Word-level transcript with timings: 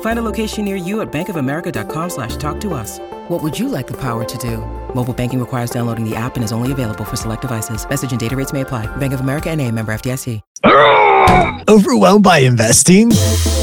Find 0.00 0.18
a 0.18 0.22
location 0.22 0.64
near 0.64 0.76
you 0.76 1.02
at 1.02 1.12
bankofamerica.com 1.12 2.10
slash 2.10 2.36
talk 2.36 2.58
to 2.60 2.72
us. 2.72 2.98
What 3.28 3.42
would 3.42 3.58
you 3.58 3.68
like 3.68 3.86
the 3.86 3.96
power 4.00 4.24
to 4.24 4.38
do? 4.38 4.58
Mobile 4.94 5.12
banking 5.12 5.40
requires 5.40 5.70
downloading 5.70 6.08
the 6.08 6.16
app 6.16 6.36
and 6.36 6.44
is 6.44 6.52
only 6.52 6.72
available 6.72 7.04
for 7.04 7.16
select 7.16 7.42
devices. 7.42 7.86
Message 7.88 8.12
and 8.12 8.20
data 8.20 8.34
rates 8.34 8.52
may 8.52 8.62
apply. 8.62 8.86
Bank 8.96 9.12
of 9.12 9.20
America 9.20 9.50
and 9.50 9.60
a 9.60 9.70
member 9.70 9.92
FDIC. 9.92 10.40
Overwhelmed 11.68 12.24
by 12.24 12.38
investing? 12.38 13.08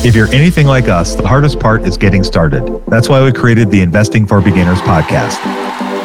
If 0.05 0.15
you're 0.15 0.27
anything 0.27 0.67
like 0.67 0.89
us, 0.89 1.15
the 1.15 1.27
hardest 1.27 1.59
part 1.59 1.83
is 1.83 1.97
getting 1.97 2.23
started. 2.23 2.83
That's 2.87 3.09
why 3.09 3.23
we 3.23 3.31
created 3.31 3.71
the 3.71 3.81
Investing 3.81 4.27
for 4.27 4.41
Beginners 4.41 4.79
podcast. 4.79 5.62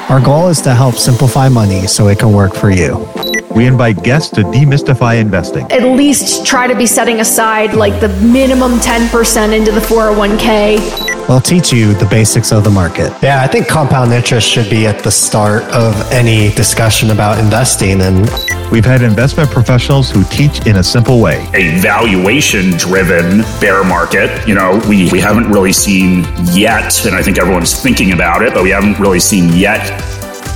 Our 0.09 0.21
goal 0.21 0.49
is 0.49 0.63
to 0.63 0.75
help 0.75 0.95
simplify 0.95 1.51
money 1.51 1.87
so 1.87 2.09
it 2.09 2.19
can 2.19 2.33
work 2.33 2.55
for 2.55 2.71
you. 2.71 3.07
We 3.55 3.67
invite 3.67 4.03
guests 4.03 4.31
to 4.37 4.41
demystify 4.41 5.21
investing. 5.21 5.71
At 5.71 5.83
least 5.83 6.47
try 6.47 6.67
to 6.67 6.75
be 6.75 6.87
setting 6.87 7.21
aside 7.21 7.75
like 7.75 8.01
the 8.01 8.09
minimum 8.23 8.79
10% 8.79 9.55
into 9.55 9.71
the 9.71 9.81
401k. 9.81 11.29
We'll 11.29 11.43
teach 11.43 11.75
you 11.75 11.93
the 11.93 12.07
basics 12.07 12.53
of 12.53 12.65
the 12.65 12.71
market. 12.71 13.13
Yeah, 13.23 13.43
I 13.43 13.47
think 13.49 13.69
compound 13.69 14.13
interest 14.13 14.49
should 14.49 14.71
be 14.71 14.87
at 14.87 15.05
the 15.05 15.11
start 15.11 15.65
of 15.65 15.95
any 16.11 16.55
discussion 16.55 17.11
about 17.11 17.39
investing. 17.39 18.01
And 18.01 18.27
we've 18.71 18.85
had 18.85 19.03
investment 19.03 19.51
professionals 19.51 20.11
who 20.11 20.25
teach 20.25 20.67
in 20.67 20.77
a 20.77 20.83
simple 20.83 21.21
way. 21.21 21.49
A 21.55 21.79
valuation 21.81 22.71
driven 22.73 23.43
bear 23.61 23.85
market, 23.85 24.47
you 24.47 24.55
know, 24.55 24.81
we, 24.89 25.11
we 25.11 25.21
haven't 25.21 25.51
really 25.51 25.73
seen 25.73 26.25
yet, 26.53 27.07
and 27.07 27.15
I 27.15 27.23
think 27.23 27.39
everyone's 27.39 27.81
thinking 27.81 28.13
about 28.13 28.43
it, 28.43 28.55
but 28.55 28.63
we 28.63 28.71
haven't 28.71 28.99
really 28.99 29.21
seen 29.21 29.53
yet 29.53 29.91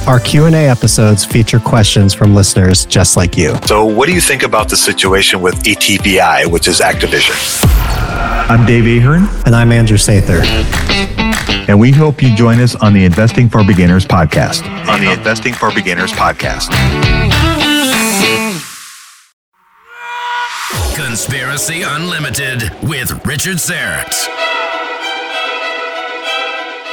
our 0.07 0.19
Q&A 0.19 0.69
episodes 0.69 1.25
feature 1.25 1.61
questions 1.61 2.13
from 2.13 2.35
listeners 2.35 2.85
just 2.87 3.17
like 3.17 3.37
you. 3.37 3.55
So, 3.67 3.85
what 3.85 4.07
do 4.07 4.13
you 4.13 4.21
think 4.21 4.43
about 4.43 4.69
the 4.69 4.77
situation 4.77 5.41
with 5.41 5.55
ATVI, 5.63 6.51
which 6.51 6.67
is 6.67 6.81
Activision? 6.81 7.37
I'm 8.51 8.67
Dave 8.67 8.85
Ahern. 8.85 9.29
And 9.47 9.55
I'm 9.55 9.71
Andrew 9.71 9.97
Sather. 9.97 10.43
And 11.69 11.79
we 11.79 11.93
hope 11.93 12.21
you 12.21 12.35
join 12.35 12.59
us 12.59 12.75
on 12.75 12.93
the 12.93 13.05
Investing 13.05 13.49
for 13.49 13.65
Beginners 13.65 14.05
podcast. 14.05 14.67
On 14.89 15.01
the 15.01 15.13
Investing 15.13 15.55
for 15.55 15.73
Beginners 15.73 16.13
podcast. 16.13 16.73
Conspiracy 21.13 21.83
Unlimited 21.83 22.71
with 22.85 23.27
Richard 23.27 23.59
Syrett. 23.59 24.15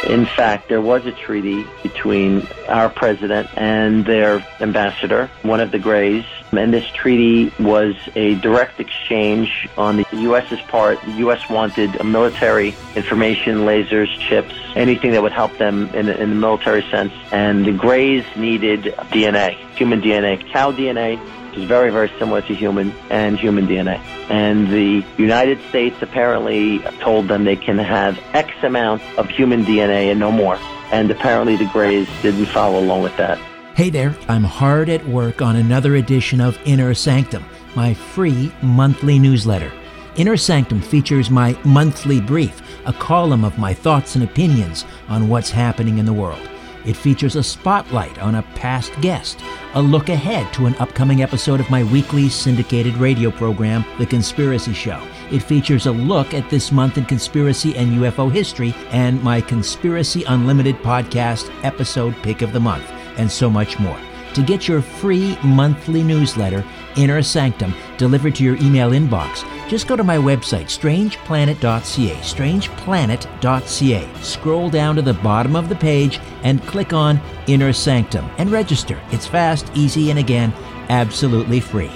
In 0.09 0.25
fact, 0.25 0.67
there 0.67 0.81
was 0.81 1.05
a 1.05 1.13
treaty 1.13 1.65
between 1.83 2.45
our 2.67 2.89
president 2.89 3.47
and 3.55 4.05
their 4.05 4.45
ambassador, 4.59 5.31
one 5.43 5.61
of 5.61 5.71
the 5.71 5.79
Greys, 5.79 6.25
and 6.51 6.73
this 6.73 6.85
treaty 6.89 7.53
was 7.61 7.95
a 8.17 8.35
direct 8.35 8.81
exchange 8.81 9.69
on 9.77 9.95
the 9.95 10.05
U.S.'s 10.11 10.59
part. 10.63 11.01
The 11.03 11.11
U.S. 11.19 11.49
wanted 11.49 12.03
military 12.03 12.75
information, 12.97 13.59
lasers, 13.59 14.09
chips, 14.19 14.53
anything 14.75 15.11
that 15.11 15.21
would 15.21 15.31
help 15.31 15.57
them 15.57 15.87
in, 15.95 16.09
in 16.09 16.29
the 16.29 16.35
military 16.35 16.81
sense, 16.91 17.13
and 17.31 17.65
the 17.65 17.71
Greys 17.71 18.25
needed 18.35 18.83
DNA, 19.13 19.55
human 19.77 20.01
DNA, 20.01 20.45
cow 20.51 20.73
DNA, 20.73 21.17
is 21.55 21.65
very, 21.65 21.91
very 21.91 22.11
similar 22.19 22.41
to 22.41 22.53
human 22.53 22.91
and 23.09 23.37
human 23.37 23.67
DNA. 23.67 23.99
And 24.29 24.67
the 24.67 25.05
United 25.17 25.59
States 25.69 25.95
apparently 26.01 26.79
told 26.99 27.27
them 27.27 27.43
they 27.43 27.55
can 27.55 27.77
have 27.77 28.19
X 28.33 28.51
amount 28.63 29.01
of 29.17 29.29
human 29.29 29.63
DNA 29.63 30.11
and 30.11 30.19
no 30.19 30.31
more. 30.31 30.57
And 30.91 31.09
apparently 31.11 31.55
the 31.55 31.69
Greys 31.71 32.07
didn't 32.21 32.47
follow 32.47 32.79
along 32.79 33.03
with 33.03 33.15
that. 33.17 33.37
Hey 33.75 33.89
there, 33.89 34.15
I'm 34.27 34.43
hard 34.43 34.89
at 34.89 35.07
work 35.07 35.41
on 35.41 35.55
another 35.55 35.95
edition 35.95 36.41
of 36.41 36.59
Inner 36.65 36.93
Sanctum, 36.93 37.45
my 37.75 37.93
free 37.93 38.51
monthly 38.61 39.19
newsletter. 39.19 39.71
Inner 40.17 40.35
Sanctum 40.35 40.81
features 40.81 41.29
my 41.29 41.57
monthly 41.63 42.19
brief, 42.19 42.61
a 42.85 42.91
column 42.91 43.45
of 43.45 43.57
my 43.57 43.73
thoughts 43.73 44.15
and 44.15 44.23
opinions 44.23 44.83
on 45.07 45.29
what's 45.29 45.51
happening 45.51 45.97
in 45.97 46.05
the 46.05 46.11
world. 46.11 46.41
It 46.89 46.97
features 46.97 47.35
a 47.35 47.43
spotlight 47.43 48.17
on 48.17 48.33
a 48.33 48.41
past 48.55 48.99
guest, 48.99 49.39
a 49.75 49.81
look 49.81 50.09
ahead 50.09 50.51
to 50.55 50.65
an 50.65 50.73
upcoming 50.77 51.21
episode 51.21 51.59
of 51.59 51.69
my 51.69 51.83
weekly 51.83 52.29
syndicated 52.29 52.95
radio 52.97 53.29
program, 53.29 53.85
The 53.99 54.07
Conspiracy 54.07 54.73
Show. 54.73 54.99
It 55.31 55.43
features 55.43 55.85
a 55.85 55.91
look 55.91 56.33
at 56.33 56.49
this 56.49 56.71
month 56.71 56.97
in 56.97 57.05
conspiracy 57.05 57.75
and 57.75 57.91
UFO 57.91 58.31
history 58.31 58.73
and 58.89 59.21
my 59.21 59.39
Conspiracy 59.39 60.23
Unlimited 60.23 60.77
podcast 60.77 61.53
episode 61.63 62.15
pick 62.23 62.41
of 62.41 62.53
the 62.53 62.59
month, 62.59 62.89
and 63.17 63.31
so 63.31 63.51
much 63.51 63.77
more. 63.77 63.99
To 64.33 64.41
get 64.41 64.67
your 64.67 64.81
free 64.81 65.37
monthly 65.43 66.01
newsletter, 66.01 66.65
Inner 66.97 67.21
Sanctum, 67.21 67.75
delivered 67.99 68.33
to 68.33 68.43
your 68.43 68.55
email 68.55 68.89
inbox, 68.93 69.43
just 69.69 69.87
go 69.87 69.95
to 69.95 70.03
my 70.03 70.17
website, 70.17 70.65
strangeplanet.ca, 70.65 72.15
strangeplanet.ca. 72.15 74.21
Scroll 74.21 74.69
down 74.69 74.95
to 74.95 75.03
the 75.03 75.13
bottom 75.13 75.55
of 75.55 75.69
the 75.69 75.75
page 75.75 76.19
and 76.43 76.61
click 76.63 76.91
on 76.91 77.21
Inner 77.47 77.71
Sanctum 77.71 78.29
and 78.39 78.51
register. 78.51 78.99
It's 79.11 79.27
fast, 79.27 79.71
easy, 79.75 80.09
and 80.09 80.19
again, 80.19 80.51
absolutely 80.89 81.59
free. 81.59 81.91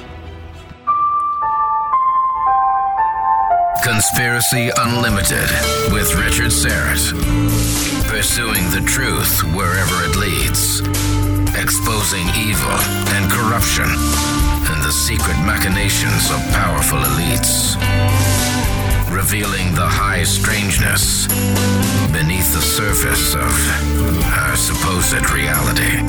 Conspiracy 3.83 4.69
Unlimited 4.77 5.49
with 5.91 6.13
Richard 6.15 6.51
Syrett. 6.51 7.11
Pursuing 8.07 8.69
the 8.69 8.83
truth 8.87 9.41
wherever 9.55 10.05
it 10.05 10.15
leads. 10.15 10.81
Exposing 11.59 12.27
evil 12.37 12.77
and 13.15 13.31
corruption 13.31 14.52
the 14.83 14.91
secret 14.91 15.37
machinations 15.45 16.29
of 16.29 16.39
powerful 16.51 16.97
elites, 16.99 17.79
revealing 19.09 19.73
the 19.75 19.87
high 19.87 20.23
strangeness 20.23 21.25
beneath 22.11 22.53
the 22.53 22.61
surface 22.61 23.33
of 23.33 23.47
our 24.27 24.57
supposed 24.57 25.31
reality. 25.31 26.03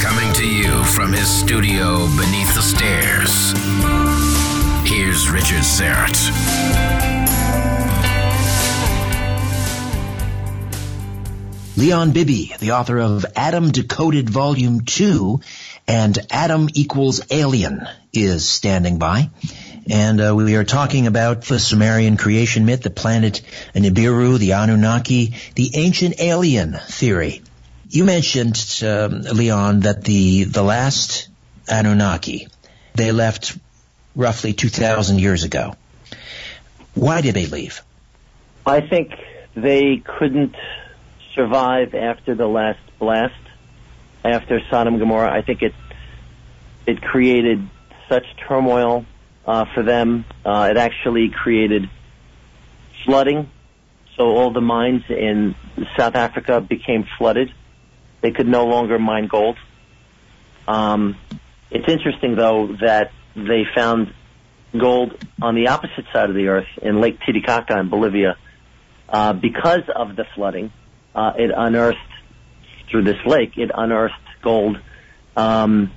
Coming 0.00 0.32
to 0.34 0.46
you 0.46 0.84
from 0.84 1.12
his 1.12 1.28
studio 1.28 2.06
beneath 2.14 2.54
the 2.54 2.62
stairs, 2.62 3.52
here's 4.88 5.28
Richard 5.28 5.64
Syrett. 5.66 6.30
Leon 11.76 12.12
Bibi, 12.12 12.54
the 12.60 12.70
author 12.70 12.98
of 12.98 13.26
Adam 13.34 13.70
Decoded 13.72 14.30
Volume 14.30 14.82
2 14.82 15.40
and 15.88 16.18
Adam 16.30 16.68
Equals 16.74 17.20
Alien, 17.30 17.86
is 18.12 18.48
standing 18.48 18.98
by. 18.98 19.30
And 19.88 20.20
uh, 20.20 20.34
we 20.34 20.56
are 20.56 20.64
talking 20.64 21.06
about 21.06 21.42
the 21.42 21.60
Sumerian 21.60 22.16
creation 22.16 22.64
myth, 22.64 22.82
the 22.82 22.90
planet 22.90 23.42
Nibiru, 23.74 24.38
the 24.38 24.54
Anunnaki, 24.54 25.34
the 25.54 25.76
ancient 25.76 26.20
alien 26.20 26.72
theory. 26.72 27.42
You 27.88 28.04
mentioned, 28.04 28.82
um, 28.84 29.22
Leon, 29.22 29.80
that 29.80 30.02
the, 30.02 30.44
the 30.44 30.62
last 30.62 31.28
Anunnaki, 31.68 32.48
they 32.94 33.12
left 33.12 33.56
roughly 34.16 34.54
2,000 34.54 35.20
years 35.20 35.44
ago. 35.44 35.74
Why 36.94 37.20
did 37.20 37.34
they 37.34 37.46
leave? 37.46 37.82
I 38.64 38.80
think 38.80 39.12
they 39.54 39.98
couldn't 39.98 40.56
survive 41.34 41.94
after 41.94 42.34
the 42.34 42.48
last 42.48 42.80
blast, 42.98 43.34
after 44.30 44.60
Sodom 44.70 44.94
and 44.94 45.00
Gomorrah. 45.00 45.32
I 45.32 45.42
think 45.42 45.62
it 45.62 45.74
it 46.86 47.02
created 47.02 47.68
such 48.08 48.24
turmoil 48.48 49.04
uh, 49.46 49.64
for 49.74 49.82
them. 49.82 50.24
Uh, 50.44 50.68
it 50.70 50.76
actually 50.76 51.30
created 51.30 51.90
flooding, 53.04 53.50
so 54.16 54.24
all 54.24 54.52
the 54.52 54.60
mines 54.60 55.02
in 55.08 55.54
South 55.96 56.14
Africa 56.14 56.60
became 56.60 57.06
flooded. 57.18 57.52
They 58.20 58.30
could 58.30 58.48
no 58.48 58.66
longer 58.66 58.98
mine 58.98 59.28
gold. 59.28 59.56
Um, 60.66 61.16
it's 61.70 61.88
interesting, 61.88 62.34
though, 62.36 62.76
that 62.80 63.12
they 63.34 63.64
found 63.74 64.12
gold 64.76 65.12
on 65.40 65.54
the 65.54 65.68
opposite 65.68 66.06
side 66.12 66.28
of 66.28 66.34
the 66.34 66.48
earth 66.48 66.68
in 66.82 67.00
Lake 67.00 67.18
Titicaca 67.24 67.78
in 67.78 67.88
Bolivia. 67.88 68.36
Uh, 69.08 69.32
because 69.32 69.82
of 69.94 70.16
the 70.16 70.24
flooding, 70.34 70.72
uh, 71.14 71.32
it 71.38 71.50
unearthed 71.56 71.98
through 72.90 73.04
this 73.04 73.18
lake. 73.26 73.56
It 73.56 73.70
unearthed 73.74 74.14
gold 74.42 74.78
um, 75.36 75.92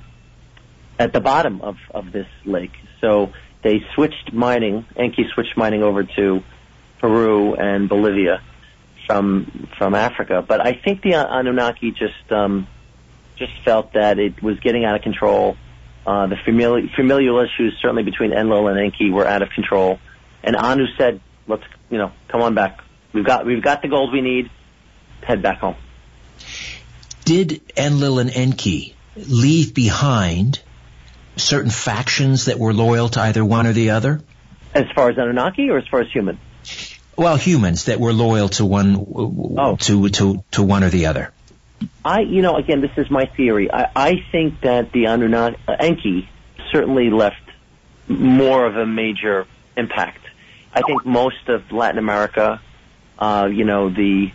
at 0.97 1.13
the 1.13 1.21
bottom 1.21 1.61
of, 1.61 1.77
of 1.91 2.11
this 2.11 2.27
lake. 2.45 2.73
So 3.01 3.31
they 3.63 3.81
switched 3.95 4.33
mining. 4.33 4.85
Enki 4.95 5.25
switched 5.33 5.57
mining 5.57 5.83
over 5.83 6.03
to 6.03 6.43
Peru 6.99 7.55
and 7.55 7.87
Bolivia 7.87 8.41
from 9.07 9.69
from 9.77 9.95
Africa. 9.95 10.43
But 10.47 10.65
I 10.65 10.73
think 10.73 11.01
the 11.01 11.13
Anunnaki 11.13 11.91
just 11.91 12.31
um, 12.31 12.67
just 13.37 13.53
felt 13.63 13.93
that 13.93 14.19
it 14.19 14.41
was 14.43 14.59
getting 14.59 14.85
out 14.85 14.95
of 14.95 15.01
control. 15.01 15.57
Uh, 16.05 16.27
the 16.27 16.37
familial, 16.45 16.87
familial 16.95 17.39
issues, 17.39 17.77
certainly 17.81 18.03
between 18.03 18.31
Enlil 18.31 18.67
and 18.67 18.79
Enki, 18.79 19.09
were 19.09 19.27
out 19.27 19.41
of 19.41 19.49
control. 19.49 19.99
And 20.43 20.55
Anu 20.55 20.85
said, 20.97 21.21
"Let's, 21.47 21.63
you 21.89 21.97
know, 21.97 22.11
come 22.29 22.41
on 22.41 22.55
back. 22.55 22.79
We've 23.13 23.25
got 23.25 23.45
we've 23.45 23.63
got 23.63 23.81
the 23.81 23.87
gold 23.87 24.13
we 24.13 24.21
need. 24.21 24.49
Head 25.21 25.41
back 25.41 25.59
home." 25.59 25.75
Did 27.29 27.61
Enlil 27.77 28.17
and 28.17 28.31
Enki 28.31 28.95
leave 29.15 29.75
behind 29.75 30.59
certain 31.35 31.69
factions 31.69 32.45
that 32.45 32.57
were 32.57 32.73
loyal 32.73 33.07
to 33.09 33.21
either 33.21 33.45
one 33.45 33.67
or 33.67 33.71
the 33.71 33.91
other? 33.91 34.21
As 34.73 34.85
far 34.95 35.11
as 35.11 35.17
Anunnaki, 35.19 35.69
or 35.69 35.77
as 35.77 35.87
far 35.87 35.99
as 35.99 36.11
human? 36.11 36.39
Well, 37.15 37.35
humans 37.35 37.85
that 37.85 37.99
were 37.99 38.13
loyal 38.13 38.49
to 38.57 38.65
one 38.65 38.95
oh. 39.59 39.75
to 39.81 40.09
to 40.09 40.43
to 40.53 40.63
one 40.63 40.83
or 40.83 40.89
the 40.89 41.05
other. 41.05 41.31
I, 42.03 42.21
you 42.21 42.41
know, 42.41 42.55
again, 42.55 42.81
this 42.81 42.97
is 42.97 43.11
my 43.11 43.27
theory. 43.27 43.71
I, 43.71 43.91
I 43.95 44.25
think 44.31 44.61
that 44.61 44.91
the 44.91 45.05
Anunnaki 45.05 45.59
Enki 45.67 46.29
certainly 46.71 47.11
left 47.11 47.43
more 48.07 48.65
of 48.65 48.75
a 48.75 48.87
major 48.87 49.45
impact. 49.77 50.25
I 50.73 50.81
think 50.81 51.05
most 51.05 51.47
of 51.47 51.71
Latin 51.71 51.99
America, 51.99 52.59
uh, 53.19 53.47
you 53.53 53.65
know, 53.65 53.91
the 53.91 54.31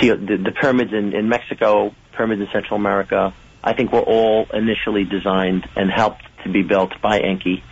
the, 0.00 0.36
the 0.36 0.52
pyramids 0.52 0.92
in, 0.92 1.12
in 1.14 1.28
Mexico, 1.28 1.94
pyramids 2.12 2.42
in 2.42 2.48
Central 2.52 2.78
America, 2.78 3.34
I 3.62 3.72
think 3.72 3.92
were 3.92 4.00
all 4.00 4.46
initially 4.52 5.04
designed 5.04 5.68
and 5.76 5.90
helped 5.90 6.22
to 6.44 6.50
be 6.50 6.62
built 6.62 7.00
by 7.00 7.20
Enki. 7.20 7.62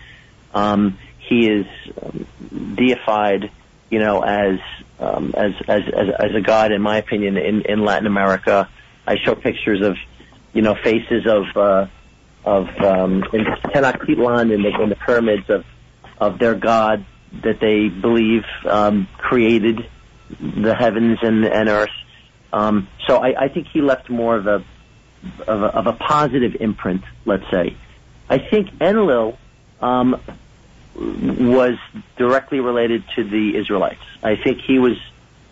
Um, 0.53 0.99
he 1.19 1.49
is 1.49 1.67
um, 2.03 2.27
deified, 2.75 3.51
you 3.91 3.99
know, 3.99 4.23
as, 4.23 4.59
um, 4.99 5.35
as, 5.37 5.53
as 5.67 5.83
as 5.93 6.09
as 6.19 6.35
a 6.35 6.41
god, 6.41 6.73
in 6.73 6.83
my 6.83 6.99
opinion, 6.99 7.37
in 7.37 7.63
in 7.63 7.85
Latin 7.85 8.07
America. 8.07 8.69
I 9.07 9.17
show 9.17 9.35
pictures 9.35 9.83
of, 9.83 9.97
you 10.53 10.63
know, 10.63 10.75
faces 10.75 11.27
of 11.27 11.57
uh, 11.57 11.87
of 12.45 12.69
um, 12.81 13.25
in 13.33 13.45
Tenochtitlan 13.45 14.53
in 14.53 14.63
the 14.63 14.81
in 14.83 14.89
the 14.89 14.97
pyramids 14.97 15.49
of 15.51 15.65
of 16.19 16.39
their 16.39 16.55
god 16.55 17.05
that 17.43 17.59
they 17.61 17.89
believe 17.89 18.45
um, 18.69 19.09
created 19.19 19.89
the 20.41 20.75
heavens 20.75 21.19
and, 21.23 21.45
and 21.45 21.69
earth. 21.69 21.91
Um, 22.55 22.87
so 23.09 23.17
I, 23.17 23.47
I 23.47 23.49
think 23.49 23.67
he 23.67 23.83
left 23.83 24.09
more 24.09 24.37
of 24.37 24.47
a, 24.47 24.65
of 25.49 25.63
a 25.63 25.67
of 25.67 25.87
a 25.89 25.93
positive 25.93 26.57
imprint, 26.61 27.03
let's 27.25 27.51
say. 27.51 27.77
I 28.31 28.39
think 28.39 28.69
Enlil 28.81 29.37
um, 29.81 30.21
was 30.95 31.77
directly 32.17 32.61
related 32.61 33.03
to 33.17 33.25
the 33.25 33.57
Israelites. 33.57 34.05
I 34.23 34.37
think 34.37 34.61
he 34.61 34.79
was 34.79 34.97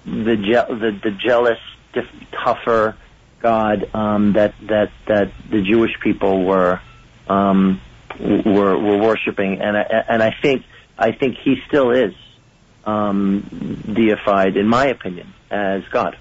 the 0.04 0.36
je- 0.36 0.74
the, 0.74 0.98
the 1.02 1.10
jealous, 1.10 1.58
diff- 1.92 2.06
tougher 2.30 2.96
God 3.40 3.90
um, 3.94 4.34
that 4.34 4.54
that 4.68 4.92
that 5.08 5.32
the 5.50 5.60
Jewish 5.60 5.98
people 5.98 6.44
were 6.44 6.80
um, 7.26 7.80
were 8.20 8.78
were 8.78 8.98
worshiping, 8.98 9.60
and 9.60 9.76
I, 9.76 10.04
and 10.08 10.22
I 10.22 10.36
think 10.40 10.64
I 10.96 11.10
think 11.10 11.36
he 11.42 11.56
still 11.66 11.90
is 11.90 12.14
um, 12.84 13.40
deified, 13.92 14.56
in 14.56 14.68
my 14.68 14.86
opinion, 14.86 15.34
as 15.50 15.82
God 15.90 16.16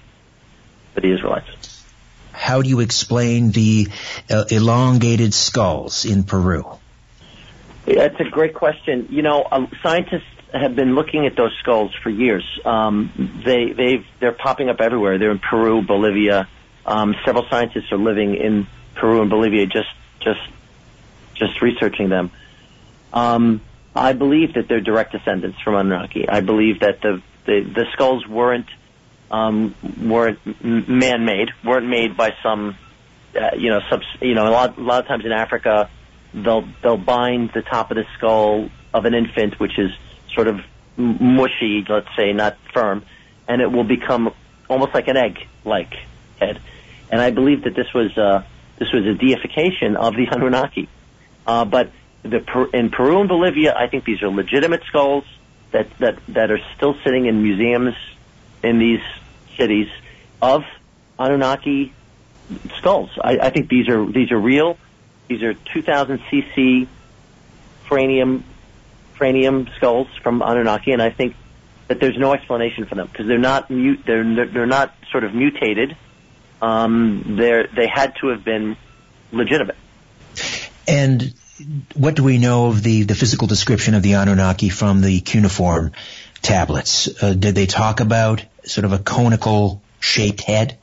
for 0.94 1.00
the 1.00 1.12
Israelites. 1.12 1.84
How 2.32 2.62
do 2.62 2.68
you 2.68 2.80
explain 2.80 3.50
the 3.50 3.88
uh, 4.30 4.44
elongated 4.50 5.34
skulls 5.34 6.04
in 6.04 6.24
Peru? 6.24 6.64
That's 7.84 8.18
a 8.20 8.24
great 8.30 8.54
question. 8.54 9.08
You 9.10 9.22
know, 9.22 9.46
um, 9.50 9.68
scientists 9.82 10.24
have 10.52 10.76
been 10.76 10.94
looking 10.94 11.26
at 11.26 11.36
those 11.36 11.54
skulls 11.60 11.94
for 12.02 12.10
years. 12.10 12.44
Um, 12.64 13.42
they 13.44 13.72
they 13.72 14.06
they're 14.20 14.32
popping 14.32 14.68
up 14.68 14.80
everywhere. 14.80 15.18
They're 15.18 15.30
in 15.30 15.40
Peru, 15.40 15.82
Bolivia. 15.82 16.48
Um, 16.86 17.14
several 17.24 17.46
scientists 17.48 17.90
are 17.92 17.98
living 17.98 18.34
in 18.34 18.66
Peru 18.94 19.20
and 19.20 19.30
Bolivia, 19.30 19.66
just 19.66 19.88
just 20.20 20.40
just 21.34 21.60
researching 21.60 22.08
them. 22.08 22.30
Um, 23.12 23.60
I 23.94 24.12
believe 24.12 24.54
that 24.54 24.68
they're 24.68 24.80
direct 24.80 25.12
descendants 25.12 25.58
from 25.60 25.74
Anunnaki. 25.74 26.28
I 26.28 26.40
believe 26.40 26.80
that 26.80 27.00
the 27.02 27.22
the, 27.46 27.60
the 27.62 27.86
skulls 27.92 28.26
weren't 28.26 28.68
um, 29.32 29.74
weren't 30.00 30.38
man-made, 30.62 31.50
weren't 31.64 31.88
made 31.88 32.16
by 32.16 32.34
some 32.42 32.76
uh, 33.34 33.50
you 33.56 33.70
know 33.70 33.80
subs, 33.90 34.06
you 34.20 34.34
know 34.34 34.46
a 34.46 34.50
lot 34.50 34.78
a 34.78 34.80
lot 34.80 35.00
of 35.00 35.08
times 35.08 35.24
in 35.24 35.32
Africa 35.32 35.90
they'll 36.34 36.68
they'll 36.82 36.96
bind 36.96 37.50
the 37.54 37.62
top 37.62 37.90
of 37.90 37.96
the 37.96 38.04
skull 38.16 38.70
of 38.92 39.04
an 39.04 39.14
infant, 39.14 39.58
which 39.58 39.78
is 39.78 39.90
sort 40.34 40.48
of 40.48 40.60
mushy, 40.96 41.84
let's 41.88 42.08
say, 42.16 42.32
not 42.32 42.56
firm, 42.72 43.04
and 43.48 43.60
it 43.62 43.70
will 43.70 43.84
become 43.84 44.32
almost 44.68 44.94
like 44.94 45.08
an 45.08 45.16
egg-like 45.16 45.94
head. 46.38 46.60
And 47.10 47.20
I 47.20 47.30
believe 47.30 47.64
that 47.64 47.74
this 47.74 47.92
was 47.94 48.16
uh, 48.16 48.44
this 48.78 48.92
was 48.92 49.06
a 49.06 49.14
deification 49.14 49.96
of 49.96 50.14
the 50.14 50.26
Anunnaki. 50.30 50.88
Uh, 51.46 51.64
but 51.64 51.90
the, 52.22 52.68
in 52.72 52.90
Peru 52.90 53.20
and 53.20 53.28
Bolivia, 53.28 53.74
I 53.76 53.88
think 53.88 54.04
these 54.04 54.22
are 54.22 54.28
legitimate 54.28 54.82
skulls 54.84 55.24
that, 55.72 55.88
that, 55.98 56.18
that 56.28 56.50
are 56.50 56.60
still 56.76 56.94
sitting 57.02 57.26
in 57.26 57.42
museums 57.42 57.94
in 58.62 58.78
these 58.78 59.00
cities 59.62 59.88
of 60.40 60.64
Anunnaki 61.18 61.92
skulls. 62.78 63.10
I, 63.22 63.38
I 63.38 63.50
think 63.50 63.68
these 63.68 63.88
are 63.88 64.04
these 64.04 64.32
are 64.32 64.38
real. 64.38 64.76
These 65.28 65.42
are 65.42 65.54
2,000 65.54 66.18
cc 66.30 66.88
cranium 67.86 68.44
cranium 69.14 69.68
skulls 69.76 70.08
from 70.22 70.42
Anunnaki, 70.42 70.90
and 70.90 71.00
I 71.00 71.10
think 71.10 71.36
that 71.86 72.00
there's 72.00 72.18
no 72.18 72.34
explanation 72.34 72.86
for 72.86 72.96
them 72.96 73.06
because 73.06 73.28
they're 73.28 73.38
not 73.38 73.70
mute. 73.70 74.00
They're 74.04 74.46
they're 74.46 74.66
not 74.66 74.94
sort 75.12 75.24
of 75.24 75.34
mutated. 75.34 75.96
Um, 76.60 77.36
they're 77.38 77.68
they 77.68 77.86
had 77.86 78.16
to 78.16 78.28
have 78.28 78.44
been 78.44 78.76
legitimate. 79.30 79.76
And 80.88 81.34
what 81.94 82.16
do 82.16 82.24
we 82.24 82.38
know 82.38 82.66
of 82.66 82.82
the, 82.82 83.04
the 83.04 83.14
physical 83.14 83.46
description 83.46 83.94
of 83.94 84.02
the 84.02 84.14
Anunnaki 84.14 84.68
from 84.68 85.00
the 85.00 85.20
cuneiform 85.20 85.92
tablets? 86.40 87.22
Uh, 87.22 87.34
did 87.34 87.54
they 87.54 87.66
talk 87.66 88.00
about 88.00 88.44
sort 88.64 88.84
of 88.84 88.92
a 88.92 88.98
conical 88.98 89.82
shaped 90.00 90.42
head? 90.42 90.78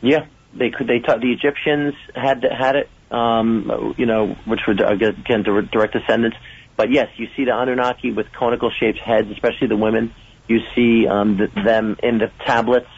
Yeah, 0.00 0.26
they 0.54 0.70
could. 0.70 0.86
They 0.86 1.00
taught 1.00 1.20
the 1.20 1.32
Egyptians 1.32 1.94
had 2.14 2.44
had 2.44 2.76
it. 2.76 2.88
Um, 3.10 3.94
you 3.96 4.04
know, 4.04 4.36
which 4.44 4.60
were 4.66 4.74
again 4.74 5.42
direct 5.42 5.94
descendants. 5.94 6.36
But 6.76 6.92
yes, 6.92 7.08
you 7.16 7.28
see 7.34 7.44
the 7.44 7.52
Anunnaki 7.52 8.12
with 8.12 8.30
conical 8.32 8.70
shaped 8.70 8.98
heads, 8.98 9.30
especially 9.30 9.68
the 9.68 9.76
women. 9.76 10.14
You 10.46 10.60
see 10.74 11.06
um, 11.08 11.38
the, 11.38 11.48
them 11.64 11.96
in 12.02 12.18
the 12.18 12.30
tablets 12.44 12.88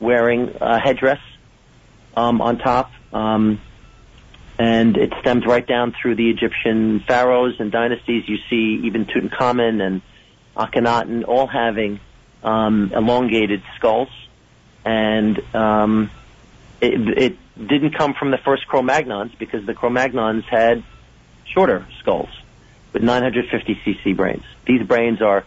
wearing 0.00 0.56
a 0.60 0.78
headdress 0.78 1.20
um, 2.16 2.40
on 2.40 2.58
top. 2.58 2.90
Um, 3.12 3.60
and 4.58 4.96
it 4.98 5.12
stems 5.20 5.46
right 5.46 5.66
down 5.66 5.94
through 6.00 6.16
the 6.16 6.28
Egyptian 6.28 7.00
pharaohs 7.00 7.54
and 7.60 7.72
dynasties. 7.72 8.24
You 8.28 8.36
see 8.50 8.86
even 8.86 9.06
Tutankhamun 9.06 9.80
and 9.80 10.02
Akhenaten 10.56 11.26
all 11.26 11.46
having 11.46 12.00
um, 12.42 12.92
elongated 12.94 13.62
skulls, 13.76 14.08
and 14.84 15.38
um, 15.54 16.10
it, 16.80 17.18
it 17.18 17.38
didn't 17.56 17.96
come 17.96 18.14
from 18.14 18.30
the 18.30 18.38
first 18.38 18.66
Cro-Magnons 18.66 19.38
because 19.38 19.66
the 19.66 19.74
Cro-Magnons 19.74 20.44
had 20.44 20.82
shorter 21.44 21.86
skulls 22.00 22.28
with 22.92 23.02
950 23.02 23.74
cc 23.84 24.16
brains. 24.16 24.44
These 24.66 24.86
brains 24.86 25.20
are 25.20 25.44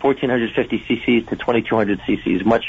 1450 0.00 0.78
cc's 0.80 1.28
to 1.28 1.36
2200 1.36 2.00
cc's, 2.00 2.44
much 2.44 2.64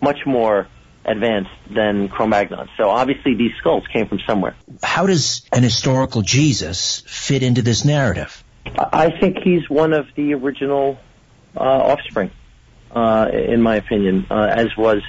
much 0.00 0.26
more 0.26 0.68
advanced 1.04 1.50
than 1.70 2.08
Cro-Magnon. 2.08 2.68
So 2.76 2.90
obviously 2.90 3.34
these 3.34 3.52
skulls 3.58 3.84
came 3.92 4.08
from 4.08 4.20
somewhere. 4.26 4.54
How 4.82 5.06
does 5.06 5.46
an 5.52 5.62
historical 5.62 6.22
Jesus 6.22 7.02
fit 7.06 7.42
into 7.42 7.62
this 7.62 7.84
narrative? 7.84 8.42
I 8.76 9.10
think 9.10 9.38
he's 9.42 9.70
one 9.70 9.92
of 9.92 10.06
the 10.16 10.34
original 10.34 10.98
uh, 11.56 11.60
offspring, 11.60 12.30
uh, 12.96 13.28
in 13.30 13.60
my 13.60 13.76
opinion, 13.76 14.26
uh, 14.30 14.48
as 14.50 14.68
was 14.76 15.02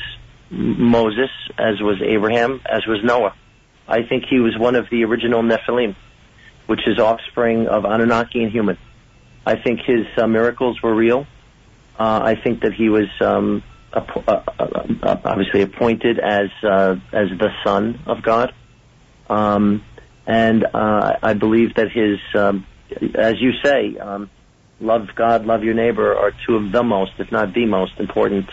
Moses, 0.52 1.30
as 1.58 1.80
was 1.80 2.02
Abraham, 2.06 2.60
as 2.70 2.86
was 2.86 3.00
Noah. 3.02 3.34
I 3.88 4.00
think 4.04 4.26
he 4.30 4.40
was 4.40 4.58
one 4.60 4.76
of 4.76 4.88
the 4.92 5.06
original 5.06 5.42
Nephilim, 5.42 5.96
which 6.66 6.82
is 6.86 7.00
offspring 7.00 7.68
of 7.68 7.86
Anunnaki 7.86 8.44
and 8.44 8.52
human. 8.52 8.78
I 9.46 9.56
think 9.56 9.80
his 9.88 10.06
uh, 10.18 10.28
miracles 10.28 10.82
were 10.84 10.94
real. 10.94 11.26
Uh, 11.98 12.20
I 12.24 12.36
think 12.44 12.62
that 12.64 12.74
he 12.74 12.90
was 12.90 13.08
um, 13.22 13.64
uh, 13.94 14.02
uh, 14.28 15.18
obviously 15.24 15.62
appointed 15.62 16.20
as 16.20 16.50
uh, 16.64 16.96
as 17.14 17.30
the 17.40 17.50
son 17.66 18.02
of 18.06 18.22
God, 18.22 18.54
um, 19.30 19.82
and 20.28 20.66
uh, 20.66 21.14
I 21.24 21.34
believe 21.34 21.76
that 21.76 21.88
his, 21.94 22.20
um, 22.36 22.66
as 23.16 23.36
you 23.40 23.54
say, 23.64 23.98
um, 23.98 24.30
love 24.80 25.10
God, 25.16 25.46
love 25.46 25.64
your 25.64 25.74
neighbor 25.74 26.16
are 26.16 26.32
two 26.46 26.56
of 26.56 26.72
the 26.72 26.84
most, 26.84 27.14
if 27.20 27.32
not 27.32 27.54
the 27.54 27.66
most 27.66 28.00
important 28.00 28.50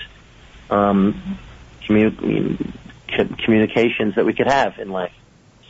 um, 0.71 1.39
commu- 1.83 2.73
communications 3.45 4.15
that 4.17 4.25
we 4.25 4.35
could 4.35 4.47
have 4.47 4.79
in 4.79 4.91
life. 4.91 5.13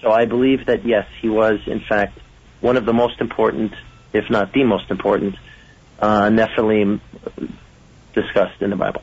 So 0.00 0.11
I 0.11 0.26
believe 0.26 0.66
that 0.66 0.84
yes, 0.84 1.06
he 1.20 1.28
was 1.28 1.61
in 1.66 1.80
fact 1.80 2.18
one 2.61 2.76
of 2.76 2.84
the 2.84 2.92
most 2.92 3.20
important, 3.20 3.73
if 4.12 4.30
not 4.30 4.52
the 4.52 4.64
most 4.64 4.90
important, 4.90 5.37
uh, 5.99 6.28
Nephilim 6.28 7.00
discussed 8.14 8.62
in 8.62 8.70
the 8.70 8.76
Bible. 8.76 9.02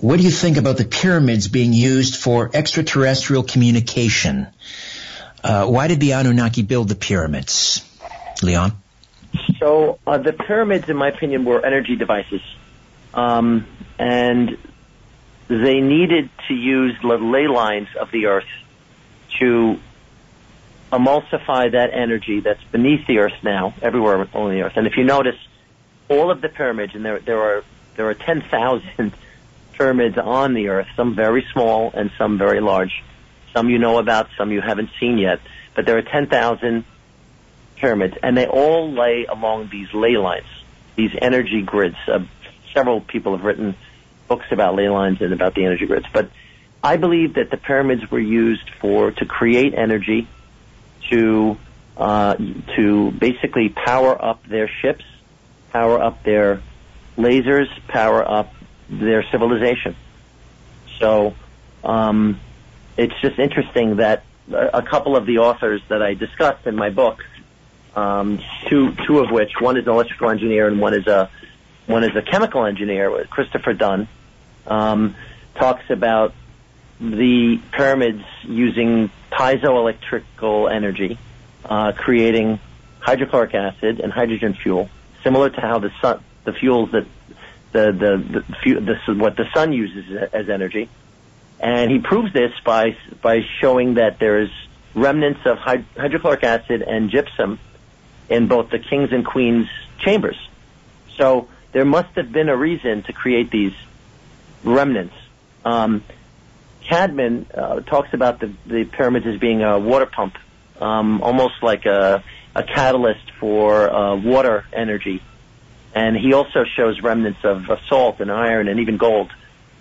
What 0.00 0.16
do 0.16 0.22
you 0.22 0.30
think 0.30 0.56
about 0.56 0.78
the 0.78 0.84
pyramids 0.84 1.48
being 1.48 1.72
used 1.72 2.16
for 2.16 2.50
extraterrestrial 2.54 3.42
communication? 3.42 4.46
Uh, 5.42 5.66
why 5.66 5.88
did 5.88 6.00
the 6.00 6.12
Anunnaki 6.12 6.62
build 6.62 6.88
the 6.88 6.94
pyramids, 6.94 7.86
Leon? 8.42 8.72
So 9.58 9.98
uh, 10.06 10.18
the 10.18 10.32
pyramids, 10.32 10.88
in 10.88 10.96
my 10.96 11.08
opinion, 11.08 11.44
were 11.44 11.64
energy 11.64 11.96
devices, 11.96 12.42
um, 13.12 13.66
and 13.98 14.58
they 15.48 15.80
needed 15.80 16.30
to 16.48 16.54
use 16.54 16.96
the 17.02 17.16
ley 17.16 17.46
lines 17.46 17.88
of 17.98 18.10
the 18.10 18.26
Earth 18.26 18.48
to 19.40 19.78
emulsify 20.92 21.72
that 21.72 21.90
energy 21.92 22.40
that's 22.40 22.62
beneath 22.64 23.06
the 23.06 23.18
Earth 23.18 23.42
now, 23.42 23.74
everywhere 23.82 24.28
on 24.34 24.50
the 24.50 24.62
Earth. 24.62 24.74
And 24.76 24.86
if 24.86 24.96
you 24.96 25.04
notice, 25.04 25.36
all 26.08 26.30
of 26.30 26.40
the 26.40 26.48
pyramids, 26.48 26.94
and 26.94 27.04
there 27.04 27.18
there 27.20 27.40
are 27.40 27.64
there 27.96 28.08
are 28.08 28.14
ten 28.14 28.42
thousand 28.42 29.12
pyramids 29.74 30.16
on 30.18 30.54
the 30.54 30.68
earth, 30.68 30.86
some 30.96 31.14
very 31.14 31.46
small 31.52 31.90
and 31.92 32.10
some 32.16 32.38
very 32.38 32.60
large. 32.60 33.02
Some 33.54 33.70
you 33.70 33.78
know 33.78 33.98
about, 33.98 34.28
some 34.36 34.50
you 34.50 34.60
haven't 34.60 34.90
seen 34.98 35.18
yet. 35.18 35.40
But 35.74 35.86
there 35.86 35.96
are 35.98 36.02
10,000 36.02 36.84
pyramids, 37.76 38.16
and 38.22 38.36
they 38.36 38.46
all 38.46 38.92
lay 38.92 39.26
along 39.26 39.68
these 39.70 39.92
ley 39.92 40.16
lines, 40.16 40.46
these 40.96 41.10
energy 41.20 41.62
grids. 41.62 41.96
Uh, 42.06 42.20
several 42.72 43.00
people 43.00 43.36
have 43.36 43.44
written 43.44 43.76
books 44.28 44.46
about 44.50 44.74
ley 44.74 44.88
lines 44.88 45.20
and 45.20 45.32
about 45.32 45.54
the 45.54 45.64
energy 45.64 45.86
grids. 45.86 46.06
But 46.12 46.30
I 46.82 46.96
believe 46.96 47.34
that 47.34 47.50
the 47.50 47.56
pyramids 47.56 48.10
were 48.10 48.20
used 48.20 48.68
for 48.80 49.10
to 49.12 49.24
create 49.24 49.74
energy, 49.74 50.28
to 51.10 51.56
uh, 51.96 52.36
to 52.76 53.10
basically 53.12 53.68
power 53.68 54.22
up 54.22 54.44
their 54.46 54.68
ships, 54.68 55.04
power 55.72 56.02
up 56.02 56.24
their 56.24 56.60
lasers, 57.16 57.68
power 57.88 58.28
up 58.28 58.52
their 58.90 59.24
civilization. 59.30 59.94
So 60.98 61.34
um, 61.84 62.40
it's 62.96 63.14
just 63.20 63.38
interesting 63.38 63.96
that 63.96 64.24
a 64.52 64.82
couple 64.82 65.16
of 65.16 65.26
the 65.26 65.38
authors 65.38 65.80
that 65.88 66.02
I 66.02 66.14
discussed 66.14 66.66
in 66.66 66.76
my 66.76 66.90
book, 66.90 67.24
um, 67.96 68.40
two 68.68 68.94
two 69.06 69.20
of 69.20 69.30
which 69.30 69.52
one 69.60 69.76
is 69.76 69.84
an 69.86 69.92
electrical 69.92 70.30
engineer 70.30 70.66
and 70.66 70.80
one 70.80 70.94
is 70.94 71.06
a 71.06 71.30
one 71.86 72.04
is 72.04 72.16
a 72.16 72.22
chemical 72.22 72.64
engineer, 72.64 73.26
Christopher 73.30 73.74
Dunn, 73.74 74.08
um, 74.66 75.14
talks 75.54 75.90
about 75.90 76.34
the 77.00 77.60
pyramids 77.72 78.24
using 78.42 79.10
piezoelectrical 79.30 80.72
energy, 80.72 81.18
uh, 81.64 81.92
creating 81.92 82.58
hydrochloric 83.00 83.54
acid 83.54 84.00
and 84.00 84.12
hydrogen 84.12 84.54
fuel, 84.54 84.88
similar 85.22 85.50
to 85.50 85.60
how 85.60 85.78
the 85.78 85.90
sun, 86.00 86.22
the 86.44 86.52
fuels 86.52 86.90
that 86.92 87.06
the 87.72 87.92
the, 87.92 88.44
the, 89.06 89.14
what 89.14 89.36
the 89.36 89.46
sun 89.52 89.72
uses 89.72 90.30
as 90.32 90.48
energy, 90.48 90.88
and 91.60 91.90
he 91.90 91.98
proves 91.98 92.32
this 92.32 92.52
by 92.64 92.96
by 93.20 93.40
showing 93.60 93.94
that 93.94 94.18
there's 94.18 94.50
remnants 94.94 95.40
of 95.44 95.58
hydrochloric 95.58 96.44
acid 96.44 96.80
and 96.82 97.10
gypsum 97.10 97.58
in 98.28 98.48
both 98.48 98.70
the 98.70 98.78
kings 98.78 99.10
and 99.12 99.24
queens 99.24 99.68
chambers. 99.98 100.36
So 101.16 101.48
there 101.72 101.84
must 101.84 102.14
have 102.16 102.32
been 102.32 102.48
a 102.48 102.56
reason 102.56 103.02
to 103.04 103.12
create 103.12 103.50
these 103.50 103.74
remnants. 104.62 105.14
Um, 105.64 106.02
Cadman 106.88 107.46
uh, 107.54 107.80
talks 107.80 108.12
about 108.12 108.40
the, 108.40 108.52
the 108.66 108.84
pyramids 108.84 109.26
as 109.26 109.38
being 109.38 109.62
a 109.62 109.78
water 109.78 110.06
pump, 110.06 110.36
um, 110.80 111.22
almost 111.22 111.62
like 111.62 111.86
a, 111.86 112.22
a 112.54 112.62
catalyst 112.62 113.30
for 113.40 113.90
uh, 113.90 114.16
water 114.16 114.64
energy 114.72 115.22
and 115.94 116.16
he 116.16 116.32
also 116.32 116.64
shows 116.76 117.00
remnants 117.00 117.38
of, 117.44 117.70
salt 117.88 118.20
and 118.20 118.30
iron 118.30 118.68
and 118.68 118.80
even 118.80 118.96
gold 118.96 119.30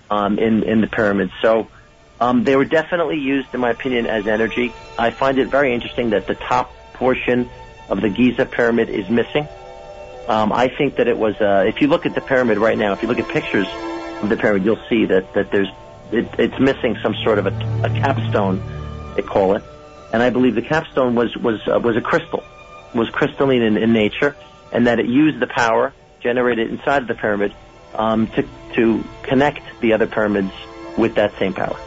um, 0.09 0.37
in 0.37 0.63
in 0.63 0.81
the 0.81 0.87
pyramids. 0.87 1.31
So 1.41 1.67
um, 2.21 2.43
they 2.43 2.55
were 2.55 2.65
definitely 2.65 3.17
used, 3.17 3.53
in 3.53 3.59
my 3.59 3.71
opinion, 3.71 4.05
as 4.05 4.27
energy. 4.27 4.73
I 4.97 5.11
find 5.11 5.39
it 5.39 5.49
very 5.49 5.73
interesting 5.73 6.11
that 6.11 6.27
the 6.27 6.35
top 6.35 6.71
portion 6.93 7.49
of 7.89 8.01
the 8.01 8.09
Giza 8.09 8.45
pyramid 8.45 8.89
is 8.89 9.09
missing. 9.09 9.47
Um, 10.27 10.53
I 10.53 10.69
think 10.69 10.95
that 10.95 11.07
it 11.07 11.17
was. 11.17 11.35
Uh, 11.39 11.65
if 11.67 11.81
you 11.81 11.87
look 11.87 12.05
at 12.05 12.15
the 12.15 12.21
pyramid 12.21 12.57
right 12.57 12.77
now, 12.77 12.93
if 12.93 13.01
you 13.01 13.07
look 13.07 13.19
at 13.19 13.27
pictures 13.27 13.67
of 14.21 14.29
the 14.29 14.37
pyramid, 14.37 14.63
you'll 14.63 14.87
see 14.89 15.05
that 15.05 15.33
that 15.33 15.51
there's 15.51 15.69
it, 16.11 16.27
it's 16.37 16.59
missing 16.59 16.97
some 17.03 17.15
sort 17.23 17.39
of 17.39 17.47
a, 17.47 17.83
a 17.83 17.89
capstone, 17.89 18.61
they 19.15 19.21
call 19.21 19.55
it. 19.55 19.63
And 20.13 20.21
I 20.21 20.29
believe 20.29 20.55
the 20.55 20.61
capstone 20.61 21.15
was 21.15 21.35
was 21.35 21.59
uh, 21.67 21.79
was 21.79 21.97
a 21.97 22.01
crystal, 22.01 22.43
was 22.95 23.09
crystalline 23.09 23.61
in, 23.61 23.77
in 23.77 23.91
nature, 23.91 24.35
and 24.71 24.87
that 24.87 24.99
it 24.99 25.07
used 25.07 25.39
the 25.39 25.47
power 25.47 25.93
generated 26.21 26.71
inside 26.71 27.01
of 27.01 27.07
the 27.07 27.15
pyramid 27.15 27.53
um, 27.93 28.27
to, 28.27 28.47
to 28.75 29.03
connect 29.23 29.61
the 29.81 29.93
other 29.93 30.07
pyramids 30.07 30.53
with 30.97 31.15
that 31.15 31.37
same 31.37 31.53
power. 31.53 31.77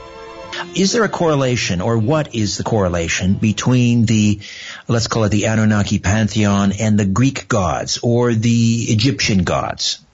Is 0.75 0.93
there 0.93 1.05
a 1.05 1.09
correlation, 1.09 1.81
or 1.81 1.99
what 1.99 2.35
is 2.35 2.57
the 2.57 2.65
correlation 2.65 3.35
between 3.35 4.07
the, 4.07 4.41
let's 4.89 5.07
call 5.07 5.25
it 5.25 5.31
the 5.31 5.47
Anunnaki 5.47 5.99
pantheon 5.99 6.73
and 6.73 6.99
the 6.99 7.05
Greek 7.05 7.49
gods 7.49 7.99
or 8.03 8.33
the 8.33 8.87
Egyptian 8.89 9.45
gods? 9.45 10.05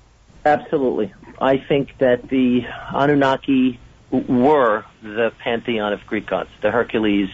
Absolutely. 0.44 1.12
I 1.40 1.58
think 1.58 1.98
that 1.98 2.28
the 2.28 2.64
Anunnaki 2.94 3.78
were 4.10 4.84
the 5.02 5.32
pantheon 5.38 5.92
of 5.92 6.06
Greek 6.06 6.26
gods, 6.26 6.50
the 6.60 6.70
Hercules, 6.70 7.30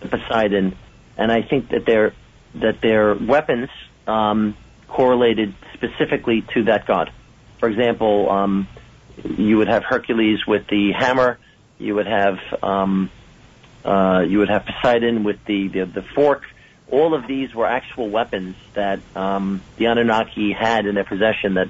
the 0.00 0.08
Poseidon, 0.08 0.76
and 1.16 1.32
I 1.32 1.42
think 1.42 1.70
that 1.70 1.86
their 1.86 2.14
that 2.54 2.80
their 2.80 3.14
weapons 3.14 3.68
um, 4.06 4.56
correlated 4.88 5.54
specifically 5.74 6.42
to 6.54 6.64
that 6.64 6.86
god. 6.86 7.10
For 7.58 7.68
example, 7.68 8.30
um, 8.30 8.68
you 9.24 9.58
would 9.58 9.68
have 9.68 9.84
Hercules 9.84 10.46
with 10.46 10.66
the 10.68 10.92
hammer. 10.92 11.38
You 11.78 11.96
would 11.96 12.06
have 12.06 12.38
um, 12.62 13.10
uh, 13.84 14.22
you 14.26 14.38
would 14.38 14.48
have 14.48 14.64
Poseidon 14.64 15.24
with 15.24 15.44
the, 15.44 15.68
the, 15.68 15.84
the 15.84 16.02
fork. 16.02 16.44
All 16.90 17.14
of 17.14 17.26
these 17.26 17.54
were 17.54 17.66
actual 17.66 18.08
weapons 18.08 18.56
that 18.74 19.00
um, 19.16 19.62
the 19.76 19.86
Anunnaki 19.86 20.52
had 20.52 20.86
in 20.86 20.94
their 20.94 21.04
possession 21.04 21.54
that 21.54 21.68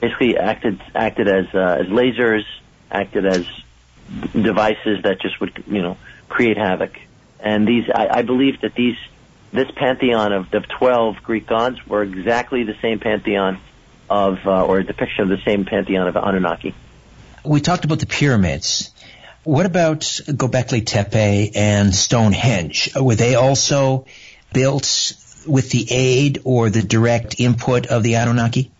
basically 0.00 0.36
acted 0.36 0.80
acted 0.94 1.28
as 1.28 1.46
uh, 1.54 1.78
as 1.80 1.86
lasers, 1.86 2.44
acted 2.90 3.26
as 3.26 3.46
devices 4.32 5.02
that 5.02 5.20
just 5.20 5.40
would 5.40 5.64
you 5.66 5.82
know 5.82 5.96
create 6.28 6.56
havoc. 6.56 6.98
And 7.40 7.68
these, 7.68 7.84
I, 7.94 8.08
I 8.18 8.22
believe 8.22 8.60
that 8.62 8.74
these 8.74 8.96
this 9.52 9.70
pantheon 9.76 10.32
of 10.32 10.50
the 10.50 10.60
12 10.60 11.22
Greek 11.22 11.46
gods 11.46 11.86
were 11.86 12.02
exactly 12.02 12.64
the 12.64 12.74
same 12.82 12.98
pantheon 12.98 13.60
of, 14.10 14.38
uh, 14.44 14.66
or 14.66 14.78
a 14.78 14.84
depiction 14.84 15.22
of 15.22 15.28
the 15.28 15.42
same 15.44 15.64
pantheon 15.64 16.08
of 16.08 16.16
Anunnaki. 16.16 16.74
We 17.44 17.60
talked 17.60 17.84
about 17.84 18.00
the 18.00 18.06
pyramids. 18.06 18.90
What 19.44 19.66
about 19.66 20.00
Gobekli 20.00 20.86
Tepe 20.86 21.54
and 21.54 21.94
Stonehenge? 21.94 22.90
Were 22.96 23.14
they 23.14 23.34
also 23.34 24.06
built 24.54 25.12
with 25.46 25.70
the 25.70 25.86
aid 25.90 26.40
or 26.44 26.70
the 26.70 26.82
direct 26.82 27.38
input 27.38 27.86
of 27.86 28.02
the 28.02 28.16
Anunnaki? 28.16 28.70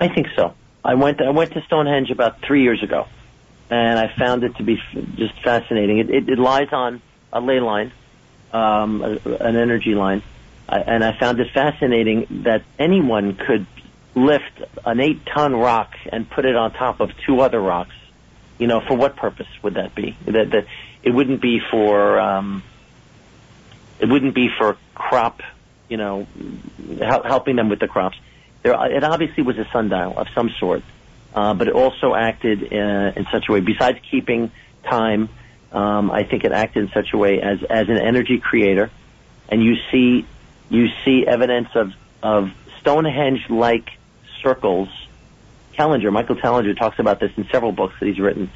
I 0.00 0.08
think 0.08 0.28
so. 0.34 0.54
I 0.82 0.94
went 0.94 1.20
I 1.20 1.30
went 1.30 1.52
to 1.52 1.62
Stonehenge 1.66 2.10
about 2.10 2.40
three 2.40 2.62
years 2.62 2.82
ago, 2.82 3.06
and 3.68 3.98
I 3.98 4.12
found 4.18 4.44
it 4.44 4.56
to 4.56 4.62
be 4.62 4.80
just 5.16 5.34
fascinating. 5.44 5.98
It, 5.98 6.10
it, 6.10 6.28
it 6.28 6.38
lies 6.38 6.72
on 6.72 7.02
a 7.30 7.42
ley 7.42 7.60
line, 7.60 7.92
um, 8.52 9.02
an 9.02 9.56
energy 9.56 9.94
line, 9.94 10.22
and 10.68 11.04
I 11.04 11.18
found 11.18 11.38
it 11.38 11.52
fascinating 11.52 12.44
that 12.44 12.62
anyone 12.78 13.36
could 13.36 13.66
lift 14.14 14.62
an 14.86 15.00
eight-ton 15.00 15.54
rock 15.54 15.94
and 16.10 16.28
put 16.28 16.46
it 16.46 16.56
on 16.56 16.72
top 16.72 17.00
of 17.00 17.10
two 17.26 17.40
other 17.40 17.60
rocks. 17.60 17.94
You 18.62 18.68
know, 18.68 18.80
for 18.86 18.96
what 18.96 19.16
purpose 19.16 19.48
would 19.64 19.74
that 19.74 19.92
be? 19.92 20.16
That 20.26 20.52
that 20.52 20.66
it 21.02 21.10
wouldn't 21.10 21.42
be 21.42 21.58
for 21.68 22.20
um, 22.20 22.62
it 23.98 24.08
wouldn't 24.08 24.36
be 24.36 24.50
for 24.56 24.76
crop, 24.94 25.40
you 25.88 25.96
know, 25.96 26.28
hel- 27.00 27.24
helping 27.24 27.56
them 27.56 27.68
with 27.68 27.80
the 27.80 27.88
crops. 27.88 28.16
There, 28.62 28.72
it 28.96 29.02
obviously 29.02 29.42
was 29.42 29.58
a 29.58 29.66
sundial 29.72 30.16
of 30.16 30.28
some 30.32 30.48
sort, 30.60 30.84
uh, 31.34 31.54
but 31.54 31.66
it 31.66 31.74
also 31.74 32.14
acted 32.14 32.62
in, 32.62 32.88
in 33.16 33.26
such 33.32 33.48
a 33.48 33.52
way. 33.52 33.58
Besides 33.58 33.98
keeping 34.08 34.52
time, 34.84 35.28
um, 35.72 36.12
I 36.12 36.22
think 36.22 36.44
it 36.44 36.52
acted 36.52 36.84
in 36.84 36.90
such 36.92 37.12
a 37.12 37.18
way 37.18 37.40
as 37.40 37.64
as 37.64 37.88
an 37.88 37.98
energy 37.98 38.38
creator, 38.38 38.92
and 39.48 39.60
you 39.60 39.74
see 39.90 40.24
you 40.70 40.86
see 41.04 41.26
evidence 41.26 41.70
of 41.74 41.92
of 42.22 42.52
Stonehenge-like 42.78 43.90
circles. 44.40 44.88
Tellinger, 45.74 46.12
Michael 46.12 46.36
Tellinger 46.36 46.76
talks 46.76 46.98
about 46.98 47.20
this 47.20 47.32
in 47.36 47.46
several 47.48 47.72
books 47.72 47.94
that 48.00 48.06
he's 48.06 48.18
written. 48.18 48.50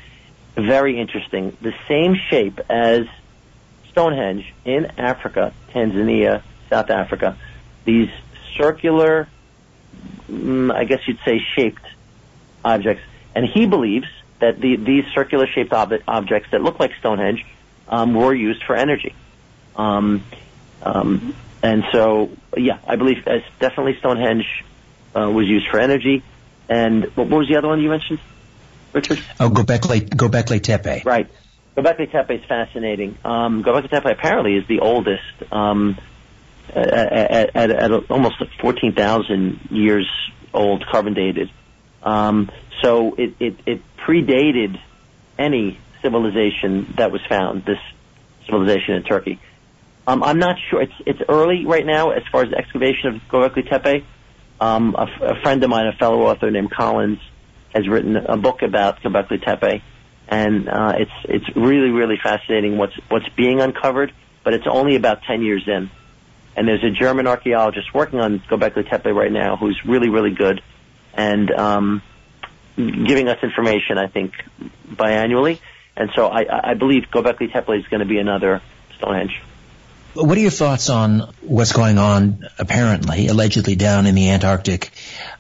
Very 0.54 0.98
interesting. 0.98 1.56
The 1.60 1.74
same 1.88 2.16
shape 2.30 2.60
as 2.70 3.06
Stonehenge 3.90 4.52
in 4.64 4.86
Africa, 4.98 5.52
Tanzania, 5.72 6.42
South 6.70 6.90
Africa. 6.90 7.36
These 7.84 8.10
circular, 8.56 9.28
mm, 10.30 10.74
I 10.74 10.84
guess 10.84 11.00
you'd 11.06 11.20
say 11.24 11.40
shaped 11.54 11.84
objects. 12.64 13.02
And 13.34 13.46
he 13.46 13.66
believes 13.66 14.08
that 14.40 14.60
the, 14.60 14.76
these 14.76 15.04
circular 15.14 15.46
shaped 15.46 15.72
ob- 15.72 16.02
objects 16.06 16.50
that 16.50 16.62
look 16.62 16.80
like 16.80 16.92
Stonehenge 16.98 17.44
um, 17.88 18.14
were 18.14 18.34
used 18.34 18.62
for 18.64 18.76
energy. 18.76 19.14
Um, 19.76 20.24
um, 20.82 21.34
and 21.62 21.84
so, 21.92 22.30
yeah, 22.56 22.78
I 22.86 22.96
believe 22.96 23.26
uh, 23.26 23.38
definitely 23.60 23.96
Stonehenge 23.98 24.64
uh, 25.14 25.30
was 25.30 25.46
used 25.46 25.68
for 25.68 25.78
energy. 25.78 26.22
And 26.68 27.04
what 27.16 27.28
was 27.28 27.48
the 27.48 27.56
other 27.56 27.68
one 27.68 27.80
you 27.80 27.90
mentioned, 27.90 28.18
Richard? 28.92 29.20
Oh, 29.38 29.50
Gobekli, 29.50 30.08
Gobekli 30.08 30.60
Tepe. 30.62 31.04
Right. 31.04 31.28
Gobekli 31.76 32.10
Tepe 32.10 32.30
is 32.30 32.44
fascinating. 32.46 33.18
Um, 33.24 33.62
Gobekli 33.62 33.90
Tepe 33.90 34.10
apparently 34.10 34.56
is 34.56 34.66
the 34.66 34.80
oldest, 34.80 35.22
um, 35.52 35.98
at, 36.74 36.92
at, 36.92 37.56
at, 37.56 37.70
at 37.70 38.10
almost 38.10 38.36
14,000 38.60 39.68
years 39.70 40.08
old, 40.54 40.84
carbon 40.86 41.14
dated. 41.14 41.50
Um, 42.02 42.50
so 42.82 43.14
it, 43.14 43.34
it, 43.38 43.56
it 43.66 43.82
predated 44.06 44.80
any 45.38 45.78
civilization 46.02 46.94
that 46.96 47.12
was 47.12 47.20
found, 47.28 47.64
this 47.64 47.78
civilization 48.46 48.94
in 48.94 49.02
Turkey. 49.02 49.40
Um, 50.06 50.22
I'm 50.22 50.38
not 50.38 50.56
sure. 50.70 50.82
It's 50.82 50.92
it's 51.04 51.20
early 51.28 51.66
right 51.66 51.84
now 51.84 52.10
as 52.10 52.22
far 52.30 52.44
as 52.44 52.50
the 52.50 52.56
excavation 52.56 53.16
of 53.16 53.22
Gobekli 53.28 53.68
Tepe. 53.68 54.04
Um, 54.60 54.94
a, 54.96 55.02
f- 55.02 55.20
a 55.20 55.40
friend 55.42 55.62
of 55.62 55.70
mine, 55.70 55.86
a 55.86 55.92
fellow 55.92 56.22
author 56.22 56.50
named 56.50 56.70
Collins, 56.70 57.18
has 57.74 57.86
written 57.86 58.16
a 58.16 58.36
book 58.36 58.62
about 58.62 59.02
Gobekli 59.02 59.44
Tepe, 59.44 59.82
and 60.28 60.68
uh, 60.68 60.94
it's 60.96 61.10
it's 61.24 61.56
really 61.56 61.90
really 61.90 62.16
fascinating 62.22 62.78
what's 62.78 62.94
what's 63.08 63.28
being 63.36 63.60
uncovered. 63.60 64.12
But 64.44 64.54
it's 64.54 64.66
only 64.66 64.96
about 64.96 65.22
ten 65.24 65.42
years 65.42 65.64
in, 65.66 65.90
and 66.56 66.66
there's 66.66 66.84
a 66.84 66.90
German 66.90 67.26
archaeologist 67.26 67.92
working 67.92 68.20
on 68.20 68.40
Gobekli 68.48 68.88
Tepe 68.88 69.12
right 69.12 69.32
now 69.32 69.56
who's 69.56 69.78
really 69.84 70.08
really 70.08 70.32
good, 70.32 70.62
and 71.12 71.50
um, 71.50 72.02
giving 72.76 73.28
us 73.28 73.38
information. 73.42 73.98
I 73.98 74.06
think 74.06 74.32
biannually, 74.88 75.58
and 75.96 76.10
so 76.14 76.28
I, 76.28 76.70
I 76.70 76.74
believe 76.74 77.04
Gobekli 77.12 77.52
Tepe 77.52 77.74
is 77.76 77.86
going 77.88 78.00
to 78.00 78.06
be 78.06 78.18
another 78.18 78.62
Stonehenge. 78.96 79.42
What 80.16 80.38
are 80.38 80.40
your 80.40 80.50
thoughts 80.50 80.88
on 80.88 81.34
what's 81.42 81.72
going 81.72 81.98
on, 81.98 82.48
apparently, 82.58 83.28
allegedly 83.28 83.76
down 83.76 84.06
in 84.06 84.14
the 84.14 84.30
Antarctic? 84.30 84.90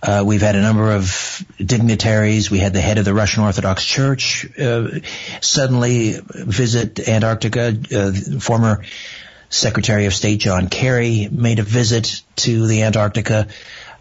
Uh, 0.02 0.22
we've 0.26 0.42
had 0.42 0.54
a 0.54 0.60
number 0.60 0.92
of 0.92 1.42
dignitaries. 1.58 2.50
We 2.50 2.58
had 2.58 2.74
the 2.74 2.82
head 2.82 2.98
of 2.98 3.06
the 3.06 3.14
Russian 3.14 3.42
Orthodox 3.42 3.82
Church 3.82 4.46
uh, 4.58 5.00
suddenly 5.40 6.20
visit 6.22 7.08
Antarctica. 7.08 7.74
Uh, 7.90 8.12
former 8.38 8.84
Secretary 9.48 10.04
of 10.04 10.14
State 10.14 10.40
John 10.40 10.68
Kerry 10.68 11.26
made 11.30 11.58
a 11.58 11.62
visit 11.62 12.20
to 12.36 12.66
the 12.66 12.82
Antarctica. 12.82 13.48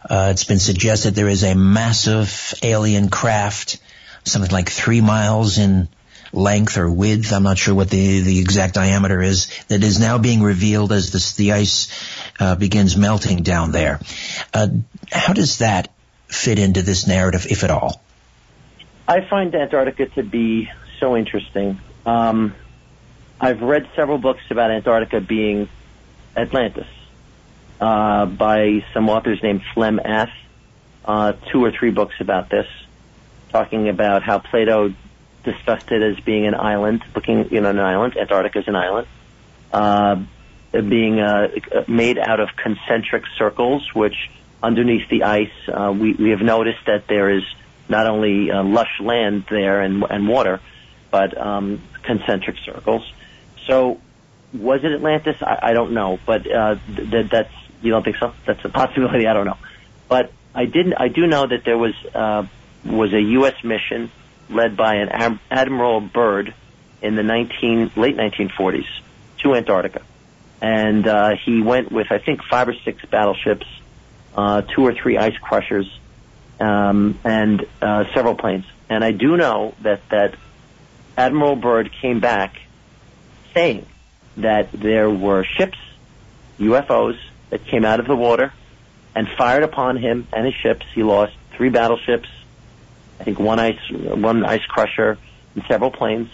Uh, 0.10 0.28
it's 0.32 0.44
been 0.44 0.60
suggested 0.60 1.16
there 1.16 1.30
is 1.30 1.44
a 1.44 1.56
massive 1.56 2.54
alien 2.62 3.08
craft, 3.08 3.80
something 4.26 4.52
like 4.52 4.70
three 4.70 5.00
miles 5.00 5.58
in 5.58 5.88
length 6.36 6.78
or 6.78 6.90
width. 6.92 7.32
I'm 7.32 7.44
not 7.44 7.58
sure 7.58 7.74
what 7.74 7.90
the, 7.90 8.22
the 8.22 8.40
exact 8.40 8.74
diameter 8.74 9.22
is 9.22 9.48
that 9.68 9.84
is 9.84 10.00
now 10.00 10.18
being 10.18 10.44
revealed 10.44 10.92
as 10.92 11.12
this, 11.12 11.36
the 11.36 11.54
ice 11.54 11.90
uh, 12.40 12.56
begins 12.56 12.96
melting 12.96 13.44
down 13.44 13.72
there. 13.72 14.00
Uh, 14.54 14.68
how 15.12 15.34
does 15.34 15.60
that 15.60 15.92
fit 16.28 16.60
into 16.60 16.82
this 16.82 17.08
narrative, 17.08 17.48
if 17.50 17.64
at 17.64 17.72
all? 17.72 18.02
I 19.08 19.22
find 19.22 19.54
Antarctica 19.56 20.08
to 20.16 20.24
be 20.24 20.70
so 21.00 21.16
interesting. 21.16 21.80
Um, 22.06 22.54
I've 23.40 23.62
read 23.62 23.88
several 23.96 24.18
books 24.18 24.44
about 24.50 24.72
Antarctica 24.72 25.22
being 25.22 25.70
Atlantis 26.36 26.88
uh, 27.80 28.26
by 28.26 28.86
some 28.94 29.10
authors 29.10 29.42
named 29.42 29.62
Flem-Ath. 29.74 30.32
Uh, 31.08 31.34
two 31.52 31.64
or 31.64 31.72
three 31.72 31.92
books 31.92 32.16
about 32.20 32.50
this, 32.50 32.66
talking 33.52 33.90
about 33.90 34.24
how 34.24 34.40
Plato 34.40 34.92
discussed 35.46 35.92
it 35.92 36.02
as 36.02 36.22
being 36.24 36.46
an 36.46 36.56
island, 36.56 37.04
looking 37.16 37.50
you 37.52 37.62
know 37.62 37.70
an 37.70 37.80
island. 37.80 38.18
Antarctica 38.18 38.60
is 38.60 38.68
an 38.68 38.76
island, 38.76 39.08
uh, 39.72 40.16
being 40.72 41.20
uh, 41.20 41.48
made 41.88 42.18
out 42.18 42.40
of 42.40 42.50
concentric 42.56 43.24
circles, 43.38 43.94
which 43.94 44.30
underneath 44.62 45.08
the 45.10 45.24
ice, 45.24 45.52
uh, 45.68 45.94
we 45.98 46.14
we 46.14 46.32
have 46.32 46.42
noticed 46.42 46.86
that 46.88 47.08
there 47.08 47.30
is 47.30 47.44
not 47.88 48.08
only 48.08 48.52
uh, 48.52 48.64
lush 48.64 49.00
land 49.00 49.46
there 49.50 49.82
and 49.82 50.04
and 50.10 50.28
water, 50.28 50.60
but 51.12 51.38
um, 51.38 51.82
concentric 52.04 52.58
circles. 52.66 53.10
So, 53.68 54.00
was 54.54 54.84
it 54.84 54.92
Atlantis? 54.92 55.38
I, 55.42 55.60
I 55.70 55.74
don't 55.74 55.94
know, 55.94 56.20
but 56.26 56.52
uh, 56.52 56.76
th- 56.96 57.30
that's 57.30 57.54
you 57.82 57.92
don't 57.92 58.04
think 58.04 58.18
so? 58.18 58.34
That's 58.46 58.64
a 58.66 58.70
possibility. 58.70 59.28
I 59.28 59.34
don't 59.34 59.46
know, 59.46 59.58
but 60.10 60.32
I 60.54 60.66
didn't. 60.66 60.96
I 60.98 61.08
do 61.08 61.28
know 61.28 61.46
that 61.48 61.64
there 61.64 61.78
was 61.78 61.94
uh, 62.14 62.46
was 62.86 63.14
a 63.14 63.22
U.S. 63.22 63.64
mission 63.64 64.12
led 64.50 64.78
by 64.78 64.96
an 64.96 65.10
Ad- 65.10 65.40
Admiral 65.50 66.02
Byrd 66.02 66.54
in 67.02 67.16
the 67.16 67.24
19, 67.24 67.92
late 67.96 68.18
1940s 68.18 68.86
to 69.40 69.56
Antarctica. 69.56 70.02
And 70.62 71.08
uh, 71.08 71.36
he 71.36 71.62
went 71.62 71.92
with, 71.92 72.08
I 72.12 72.18
think, 72.18 72.42
five 72.44 72.68
or 72.68 72.74
six 72.84 73.04
battleships, 73.06 73.68
uh, 74.36 74.62
two 74.62 74.86
or 74.86 74.94
three 74.94 75.18
ice 75.18 75.38
crushers, 75.38 76.00
um, 76.60 77.20
and 77.24 77.66
uh, 77.82 78.06
several 78.14 78.36
planes. 78.36 78.66
And 78.90 79.04
I 79.04 79.12
do 79.12 79.36
know 79.38 79.76
that, 79.82 80.08
that 80.10 80.36
Admiral 81.18 81.56
Byrd 81.56 81.92
came 82.02 82.20
back 82.20 82.58
saying 83.54 83.86
that 84.38 84.72
there 84.72 85.10
were 85.10 85.44
ships, 85.44 85.78
UFOs, 86.60 87.18
that 87.50 87.66
came 87.66 87.86
out 87.86 88.00
of 88.00 88.08
the 88.08 88.16
water 88.16 88.54
and 89.16 89.28
fired 89.38 89.64
upon 89.64 89.98
him 89.98 90.28
and 90.34 90.46
his 90.46 90.56
ships. 90.56 90.86
He 90.94 91.04
lost 91.04 91.34
three 91.56 91.70
battleships, 91.70 92.28
I 93.20 93.24
think 93.24 93.40
one 93.40 93.60
ice 93.60 93.80
one 93.92 94.46
ice 94.46 94.66
crusher 94.66 95.18
and 95.56 95.64
several 95.68 95.92
planes. 95.92 96.30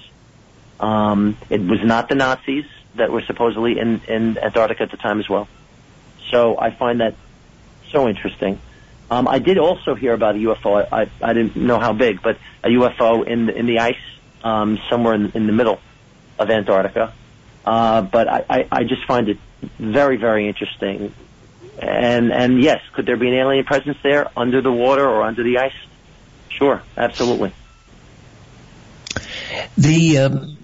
Um, 0.79 1.37
it 1.49 1.61
was 1.61 1.83
not 1.83 2.09
the 2.09 2.15
Nazis 2.15 2.65
that 2.95 3.11
were 3.11 3.21
supposedly 3.21 3.79
in, 3.79 4.01
in 4.07 4.37
Antarctica 4.37 4.83
at 4.83 4.91
the 4.91 4.97
time 4.97 5.19
as 5.19 5.29
well. 5.29 5.47
So 6.29 6.57
I 6.57 6.71
find 6.71 7.01
that 7.01 7.15
so 7.91 8.07
interesting. 8.07 8.59
Um, 9.11 9.27
I 9.27 9.39
did 9.39 9.57
also 9.57 9.93
hear 9.93 10.13
about 10.13 10.35
a 10.35 10.39
UFO. 10.39 10.87
I, 10.91 11.01
I, 11.03 11.09
I 11.21 11.33
didn't 11.33 11.55
know 11.55 11.79
how 11.79 11.93
big, 11.93 12.21
but 12.21 12.37
a 12.63 12.69
UFO 12.69 13.27
in 13.27 13.49
in 13.49 13.65
the 13.65 13.79
ice 13.79 13.95
um, 14.43 14.79
somewhere 14.89 15.13
in, 15.13 15.31
in 15.31 15.47
the 15.47 15.53
middle 15.53 15.79
of 16.39 16.49
Antarctica. 16.49 17.13
Uh, 17.65 18.01
but 18.01 18.27
I, 18.27 18.45
I, 18.49 18.67
I 18.71 18.83
just 18.83 19.05
find 19.05 19.29
it 19.29 19.37
very, 19.77 20.17
very 20.17 20.47
interesting. 20.47 21.13
And 21.79 22.31
and 22.31 22.61
yes, 22.61 22.81
could 22.93 23.05
there 23.05 23.17
be 23.17 23.27
an 23.27 23.35
alien 23.35 23.65
presence 23.65 23.97
there 24.01 24.27
under 24.35 24.61
the 24.61 24.71
water 24.71 25.07
or 25.07 25.23
under 25.23 25.43
the 25.43 25.59
ice? 25.59 25.73
Sure, 26.61 26.83
absolutely. 26.95 27.51
The 29.79 30.17
um, 30.19 30.57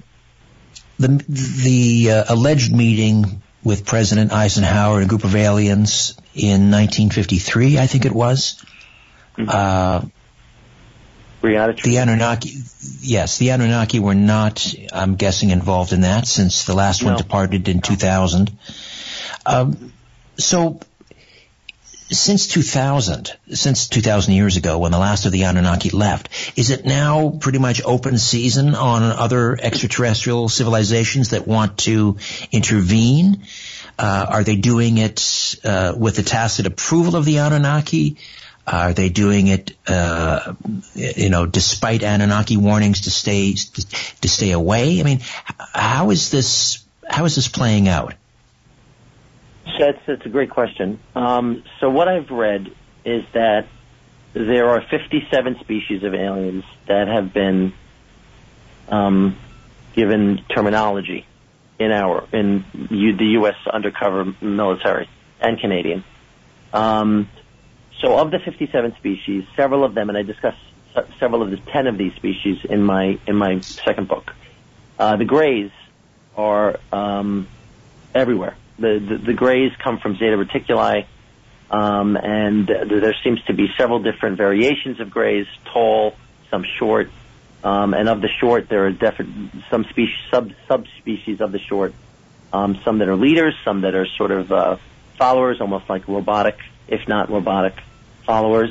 the 1.00 1.08
the 1.28 2.12
uh, 2.12 2.24
alleged 2.30 2.72
meeting 2.72 3.42
with 3.64 3.84
President 3.84 4.32
Eisenhower 4.32 4.98
and 4.98 5.06
a 5.06 5.10
group 5.10 5.24
of 5.24 5.36
aliens 5.36 6.16
in 6.36 6.70
1953, 6.70 7.80
I 7.80 7.88
think 7.88 8.06
it 8.06 8.12
was. 8.12 8.64
Uh, 9.40 10.02
Greada 11.42 11.82
The 11.82 11.98
Anunnaki, 11.98 12.52
yes, 13.02 13.40
the 13.40 13.50
Anunnaki 13.50 14.00
were 14.00 14.16
not, 14.16 14.72
I'm 14.94 15.16
guessing, 15.16 15.50
involved 15.50 15.94
in 15.94 16.02
that 16.02 16.28
since 16.28 16.66
the 16.66 16.76
last 16.76 17.04
one 17.04 17.18
departed 17.18 17.68
in 17.68 17.82
2000. 17.82 18.52
Um, 19.48 19.94
so, 20.38 20.80
since 22.10 22.48
2000, 22.48 23.32
since 23.54 23.88
2000 23.90 24.34
years 24.34 24.58
ago 24.58 24.80
when 24.80 24.92
the 24.92 24.98
last 24.98 25.26
of 25.26 25.32
the 25.32 25.44
Anunnaki 25.44 25.90
left, 25.90 26.30
is 26.58 26.70
it 26.70 26.86
now 26.86 27.30
pretty 27.30 27.60
much 27.60 27.82
open 27.84 28.18
season 28.18 28.76
on 28.76 29.04
other 29.04 29.58
extraterrestrial 29.60 30.48
civilizations 30.50 31.30
that 31.30 31.48
want 31.48 31.80
to 31.80 32.18
intervene? 32.52 33.44
Uh, 34.00 34.26
are 34.30 34.44
they 34.44 34.56
doing 34.56 34.98
it 34.98 35.56
uh, 35.64 35.94
with 35.98 36.16
the 36.16 36.24
tacit 36.24 36.66
approval 36.66 37.16
of 37.16 37.26
the 37.26 37.40
Anunnaki? 37.40 38.18
Are 38.66 38.94
they 38.94 39.10
doing 39.10 39.48
it, 39.48 39.72
uh, 39.88 40.54
you 40.94 41.30
know, 41.30 41.46
despite 41.46 42.04
Anunnaki 42.04 42.58
warnings 42.58 43.02
to 43.02 43.12
stay 43.12 43.54
to 43.54 44.28
stay 44.28 44.52
away? 44.52 45.00
I 45.00 45.04
mean, 45.04 45.22
how 45.74 46.10
is 46.10 46.32
this 46.32 46.84
how 47.10 47.24
is 47.24 47.36
this 47.36 47.48
playing 47.48 47.88
out? 47.88 48.14
That's, 49.80 50.00
that's 50.06 50.26
a 50.26 50.30
great 50.30 50.50
question. 50.50 51.00
Um, 51.16 51.64
so 51.80 51.90
what 51.90 52.08
I've 52.08 52.32
read 52.32 52.72
is 53.06 53.24
that 53.34 53.68
there 54.34 54.70
are 54.70 54.82
57 54.82 55.60
species 55.60 56.04
of 56.04 56.14
aliens 56.14 56.64
that 56.88 57.08
have 57.08 57.34
been 57.34 57.74
um, 58.90 59.38
given 59.94 60.44
terminology 60.50 61.26
in 61.80 61.92
our 61.92 62.28
in 62.32 62.66
U, 62.90 63.16
the 63.16 63.26
U.S. 63.40 63.56
undercover 63.72 64.26
military 64.42 65.10
and 65.40 65.60
Canadian. 65.60 66.04
Um, 66.74 67.30
so 68.02 68.18
of 68.18 68.32
the 68.32 68.40
57 68.40 68.96
species, 68.98 69.46
several 69.56 69.84
of 69.84 69.94
them, 69.96 70.10
and 70.10 70.18
I 70.18 70.24
discuss 70.24 70.56
several 71.20 71.44
of 71.44 71.52
the 71.52 71.58
10 71.58 71.88
of 71.88 71.98
these 71.98 72.14
species 72.16 72.58
in 72.70 72.84
my 72.84 73.20
in 73.28 73.36
my 73.36 73.64
second 73.86 74.08
book. 74.08 74.32
Uh, 75.00 75.16
the 75.16 75.26
Greys 75.26 75.72
are 76.36 76.80
um, 76.92 77.48
everywhere. 78.14 78.56
The, 78.80 79.00
the 79.00 79.18
the 79.28 79.34
Greys 79.34 79.72
come 79.84 80.00
from 80.00 80.16
Zeta 80.18 80.38
Reticuli, 80.38 81.06
um, 81.72 82.16
and 82.16 82.70
uh, 82.70 82.86
there 82.86 83.16
seems 83.24 83.42
to 83.46 83.54
be 83.54 83.68
several 83.78 84.04
different 84.04 84.38
variations 84.38 85.00
of 85.00 85.10
Greys: 85.10 85.48
tall, 85.74 86.14
some 86.52 86.64
short, 86.78 87.10
um, 87.64 87.94
and 87.94 88.08
of 88.08 88.22
the 88.22 88.30
short, 88.40 88.70
there 88.70 88.86
are 88.86 88.92
different 88.92 89.52
some 89.72 89.84
species 89.86 90.16
sub 90.32 90.52
subspecies 90.68 91.42
of 91.42 91.52
the 91.52 91.60
short. 91.60 91.94
Um, 92.54 92.80
some 92.86 93.00
that 93.00 93.10
are 93.10 93.16
leaders, 93.16 93.56
some 93.66 93.82
that 93.82 93.94
are 93.94 94.06
sort 94.18 94.32
of 94.32 94.52
uh, 94.52 94.78
followers, 95.18 95.60
almost 95.60 95.90
like 95.90 96.08
robotic, 96.08 96.58
if 96.88 97.06
not 97.08 97.30
robotic 97.30 97.74
followers. 98.26 98.70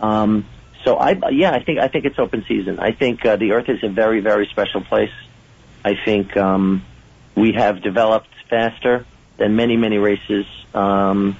Um, 0.00 0.44
so 0.84 0.96
I, 0.96 1.16
yeah, 1.30 1.52
I 1.52 1.62
think 1.62 1.78
I 1.78 1.88
think 1.88 2.04
it's 2.04 2.18
open 2.18 2.44
season. 2.48 2.78
I 2.78 2.92
think 2.92 3.24
uh, 3.24 3.36
the 3.36 3.52
Earth 3.52 3.68
is 3.68 3.82
a 3.82 3.88
very, 3.88 4.20
very 4.20 4.46
special 4.46 4.82
place. 4.82 5.12
I 5.84 5.94
think 6.04 6.36
um, 6.36 6.84
we 7.34 7.52
have 7.52 7.82
developed 7.82 8.28
faster 8.48 9.06
than 9.40 9.56
many, 9.56 9.76
many 9.76 9.96
races, 9.96 10.44
um, 10.74 11.36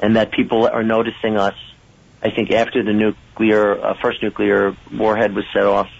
and 0.00 0.16
that 0.16 0.30
people 0.30 0.66
are 0.68 0.84
noticing 0.84 1.36
us. 1.36 1.56
I 2.22 2.30
think 2.30 2.52
after 2.52 2.82
the 2.82 2.92
nuclear 2.92 3.84
uh, 3.84 3.94
first 4.00 4.22
nuclear 4.22 4.76
warhead 4.92 5.34
was 5.34 5.44
set 5.52 5.64
off, 5.64 5.90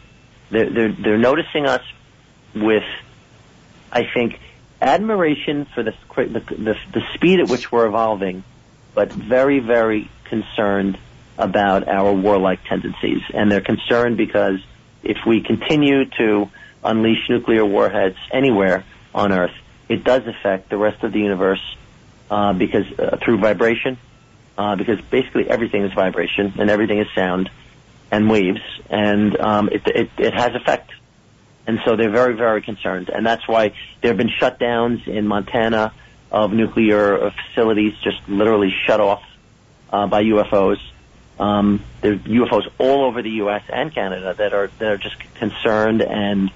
they're, 0.51 0.71
they're 0.71 0.93
they're 0.93 1.19
noticing 1.19 1.67
us 1.67 1.83
with, 2.55 2.85
I 3.93 4.05
think, 4.15 4.39
admiration 4.81 5.67
for 5.75 5.83
the 5.83 5.93
the, 6.17 6.41
the 6.41 6.77
the 6.95 7.03
speed 7.15 7.41
at 7.41 7.49
which 7.49 7.73
we're 7.73 7.87
evolving, 7.87 8.45
but 8.95 9.13
very, 9.13 9.59
very 9.59 10.09
concerned 10.25 10.99
about 11.37 11.89
our 11.89 12.13
warlike 12.13 12.63
tendencies. 12.65 13.23
And 13.35 13.51
they're 13.51 13.61
concerned 13.61 14.17
because 14.17 14.61
if 15.03 15.19
we 15.27 15.43
continue 15.43 16.05
to 16.19 16.49
unleash 16.85 17.29
nuclear 17.29 17.65
warheads 17.65 18.19
anywhere 18.33 18.85
on 19.15 19.33
Earth, 19.33 19.55
it 19.90 20.05
does 20.05 20.24
affect 20.26 20.70
the 20.70 20.79
rest 20.79 21.03
of 21.03 21.12
the 21.12 21.18
universe 21.18 21.61
uh, 22.31 22.53
because 22.53 22.87
uh, 22.96 23.18
through 23.22 23.38
vibration, 23.38 23.98
uh, 24.57 24.76
because 24.76 25.00
basically 25.00 25.50
everything 25.50 25.83
is 25.83 25.92
vibration 25.92 26.55
and 26.59 26.70
everything 26.70 27.00
is 27.00 27.09
sound 27.12 27.50
and 28.12 28.31
waves, 28.31 28.61
and 28.88 29.38
um, 29.38 29.68
it, 29.68 29.87
it, 29.88 30.11
it 30.16 30.33
has 30.33 30.55
effect. 30.55 30.92
And 31.66 31.81
so 31.85 31.96
they're 31.96 32.11
very, 32.11 32.35
very 32.35 32.62
concerned. 32.62 33.11
And 33.11 33.26
that's 33.26 33.46
why 33.46 33.74
there 34.00 34.11
have 34.11 34.16
been 34.16 34.31
shutdowns 34.40 35.07
in 35.09 35.26
Montana 35.26 35.92
of 36.31 36.53
nuclear 36.53 37.26
uh, 37.26 37.31
facilities 37.48 37.92
just 38.03 38.16
literally 38.29 38.72
shut 38.87 39.00
off 39.00 39.22
uh, 39.92 40.07
by 40.07 40.22
UFOs. 40.22 40.79
Um, 41.38 41.83
there 42.00 42.12
are 42.12 42.16
UFOs 42.16 42.70
all 42.79 43.05
over 43.05 43.22
the 43.22 43.31
U.S. 43.42 43.62
and 43.68 43.92
Canada 43.92 44.35
that 44.35 44.53
are 44.53 44.70
that 44.79 44.92
are 44.92 44.98
just 44.98 45.18
concerned 45.35 46.03
and 46.03 46.50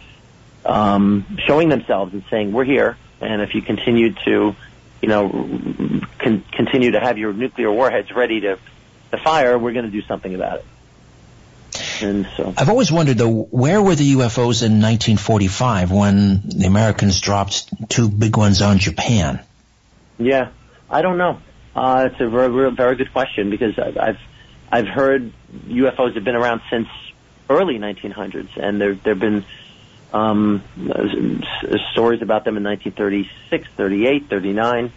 um, 0.65 1.39
showing 1.47 1.69
themselves 1.69 2.13
and 2.13 2.23
saying, 2.31 2.53
"We're 2.53 2.65
here, 2.65 2.97
and 3.21 3.43
if 3.43 3.55
you 3.55 3.63
continue 3.63 4.13
to, 4.25 4.55
you 5.03 5.09
know, 5.09 5.29
con- 6.19 6.45
continue 6.53 6.93
to 6.93 7.01
have 7.01 7.19
your 7.19 7.33
nuclear 7.33 7.71
warheads 7.71 8.11
ready 8.13 8.41
to 8.41 8.59
to 9.11 9.19
fire, 9.19 9.59
we're 9.59 9.73
going 9.73 9.87
to 9.87 9.91
do 9.91 10.03
something 10.03 10.35
about 10.35 10.59
it." 10.59 10.65
And 12.03 12.29
so, 12.37 12.55
I've 12.57 12.69
always 12.69 12.93
wondered 12.93 13.19
though, 13.19 13.43
where 13.45 13.83
were 13.83 13.95
the 13.95 14.15
UFOs 14.15 14.63
in 14.63 14.81
1945 14.81 15.91
when 15.91 16.43
the 16.49 16.67
Americans 16.67 17.21
dropped 17.21 17.89
two 17.89 18.09
big 18.09 18.37
ones 18.37 18.63
on 18.63 18.79
Japan? 18.79 19.41
yeah, 20.19 20.51
I 20.91 21.03
don't 21.03 21.19
know. 21.19 21.41
Uh, 21.75 22.09
it's 22.11 22.21
a 22.21 22.29
very, 22.29 22.73
very, 22.73 22.95
good 22.95 23.13
question 23.13 23.51
because 23.51 23.79
I've, 23.79 23.99
I've 23.99 24.19
I've 24.71 24.87
heard 24.87 25.33
UFOs 25.67 26.15
have 26.15 26.25
been 26.25 26.37
around 26.37 26.63
since 26.71 26.89
early 27.51 27.79
1900s, 27.79 28.57
and 28.57 28.81
there 28.81 28.95
there've 28.95 29.19
been 29.19 29.45
um, 30.15 30.63
stories 31.93 32.23
about 32.23 32.45
them 32.45 32.57
in 32.57 32.63
1936, 32.63 33.69
38, 33.77 34.29
39, 34.31 34.93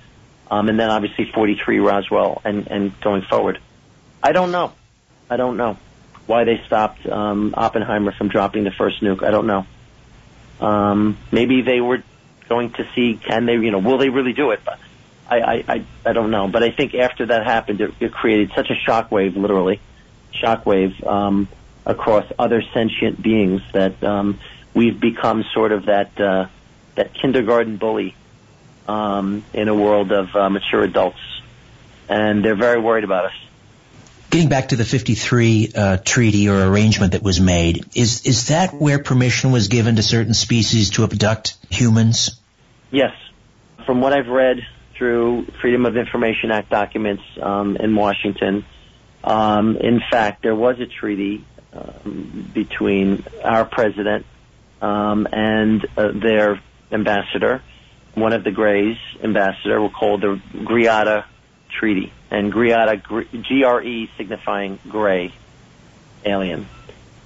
um, 0.50 0.70
and 0.70 0.80
then 0.80 0.90
obviously 0.90 1.30
43 1.34 1.80
Roswell, 1.80 2.42
and 2.46 2.68
and 2.68 3.02
going 3.02 3.24
forward. 3.24 3.60
I 4.22 4.32
don't 4.32 4.52
know. 4.52 4.74
I 5.30 5.38
don't 5.38 5.58
know 5.58 5.78
why 6.28 6.44
they 6.44 6.62
stopped 6.66 7.06
um, 7.08 7.54
Oppenheimer 7.58 8.12
from 8.12 8.30
dropping 8.30 8.64
the 8.64 8.72
first 8.72 9.02
nuke. 9.02 9.24
I 9.24 9.32
don't 9.32 9.48
know. 9.48 9.66
Um, 10.60 11.18
maybe 11.32 11.62
they 11.62 11.82
were 11.82 12.04
going 12.48 12.72
to 12.74 12.88
see 12.94 13.16
can 13.16 13.46
they, 13.46 13.54
you 13.54 13.72
know, 13.72 13.80
will 13.80 13.98
they 13.98 14.10
really 14.10 14.34
do 14.34 14.52
it? 14.52 14.62
But 14.64 14.80
I, 15.30 15.40
I, 15.40 15.64
I, 15.68 15.86
I 16.06 16.14
don't 16.14 16.32
know. 16.32 16.48
But 16.48 16.64
I 16.64 16.72
think 16.72 16.94
after 16.96 17.26
that 17.28 17.46
happened, 17.46 17.82
it, 17.82 17.94
it 18.00 18.12
created 18.12 18.52
such 18.56 18.70
a 18.70 18.76
shockwave, 18.76 19.36
literally, 19.36 19.80
shockwave 20.34 21.06
um, 21.06 21.48
across 21.86 22.26
other 22.38 22.62
sentient 22.74 23.22
beings 23.22 23.62
that 23.74 24.02
um, 24.04 24.40
we've 24.78 25.00
become 25.00 25.44
sort 25.54 25.72
of 25.72 25.88
that 25.88 26.20
uh, 26.22 26.48
that 26.96 27.14
kindergarten 27.14 27.78
bully 27.78 28.16
um, 28.88 29.44
in 29.54 29.68
a 29.68 29.76
world 29.76 30.12
of 30.12 30.34
uh, 30.36 30.50
mature 30.50 30.84
adults, 30.84 31.20
and 32.08 32.46
they're 32.46 32.56
very 32.56 32.80
worried 32.80 33.04
about 33.04 33.26
us. 33.26 33.34
Getting 34.30 34.50
back 34.50 34.70
to 34.70 34.76
the 34.76 34.86
53 34.86 35.72
uh, 35.74 35.98
treaty 35.98 36.50
or 36.50 36.64
arrangement 36.68 37.14
that 37.14 37.24
was 37.24 37.42
made, 37.42 37.86
is 37.96 38.26
is 38.26 38.48
that 38.48 38.74
where 38.74 39.00
permission 39.00 39.52
was 39.52 39.68
given 39.68 39.96
to 39.96 40.04
certain 40.04 40.36
species 40.36 40.92
to 40.92 41.04
abduct 41.04 41.58
humans? 41.70 42.40
Yes, 42.92 43.14
from 43.86 44.00
what 44.00 44.14
I've 44.14 44.28
read 44.28 44.60
through 44.96 45.48
Freedom 45.62 45.86
of 45.86 45.98
Information 45.98 46.52
Act 46.52 46.70
documents 46.70 47.24
um, 47.42 47.78
in 47.78 47.96
Washington, 47.96 48.64
um, 49.24 49.78
in 49.78 50.02
fact, 50.12 50.44
there 50.44 50.56
was 50.56 50.80
a 50.80 50.86
treaty 50.86 51.44
um, 51.74 52.50
between 52.54 53.24
our 53.44 53.66
president 53.66 54.26
um, 54.82 55.28
and 55.32 55.86
uh, 55.98 56.12
their 56.14 56.62
ambassador, 56.92 57.62
one 58.14 58.34
of 58.34 58.44
the 58.44 58.52
Greys 58.52 58.98
ambassador, 59.24 59.82
were 59.82 59.90
called 59.90 60.22
the 60.22 60.42
Greada 60.54 61.26
Treaty, 61.70 62.12
and 62.32 62.52
Greada, 62.52 63.02
G 63.44 63.64
R 63.64 63.84
E 63.84 64.10
signifying 64.18 64.80
gray 64.90 65.34
alien. 66.26 66.68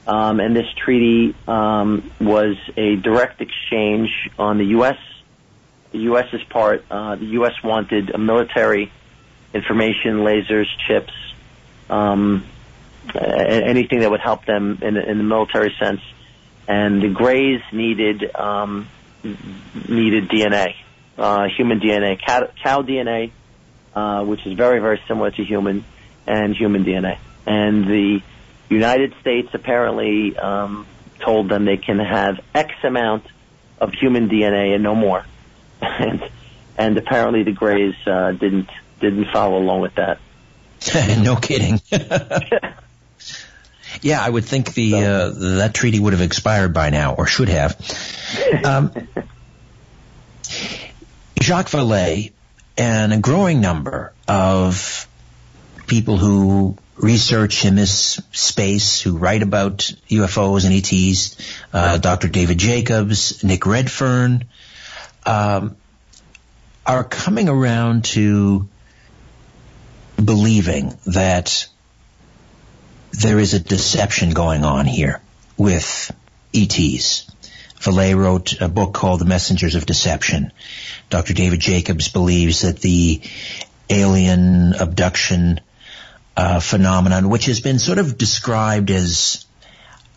Um, 0.08 0.40
and 0.40 0.56
this 0.56 0.68
treaty 0.84 1.36
um, 1.48 2.12
was 2.20 2.58
a 2.76 2.96
direct 2.96 3.40
exchange 3.40 4.10
on 4.38 4.58
the 4.58 4.66
U.S. 4.66 4.98
The 5.92 6.00
U.S.'s 6.00 6.44
part. 6.50 6.86
Uh, 6.90 7.16
the 7.16 7.26
U.S. 7.26 7.54
wanted 7.64 8.18
military 8.18 8.92
information, 9.54 10.20
lasers, 10.20 10.66
chips, 10.88 11.14
um, 11.90 12.46
anything 13.14 14.00
that 14.00 14.10
would 14.10 14.22
help 14.22 14.46
them 14.46 14.80
in, 14.82 14.98
in 14.98 15.18
the 15.18 15.24
military 15.24 15.74
sense. 15.80 16.02
And 16.72 17.02
the 17.02 17.10
Greys 17.10 17.60
needed 17.74 18.34
um, 18.34 18.88
needed 19.24 20.30
DNA, 20.30 20.76
uh, 21.18 21.48
human 21.58 21.82
DNA, 21.82 22.18
cow, 22.26 22.48
cow 22.64 22.82
DNA, 22.82 23.32
uh, 23.94 24.24
which 24.24 24.48
is 24.48 24.54
very 24.54 24.80
very 24.80 25.02
similar 25.06 25.32
to 25.32 25.44
human 25.44 25.84
and 26.26 26.56
human 26.56 26.86
DNA. 26.86 27.18
And 27.46 27.84
the 27.84 28.22
United 28.70 29.14
States 29.20 29.50
apparently 29.54 30.38
um, 30.38 30.88
told 31.20 31.50
them 31.50 31.66
they 31.66 31.76
can 31.76 32.00
have 32.00 32.40
X 32.56 32.72
amount 32.86 33.26
of 33.78 33.92
human 33.92 34.30
DNA 34.30 34.74
and 34.74 34.82
no 34.82 34.96
more. 34.96 35.26
and 35.82 36.24
and 36.78 36.98
apparently 36.98 37.44
the 37.44 37.52
Greys 37.52 37.96
uh, 38.08 38.32
didn't 38.32 38.70
didn't 39.02 39.26
follow 39.34 39.58
along 39.58 39.82
with 39.82 39.96
that. 39.96 40.20
no 41.22 41.36
kidding. 41.36 41.82
Yeah, 44.02 44.22
I 44.22 44.30
would 44.30 44.46
think 44.46 44.74
the 44.74 44.96
uh, 44.96 45.30
that 45.58 45.74
treaty 45.74 46.00
would 46.00 46.14
have 46.14 46.22
expired 46.22 46.74
by 46.74 46.90
now, 46.90 47.14
or 47.14 47.28
should 47.28 47.50
have. 47.50 47.78
Um, 48.64 48.92
Jacques 51.42 51.70
Vallée 51.70 52.32
and 52.78 53.14
a 53.14 53.18
growing 53.18 53.62
number 53.62 54.14
of 54.28 55.08
people 55.88 56.18
who 56.18 56.78
research 56.96 57.66
in 57.66 57.76
this 57.76 58.22
space, 58.32 59.02
who 59.02 59.18
write 59.18 59.44
about 59.44 59.92
UFOs 60.10 60.66
and 60.66 60.74
ETs, 60.74 61.36
uh, 61.74 61.98
Dr. 61.98 62.28
David 62.28 62.58
Jacobs, 62.58 63.44
Nick 63.44 63.66
Redfern, 63.66 64.46
um, 65.26 65.76
are 66.86 67.04
coming 67.04 67.50
around 67.50 68.06
to 68.06 68.68
believing 70.24 70.98
that 71.08 71.68
there 73.14 73.40
is 73.40 73.54
a 73.54 73.60
deception 73.60 74.32
going 74.32 74.64
on 74.64 74.86
here 74.86 75.22
with 75.58 76.12
ETs. 76.54 77.30
Vallée 77.80 78.16
wrote 78.16 78.62
a 78.62 78.70
book 78.70 78.94
called 78.94 79.20
The 79.20 79.26
Messengers 79.26 79.76
of 79.76 79.86
Deception. 79.86 80.52
Dr. 81.10 81.34
David 81.34 81.60
Jacobs 81.60 82.10
believes 82.10 82.62
that 82.62 82.80
the 82.80 83.22
alien 83.90 84.74
abduction 84.74 85.60
uh, 86.38 86.60
phenomenon, 86.60 87.30
which 87.30 87.46
has 87.46 87.60
been 87.60 87.80
sort 87.80 87.98
of 87.98 88.18
described 88.18 88.92
as, 88.92 89.46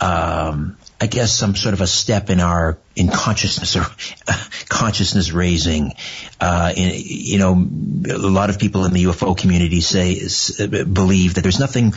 um, 0.00 0.76
I 1.00 1.06
guess, 1.06 1.36
some 1.36 1.56
sort 1.56 1.72
of 1.72 1.80
a 1.80 1.86
step 1.86 2.30
in 2.30 2.40
our 2.40 2.78
in 2.94 3.08
consciousness 3.08 3.76
or 3.76 3.86
consciousness 4.68 5.32
raising. 5.32 5.94
Uh, 6.40 6.72
in, 6.76 6.92
you 6.94 7.38
know, 7.38 7.52
a 7.52 8.18
lot 8.18 8.50
of 8.50 8.58
people 8.58 8.84
in 8.84 8.92
the 8.92 9.04
UFO 9.04 9.36
community 9.36 9.80
say 9.80 10.12
is, 10.12 10.60
believe 10.66 11.34
that 11.34 11.40
there's 11.40 11.60
nothing 11.60 11.94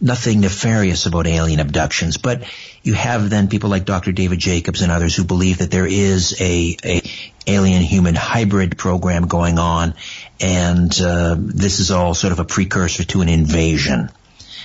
nothing 0.00 0.40
nefarious 0.40 1.06
about 1.06 1.26
alien 1.26 1.60
abductions, 1.60 2.16
but 2.16 2.42
you 2.82 2.94
have 2.94 3.30
then 3.30 3.48
people 3.48 3.70
like 3.70 3.84
Dr. 3.84 4.12
David 4.12 4.38
Jacobs 4.38 4.82
and 4.82 4.92
others 4.92 5.14
who 5.14 5.24
believe 5.24 5.58
that 5.58 5.70
there 5.70 5.86
is 5.86 6.40
a, 6.40 6.76
a 6.84 7.02
alien 7.46 7.82
human 7.82 8.14
hybrid 8.14 8.76
program 8.76 9.26
going 9.26 9.58
on, 9.58 9.94
and 10.40 10.92
uh, 11.00 11.36
this 11.38 11.80
is 11.80 11.90
all 11.90 12.14
sort 12.14 12.32
of 12.32 12.38
a 12.38 12.44
precursor 12.44 13.04
to 13.04 13.20
an 13.22 13.28
invasion. 13.28 14.10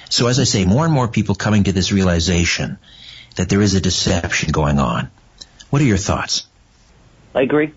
So 0.10 0.28
as 0.28 0.40
I 0.40 0.44
say, 0.44 0.66
more 0.66 0.86
and 0.86 0.94
more 0.94 1.08
people 1.08 1.36
coming 1.36 1.66
to 1.66 1.72
this 1.72 1.92
realization 1.92 2.80
that 3.36 3.50
there 3.50 3.62
is 3.62 3.76
a 3.76 3.82
deception 3.82 4.52
going 4.52 4.80
on. 4.80 5.10
What 5.70 5.82
are 5.82 5.86
your 5.86 5.98
thoughts? 5.98 6.48
I 7.36 7.44
agree. 7.44 7.74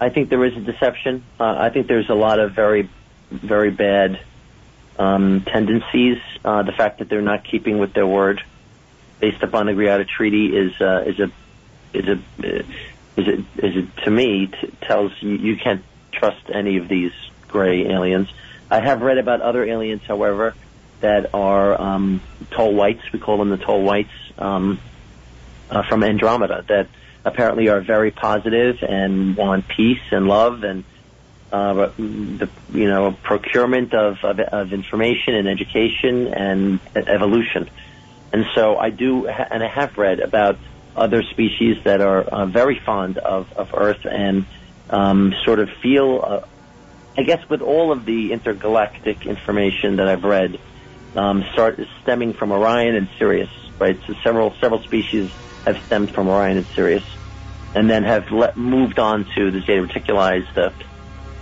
I 0.00 0.10
think 0.10 0.28
there 0.28 0.44
is 0.44 0.56
a 0.56 0.60
deception. 0.60 1.24
Uh, 1.38 1.44
I 1.44 1.70
think 1.70 1.86
there's 1.86 2.10
a 2.10 2.14
lot 2.14 2.40
of 2.40 2.52
very, 2.52 2.90
very 3.30 3.70
bad 3.70 4.20
um, 4.98 5.42
tendencies. 5.46 6.18
Uh, 6.44 6.62
the 6.62 6.72
fact 6.72 6.98
that 6.98 7.08
they're 7.08 7.22
not 7.22 7.44
keeping 7.44 7.78
with 7.78 7.92
their 7.94 8.06
word, 8.06 8.42
based 9.20 9.42
upon 9.42 9.66
the 9.66 9.72
Greada 9.72 10.06
Treaty, 10.06 10.56
is 10.56 10.80
uh, 10.80 11.04
is 11.06 11.20
a 11.20 11.30
is 11.92 12.08
a 12.08 12.64
is 13.16 13.28
it 13.28 13.40
is 13.56 13.76
it 13.76 13.96
to 14.04 14.10
me 14.10 14.48
t- 14.48 14.72
tells 14.82 15.12
you 15.20 15.30
you 15.30 15.56
can't 15.56 15.84
trust 16.12 16.50
any 16.52 16.76
of 16.76 16.88
these 16.88 17.12
gray 17.48 17.86
aliens. 17.86 18.28
I 18.70 18.80
have 18.80 19.02
read 19.02 19.18
about 19.18 19.40
other 19.40 19.64
aliens, 19.64 20.02
however, 20.06 20.54
that 21.00 21.34
are 21.34 21.80
um, 21.80 22.22
tall 22.50 22.74
whites. 22.74 23.02
We 23.12 23.18
call 23.18 23.38
them 23.38 23.50
the 23.50 23.58
tall 23.58 23.82
whites 23.82 24.10
um, 24.38 24.80
uh, 25.70 25.82
from 25.88 26.02
Andromeda 26.02 26.64
that 26.68 26.88
apparently 27.24 27.68
are 27.68 27.80
very 27.80 28.10
positive 28.10 28.82
and 28.82 29.36
want 29.36 29.66
peace 29.68 30.02
and 30.10 30.26
love 30.26 30.62
and 30.62 30.84
uh, 31.54 31.92
the 31.96 32.48
you 32.72 32.88
know 32.88 33.12
procurement 33.22 33.94
of, 33.94 34.24
of, 34.24 34.40
of 34.40 34.72
information 34.72 35.34
and 35.36 35.46
education 35.48 36.26
and 36.34 36.80
evolution. 36.96 37.70
And 38.32 38.44
so 38.56 38.76
I 38.76 38.90
do, 38.90 39.28
and 39.28 39.62
I 39.62 39.68
have 39.68 39.96
read 39.96 40.18
about 40.18 40.58
other 40.96 41.22
species 41.22 41.76
that 41.84 42.00
are 42.00 42.22
uh, 42.22 42.46
very 42.46 42.80
fond 42.80 43.18
of, 43.18 43.52
of 43.52 43.70
Earth 43.72 44.04
and 44.04 44.46
um, 44.90 45.32
sort 45.44 45.60
of 45.60 45.68
feel, 45.80 46.20
uh, 46.24 46.40
I 47.16 47.22
guess, 47.22 47.48
with 47.48 47.62
all 47.62 47.92
of 47.92 48.04
the 48.04 48.32
intergalactic 48.32 49.24
information 49.24 49.96
that 49.96 50.08
I've 50.08 50.24
read, 50.24 50.58
um, 51.14 51.44
start 51.52 51.78
stemming 52.02 52.32
from 52.32 52.50
Orion 52.50 52.96
and 52.96 53.08
Sirius, 53.16 53.50
right? 53.78 53.98
So 54.08 54.14
several 54.24 54.52
several 54.60 54.82
species 54.82 55.30
have 55.64 55.76
stemmed 55.86 56.12
from 56.12 56.28
Orion 56.28 56.56
and 56.56 56.66
Sirius, 56.74 57.04
and 57.76 57.88
then 57.88 58.02
have 58.02 58.24
moved 58.56 58.98
on 58.98 59.26
to 59.36 59.52
the 59.52 59.60
Zeta 59.60 59.82
Reticuli, 59.86 60.42
the 60.54 60.72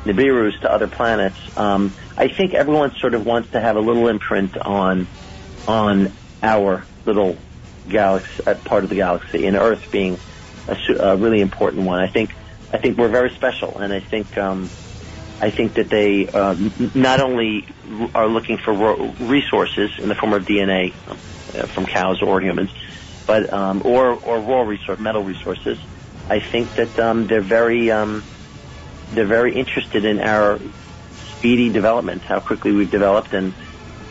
Nibiru's 0.04 0.58
to 0.60 0.72
other 0.72 0.88
planets. 0.88 1.38
Um, 1.56 1.94
I 2.16 2.28
think 2.28 2.54
everyone 2.54 2.92
sort 2.96 3.14
of 3.14 3.24
wants 3.24 3.50
to 3.52 3.60
have 3.60 3.76
a 3.76 3.80
little 3.80 4.08
imprint 4.08 4.56
on 4.56 5.06
on 5.66 6.12
our 6.42 6.84
little 7.04 7.36
galaxy, 7.88 8.44
uh, 8.46 8.54
part 8.54 8.84
of 8.84 8.90
the 8.90 8.96
galaxy, 8.96 9.46
and 9.46 9.56
Earth 9.56 9.90
being 9.90 10.18
a, 10.66 10.76
a, 10.98 11.16
really 11.16 11.40
important 11.40 11.84
one. 11.84 12.00
I 12.00 12.08
think 12.08 12.30
I 12.72 12.78
think 12.78 12.98
we're 12.98 13.08
very 13.08 13.30
special, 13.30 13.78
and 13.78 13.92
I 13.92 14.00
think 14.00 14.36
um, 14.36 14.70
I 15.40 15.50
think 15.50 15.74
that 15.74 15.88
they 15.88 16.28
uh, 16.28 16.54
not 16.94 17.20
only 17.20 17.66
are 18.14 18.26
looking 18.26 18.58
for 18.58 18.72
resources 19.20 19.90
in 19.98 20.08
the 20.08 20.14
form 20.14 20.32
of 20.32 20.44
DNA 20.44 20.92
uh, 21.06 21.66
from 21.66 21.86
cows 21.86 22.22
or 22.22 22.40
humans, 22.40 22.72
but 23.26 23.52
um, 23.52 23.82
or 23.84 24.14
or 24.14 24.40
raw 24.40 24.62
resource 24.62 24.98
metal 24.98 25.22
resources. 25.22 25.78
I 26.28 26.38
think 26.40 26.74
that 26.76 26.98
um, 26.98 27.26
they're 27.26 27.42
very 27.42 27.90
um, 27.90 28.24
they're 29.14 29.26
very 29.26 29.54
interested 29.54 30.04
in 30.04 30.20
our 30.20 30.58
speedy 31.36 31.70
development, 31.70 32.22
how 32.22 32.40
quickly 32.40 32.72
we've 32.72 32.90
developed, 32.90 33.32
and 33.32 33.52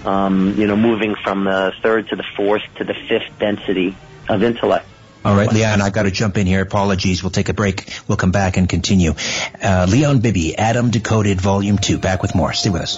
um, 0.05 0.55
you 0.57 0.67
know, 0.67 0.75
moving 0.75 1.15
from 1.23 1.45
the 1.45 1.73
third 1.81 2.09
to 2.09 2.15
the 2.15 2.25
fourth 2.35 2.63
to 2.77 2.83
the 2.83 2.93
fifth 2.93 3.37
density 3.39 3.95
of 4.29 4.43
intellect. 4.43 4.87
All 5.23 5.35
right, 5.35 5.51
Leon, 5.51 5.81
I've 5.81 5.93
got 5.93 6.03
to 6.03 6.11
jump 6.11 6.37
in 6.37 6.47
here. 6.47 6.61
Apologies. 6.61 7.21
We'll 7.21 7.29
take 7.29 7.49
a 7.49 7.53
break. 7.53 7.87
We'll 8.07 8.17
come 8.17 8.31
back 8.31 8.57
and 8.57 8.67
continue. 8.67 9.13
Uh, 9.61 9.85
Leon 9.87 10.19
Bibi, 10.19 10.57
Adam 10.57 10.89
Decoded, 10.89 11.39
Volume 11.39 11.77
2. 11.77 11.99
Back 11.99 12.23
with 12.23 12.33
more. 12.33 12.53
Stay 12.53 12.71
with 12.71 12.81
us. 12.81 12.97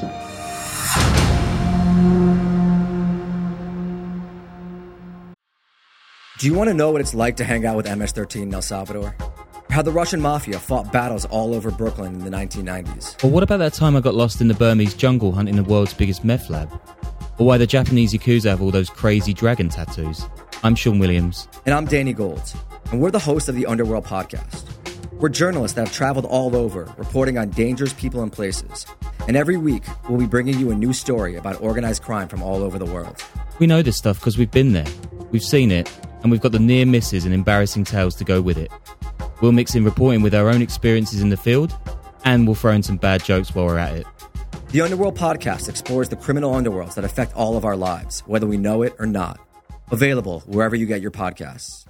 Do 6.39 6.47
you 6.47 6.53
want 6.53 6.69
to 6.69 6.73
know 6.73 6.91
what 6.91 7.01
it's 7.01 7.13
like 7.13 7.37
to 7.37 7.43
hang 7.43 7.65
out 7.65 7.75
with 7.75 7.85
MS-13 7.85 8.43
in 8.43 8.53
El 8.53 8.61
Salvador? 8.61 9.15
How 9.73 9.81
the 9.81 9.91
Russian 9.91 10.21
mafia 10.21 10.59
fought 10.59 10.93
battles 10.93 11.25
all 11.25 11.55
over 11.55 11.71
Brooklyn 11.71 12.13
in 12.13 12.23
the 12.23 12.29
1990s. 12.29 13.23
Or 13.23 13.31
what 13.31 13.41
about 13.41 13.57
that 13.57 13.73
time 13.73 13.95
I 13.95 14.01
got 14.01 14.13
lost 14.13 14.39
in 14.39 14.47
the 14.47 14.53
Burmese 14.53 14.93
jungle 14.93 15.31
hunting 15.31 15.55
the 15.55 15.63
world's 15.63 15.95
biggest 15.95 16.23
meth 16.23 16.47
lab? 16.51 16.71
Or 17.39 17.47
why 17.47 17.57
the 17.57 17.65
Japanese 17.65 18.13
Yakuza 18.13 18.51
have 18.51 18.61
all 18.61 18.69
those 18.69 18.91
crazy 18.91 19.33
dragon 19.33 19.69
tattoos? 19.69 20.27
I'm 20.63 20.75
Sean 20.75 20.99
Williams. 20.99 21.47
And 21.65 21.73
I'm 21.73 21.85
Danny 21.85 22.13
Gold. 22.13 22.53
And 22.91 23.01
we're 23.01 23.09
the 23.09 23.17
hosts 23.17 23.49
of 23.49 23.55
the 23.55 23.65
Underworld 23.65 24.05
podcast. 24.05 24.63
We're 25.13 25.29
journalists 25.29 25.73
that 25.75 25.87
have 25.87 25.95
traveled 25.95 26.25
all 26.25 26.55
over, 26.55 26.93
reporting 26.95 27.39
on 27.39 27.49
dangerous 27.49 27.93
people 27.93 28.21
and 28.21 28.31
places. 28.31 28.85
And 29.27 29.35
every 29.35 29.57
week, 29.57 29.85
we'll 30.07 30.19
be 30.19 30.27
bringing 30.27 30.59
you 30.59 30.69
a 30.69 30.75
new 30.75 30.93
story 30.93 31.35
about 31.35 31.59
organized 31.61 32.03
crime 32.03 32.27
from 32.27 32.43
all 32.43 32.61
over 32.61 32.77
the 32.77 32.85
world. 32.85 33.23
We 33.57 33.65
know 33.65 33.81
this 33.81 33.97
stuff 33.97 34.19
because 34.19 34.37
we've 34.37 34.51
been 34.51 34.73
there, 34.73 34.85
we've 35.31 35.43
seen 35.43 35.71
it, 35.71 35.91
and 36.21 36.31
we've 36.31 36.41
got 36.41 36.51
the 36.51 36.59
near 36.59 36.85
misses 36.85 37.25
and 37.25 37.33
embarrassing 37.33 37.85
tales 37.85 38.13
to 38.17 38.23
go 38.23 38.39
with 38.39 38.57
it. 38.59 38.71
We'll 39.41 39.51
mix 39.51 39.75
in 39.75 39.83
reporting 39.83 40.21
with 40.21 40.33
our 40.33 40.49
own 40.49 40.61
experiences 40.61 41.21
in 41.21 41.29
the 41.29 41.37
field, 41.37 41.75
and 42.25 42.45
we'll 42.45 42.55
throw 42.55 42.71
in 42.71 42.83
some 42.83 42.97
bad 42.97 43.23
jokes 43.23 43.53
while 43.53 43.65
we're 43.65 43.77
at 43.77 43.97
it. 43.97 44.07
The 44.69 44.81
Underworld 44.81 45.17
podcast 45.17 45.69
explores 45.69 46.09
the 46.09 46.15
criminal 46.15 46.53
underworlds 46.53 46.95
that 46.95 47.03
affect 47.03 47.35
all 47.35 47.57
of 47.57 47.65
our 47.65 47.75
lives, 47.75 48.21
whether 48.21 48.47
we 48.47 48.57
know 48.57 48.81
it 48.81 48.95
or 48.97 49.05
not. 49.05 49.39
Available 49.91 50.39
wherever 50.47 50.75
you 50.75 50.85
get 50.85 51.01
your 51.01 51.11
podcasts. 51.11 51.85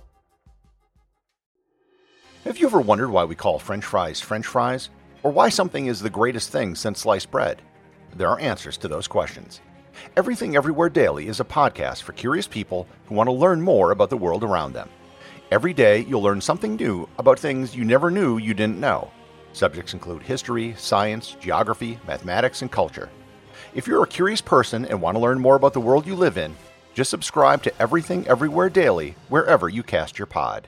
Have 2.44 2.58
you 2.58 2.68
ever 2.68 2.82
wondered 2.82 3.10
why 3.10 3.24
we 3.24 3.36
call 3.36 3.58
French 3.58 3.86
fries 3.86 4.20
French 4.20 4.46
fries? 4.46 4.90
Or 5.24 5.32
why 5.32 5.48
something 5.48 5.86
is 5.86 6.02
the 6.02 6.10
greatest 6.10 6.50
thing 6.50 6.76
since 6.76 7.00
sliced 7.00 7.32
bread? 7.32 7.62
There 8.18 8.28
are 8.28 8.40
answers 8.40 8.76
to 8.80 8.90
those 8.90 9.08
questions. 9.08 9.62
Everything 10.18 10.58
Everywhere 10.58 10.90
Daily 10.90 11.28
is 11.28 11.40
a 11.40 11.46
podcast 11.46 12.02
for 12.02 12.12
curious 12.12 12.48
people 12.48 12.86
who 13.06 13.16
want 13.16 13.28
to 13.28 13.32
learn 13.32 13.62
more 13.62 13.92
about 13.92 14.10
the 14.10 14.18
world 14.18 14.44
around 14.44 14.74
them. 14.74 14.90
Every 15.52 15.74
day, 15.74 16.00
you'll 16.06 16.24
learn 16.24 16.42
something 16.42 16.76
new 16.76 17.08
about 17.18 17.38
things 17.38 17.76
you 17.76 17.84
never 17.86 18.10
knew 18.10 18.38
you 18.38 18.54
didn't 18.54 18.80
know. 18.80 19.12
Subjects 19.52 19.94
include 19.94 20.24
history, 20.24 20.74
science, 20.78 21.36
geography, 21.40 22.00
mathematics, 22.08 22.62
and 22.62 22.72
culture. 22.72 23.10
If 23.76 23.86
you're 23.86 24.04
a 24.04 24.08
curious 24.08 24.42
person 24.42 24.86
and 24.86 25.02
want 25.02 25.16
to 25.16 25.22
learn 25.22 25.40
more 25.40 25.56
about 25.56 25.74
the 25.74 25.82
world 25.82 26.08
you 26.08 26.16
live 26.16 26.38
in, 26.38 26.56
just 26.94 27.10
subscribe 27.10 27.62
to 27.64 27.82
Everything 27.82 28.28
Everywhere 28.28 28.70
Daily 28.70 29.16
wherever 29.30 29.70
you 29.70 29.84
cast 29.84 30.18
your 30.18 30.26
pod. 30.26 30.68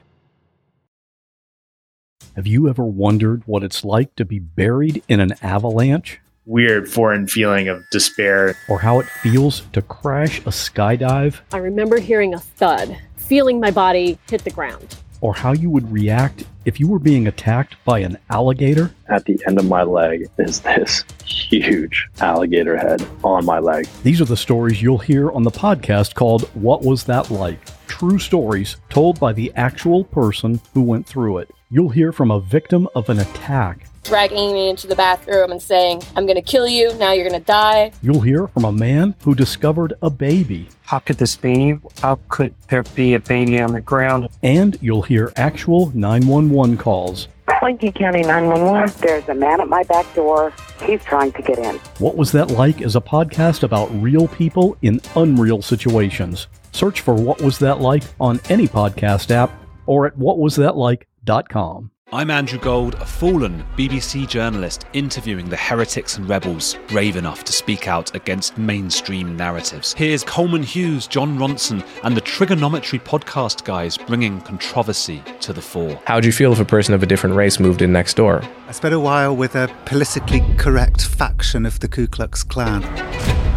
Have 2.35 2.45
you 2.45 2.67
ever 2.67 2.83
wondered 2.83 3.43
what 3.45 3.63
it's 3.63 3.85
like 3.85 4.15
to 4.15 4.25
be 4.25 4.39
buried 4.39 5.03
in 5.07 5.19
an 5.19 5.33
avalanche? 5.41 6.19
Weird 6.47 6.87
foreign 6.87 7.25
feeling 7.27 7.67
of 7.69 7.83
despair. 7.89 8.55
Or 8.69 8.79
how 8.79 8.99
it 8.99 9.07
feels 9.07 9.61
to 9.73 9.81
crash 9.81 10.39
a 10.39 10.51
skydive? 10.51 11.39
I 11.51 11.57
remember 11.57 11.99
hearing 11.99 12.33
a 12.35 12.39
thud 12.39 12.97
feeling 13.17 13.59
my 13.59 13.71
body 13.71 14.19
hit 14.29 14.43
the 14.43 14.51
ground. 14.51 14.95
or 15.21 15.33
how 15.33 15.53
you 15.53 15.71
would 15.71 15.91
react 15.91 16.43
if 16.65 16.79
you 16.79 16.87
were 16.87 16.99
being 16.99 17.25
attacked 17.27 17.75
by 17.83 17.97
an 17.99 18.15
alligator? 18.29 18.91
At 19.09 19.25
the 19.25 19.41
end 19.47 19.57
of 19.57 19.65
my 19.65 19.81
leg 19.81 20.27
is 20.37 20.59
this 20.59 21.03
huge 21.23 22.07
alligator 22.19 22.77
head 22.77 23.03
on 23.23 23.43
my 23.43 23.57
leg. 23.57 23.87
These 24.03 24.21
are 24.21 24.25
the 24.25 24.37
stories 24.37 24.83
you'll 24.83 24.99
hear 24.99 25.31
on 25.31 25.41
the 25.41 25.49
podcast 25.49 26.13
called 26.13 26.43
What 26.53 26.83
Was 26.83 27.05
That 27.05 27.31
Like? 27.31 27.59
True 27.87 28.19
stories 28.19 28.75
told 28.89 29.19
by 29.19 29.33
the 29.33 29.51
actual 29.55 30.03
person 30.03 30.61
who 30.75 30.83
went 30.83 31.07
through 31.07 31.39
it. 31.39 31.49
You'll 31.71 31.89
hear 31.89 32.11
from 32.11 32.29
a 32.29 32.39
victim 32.41 32.87
of 32.93 33.09
an 33.09 33.17
attack. 33.19 33.87
Dragging 34.05 34.53
me 34.53 34.69
into 34.69 34.85
the 34.85 34.95
bathroom 34.95 35.51
and 35.51 35.59
saying, 35.59 36.03
I'm 36.15 36.27
gonna 36.27 36.41
kill 36.41 36.67
you, 36.67 36.93
now 36.95 37.11
you're 37.11 37.27
gonna 37.27 37.39
die. 37.39 37.91
You'll 38.03 38.21
hear 38.21 38.47
from 38.47 38.63
a 38.63 38.71
man 38.71 39.15
who 39.23 39.33
discovered 39.33 39.93
a 40.03 40.11
baby. 40.11 40.69
How 40.83 40.99
could 40.99 41.17
this 41.17 41.35
be? 41.35 41.79
How 42.03 42.19
could 42.29 42.53
there 42.69 42.83
be 42.83 43.15
a 43.15 43.19
baby 43.19 43.59
on 43.59 43.73
the 43.73 43.81
ground? 43.81 44.29
And 44.43 44.77
you'll 44.79 45.01
hear 45.01 45.33
actual 45.37 45.91
911 45.95 46.77
calls. 46.77 47.27
Lincoln 47.63 47.93
County 47.93 48.21
911. 48.21 48.93
There's 49.01 49.27
a 49.27 49.33
man 49.33 49.59
at 49.59 49.67
my 49.67 49.81
back 49.83 50.05
door. 50.13 50.53
He's 50.83 51.03
trying 51.03 51.31
to 51.31 51.41
get 51.41 51.57
in. 51.57 51.77
What 51.97 52.15
Was 52.15 52.31
That 52.31 52.51
Like 52.51 52.81
is 52.81 52.95
a 52.95 53.01
podcast 53.01 53.63
about 53.63 53.87
real 54.03 54.27
people 54.27 54.77
in 54.83 55.01
unreal 55.15 55.63
situations. 55.63 56.45
Search 56.73 57.01
for 57.01 57.15
What 57.15 57.41
Was 57.41 57.57
That 57.57 57.79
Like 57.81 58.03
on 58.19 58.39
any 58.49 58.67
podcast 58.67 59.31
app 59.31 59.51
or 59.87 60.05
at 60.05 60.15
whatwasthatlike.com. 60.15 61.89
I'm 62.11 62.29
Andrew 62.29 62.59
Gold, 62.59 62.93
a 62.95 63.05
fallen 63.05 63.65
BBC 63.75 64.27
journalist 64.27 64.85
interviewing 64.93 65.49
the 65.49 65.57
heretics 65.57 66.17
and 66.17 66.29
rebels 66.29 66.77
brave 66.87 67.15
enough 67.15 67.43
to 67.45 67.51
speak 67.51 67.87
out 67.87 68.13
against 68.13 68.59
mainstream 68.59 69.35
narratives. 69.35 69.91
Here's 69.93 70.23
Coleman 70.23 70.61
Hughes, 70.61 71.07
Jon 71.07 71.39
Ronson, 71.39 71.83
and 72.03 72.15
the 72.15 72.21
Trigonometry 72.21 72.99
podcast 72.99 73.63
guys 73.63 73.97
bringing 73.97 74.39
controversy 74.41 75.23
to 75.39 75.51
the 75.51 75.63
fore. 75.63 75.99
How 76.05 76.13
would 76.13 76.25
you 76.25 76.31
feel 76.31 76.53
if 76.53 76.59
a 76.59 76.65
person 76.65 76.93
of 76.93 77.01
a 77.01 77.07
different 77.07 77.35
race 77.35 77.59
moved 77.59 77.81
in 77.81 77.91
next 77.91 78.13
door? 78.13 78.43
I 78.67 78.71
spent 78.71 78.93
a 78.93 78.99
while 78.99 79.35
with 79.35 79.55
a 79.55 79.75
politically 79.85 80.43
correct 80.57 81.03
faction 81.05 81.65
of 81.65 81.79
the 81.79 81.87
Ku 81.87 82.05
Klux 82.05 82.43
Klan. 82.43 82.83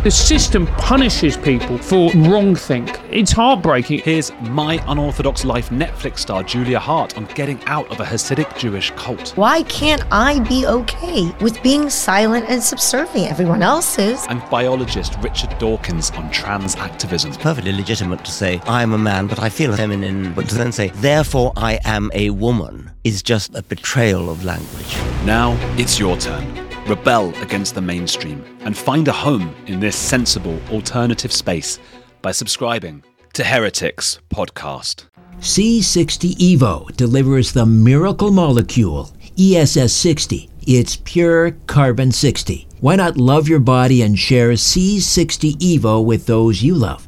The 0.04 0.12
system 0.12 0.68
punishes 0.78 1.36
people 1.36 1.76
for 1.76 2.12
wrong 2.12 2.54
think. 2.54 3.00
It's 3.10 3.32
heartbreaking. 3.32 3.98
Here's 3.98 4.30
My 4.42 4.80
Unorthodox 4.86 5.44
Life 5.44 5.70
Netflix 5.70 6.20
star 6.20 6.44
Julia 6.44 6.78
Haart 6.78 7.16
on 7.16 7.24
getting 7.34 7.60
out 7.64 7.90
of 7.90 7.98
a 7.98 8.04
Hasidic 8.04 8.56
Jewish 8.56 8.92
cult. 8.92 9.36
Why 9.36 9.64
can't 9.64 10.04
I 10.12 10.38
be 10.48 10.64
okay 10.66 11.32
with 11.40 11.60
being 11.64 11.90
silent 11.90 12.46
and 12.48 12.62
subservient? 12.62 13.28
Everyone 13.28 13.60
else 13.60 13.98
is. 13.98 14.24
And 14.28 14.40
biologist 14.50 15.16
Richard 15.20 15.58
Dawkins 15.58 16.12
on 16.12 16.30
trans 16.30 16.76
activism. 16.76 17.30
It's 17.30 17.42
perfectly 17.42 17.72
legitimate 17.72 18.24
to 18.24 18.30
say, 18.30 18.60
I'm 18.66 18.92
a 18.92 18.98
man, 18.98 19.26
but 19.26 19.40
I 19.40 19.48
feel 19.48 19.74
feminine, 19.74 20.32
but 20.32 20.48
to 20.50 20.54
then 20.54 20.70
say, 20.70 20.90
therefore 20.94 21.52
I 21.56 21.80
am 21.84 22.12
a 22.14 22.30
woman, 22.30 22.92
is 23.02 23.20
just 23.20 23.52
a 23.56 23.64
betrayal 23.64 24.30
of 24.30 24.44
language. 24.44 24.96
Now 25.24 25.56
it's 25.76 25.98
your 25.98 26.16
turn. 26.18 26.67
Rebel 26.88 27.34
against 27.42 27.74
the 27.74 27.82
mainstream 27.82 28.42
and 28.60 28.74
find 28.74 29.08
a 29.08 29.12
home 29.12 29.54
in 29.66 29.78
this 29.78 29.94
sensible 29.94 30.58
alternative 30.70 31.32
space 31.32 31.78
by 32.22 32.32
subscribing 32.32 33.04
to 33.34 33.44
Heretics 33.44 34.20
Podcast. 34.30 35.04
C60 35.38 36.34
Evo 36.36 36.90
delivers 36.96 37.52
the 37.52 37.66
miracle 37.66 38.32
molecule 38.32 39.12
ESS 39.38 39.92
60. 39.92 40.48
It's 40.66 40.96
pure 40.96 41.52
carbon 41.66 42.10
60. 42.10 42.66
Why 42.80 42.96
not 42.96 43.16
love 43.16 43.48
your 43.48 43.60
body 43.60 44.02
and 44.02 44.18
share 44.18 44.52
C60 44.52 45.56
Evo 45.56 46.04
with 46.04 46.26
those 46.26 46.62
you 46.62 46.74
love? 46.74 47.07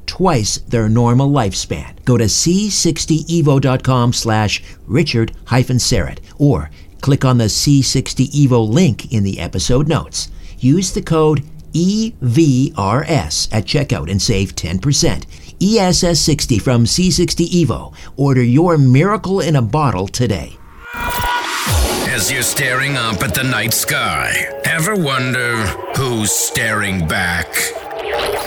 twice 0.11 0.57
their 0.57 0.89
normal 0.89 1.29
lifespan. 1.29 1.95
Go 2.03 2.17
to 2.17 2.25
c60evo.com 2.25 4.11
slash 4.11 4.61
richard 4.85 5.31
hyphen 5.45 5.77
Syrett 5.77 6.19
or 6.37 6.69
click 6.99 7.23
on 7.23 7.37
the 7.37 7.45
C60 7.45 8.27
Evo 8.31 8.69
link 8.69 9.13
in 9.13 9.23
the 9.23 9.39
episode 9.39 9.87
notes. 9.87 10.29
Use 10.59 10.91
the 10.91 11.01
code 11.01 11.43
EVRS 11.71 13.47
at 13.53 13.63
checkout 13.63 14.11
and 14.11 14.21
save 14.21 14.53
10%. 14.53 15.25
ESS 15.63 16.19
60 16.19 16.59
from 16.59 16.83
C60 16.83 17.47
Evo. 17.63 17.93
Order 18.17 18.43
your 18.43 18.77
miracle 18.77 19.39
in 19.39 19.55
a 19.55 19.61
bottle 19.61 20.09
today. 20.09 20.57
As 20.93 22.29
you're 22.29 22.43
staring 22.43 22.97
up 22.97 23.23
at 23.23 23.33
the 23.33 23.43
night 23.43 23.73
sky, 23.73 24.33
ever 24.65 24.93
wonder 24.93 25.55
who's 25.95 26.33
staring 26.33 27.07
back? 27.07 27.47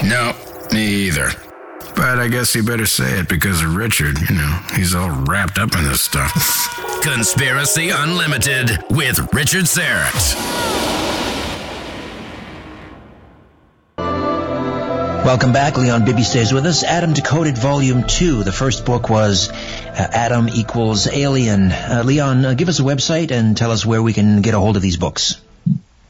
No, 0.05 0.35
me 0.70 1.07
either. 1.07 1.44
But 1.97 2.19
I 2.19 2.29
guess 2.29 2.55
you 2.55 2.63
better 2.63 2.87
say 2.87 3.21
it 3.21 3.29
because 3.29 3.63
of 3.63 3.77
Richard, 3.77 4.19
you 4.29 4.37
know, 4.37 4.61
he's 4.75 4.95
all 4.95 5.11
wrapped 5.11 5.59
up 5.59 5.75
in 5.77 5.85
this 5.85 6.03
stuff. 6.03 6.33
Conspiracy 7.03 7.91
Unlimited 7.91 8.71
with 8.91 9.33
Richard 9.33 9.65
Syrett. 9.65 10.85
Welcome 15.25 15.53
back. 15.53 15.79
Leon 15.79 16.05
Bibi 16.05 16.23
stays 16.23 16.53
with 16.53 16.67
us. 16.67 16.85
Adam 16.85 17.15
Decoded 17.15 17.57
Volume 17.57 18.05
2. 18.07 18.45
The 18.45 18.53
first 18.53 18.85
book 18.85 19.09
was 19.09 19.49
uh, 19.51 19.55
Adam 19.97 20.51
equals 20.51 21.07
Alien. 21.07 21.73
Uh, 21.73 22.03
Leon, 22.05 22.45
uh, 22.45 22.53
give 22.55 22.69
us 22.69 22.79
a 22.79 22.83
website 22.83 23.31
and 23.31 23.57
tell 23.57 23.71
us 23.71 23.87
where 23.87 24.03
we 24.03 24.13
can 24.13 24.43
get 24.43 24.53
a 24.53 24.59
hold 24.59 24.77
of 24.77 24.83
these 24.83 24.99
books. 24.99 25.41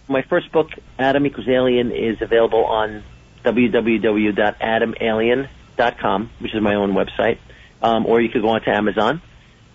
My 0.09 0.23
first 0.23 0.51
book, 0.51 0.71
Adam 0.99 1.25
equals 1.27 1.47
Alien, 1.47 1.93
is 1.93 2.21
available 2.23 2.65
on 2.65 3.05
www.adamalien.com, 3.45 5.49
which 5.77 6.55
is 6.55 6.63
my 6.63 6.75
own 6.75 6.93
website, 6.93 7.39
um, 7.83 8.07
or 8.07 8.21
you 8.21 8.29
could 8.29 8.43
go 8.43 8.51
onto 8.51 8.71
Amazon. 8.71 9.21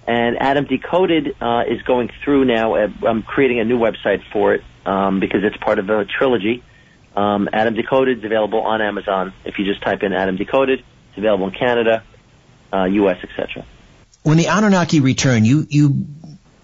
And 0.07 0.37
Adam 0.39 0.65
Decoded 0.65 1.35
uh, 1.39 1.63
is 1.67 1.81
going 1.83 2.09
through 2.23 2.45
now. 2.45 2.75
Uh, 2.75 2.87
I'm 3.07 3.21
creating 3.21 3.59
a 3.59 3.63
new 3.65 3.77
website 3.77 4.23
for 4.31 4.55
it 4.55 4.63
um, 4.85 5.19
because 5.19 5.43
it's 5.43 5.57
part 5.57 5.77
of 5.77 5.89
a 5.89 6.05
trilogy. 6.05 6.63
Um, 7.15 7.49
Adam 7.53 7.75
Decoded 7.75 8.19
is 8.19 8.23
available 8.23 8.61
on 8.61 8.81
Amazon. 8.81 9.33
If 9.45 9.59
you 9.59 9.65
just 9.65 9.81
type 9.81 10.01
in 10.03 10.13
Adam 10.13 10.35
Decoded, 10.35 10.79
it's 10.79 11.17
available 11.17 11.47
in 11.47 11.53
Canada, 11.53 12.03
uh, 12.73 12.85
U.S., 12.85 13.17
etc. 13.23 13.65
When 14.23 14.37
the 14.37 14.47
Anunnaki 14.47 14.99
return, 14.99 15.45
you 15.45 15.67
you 15.69 16.07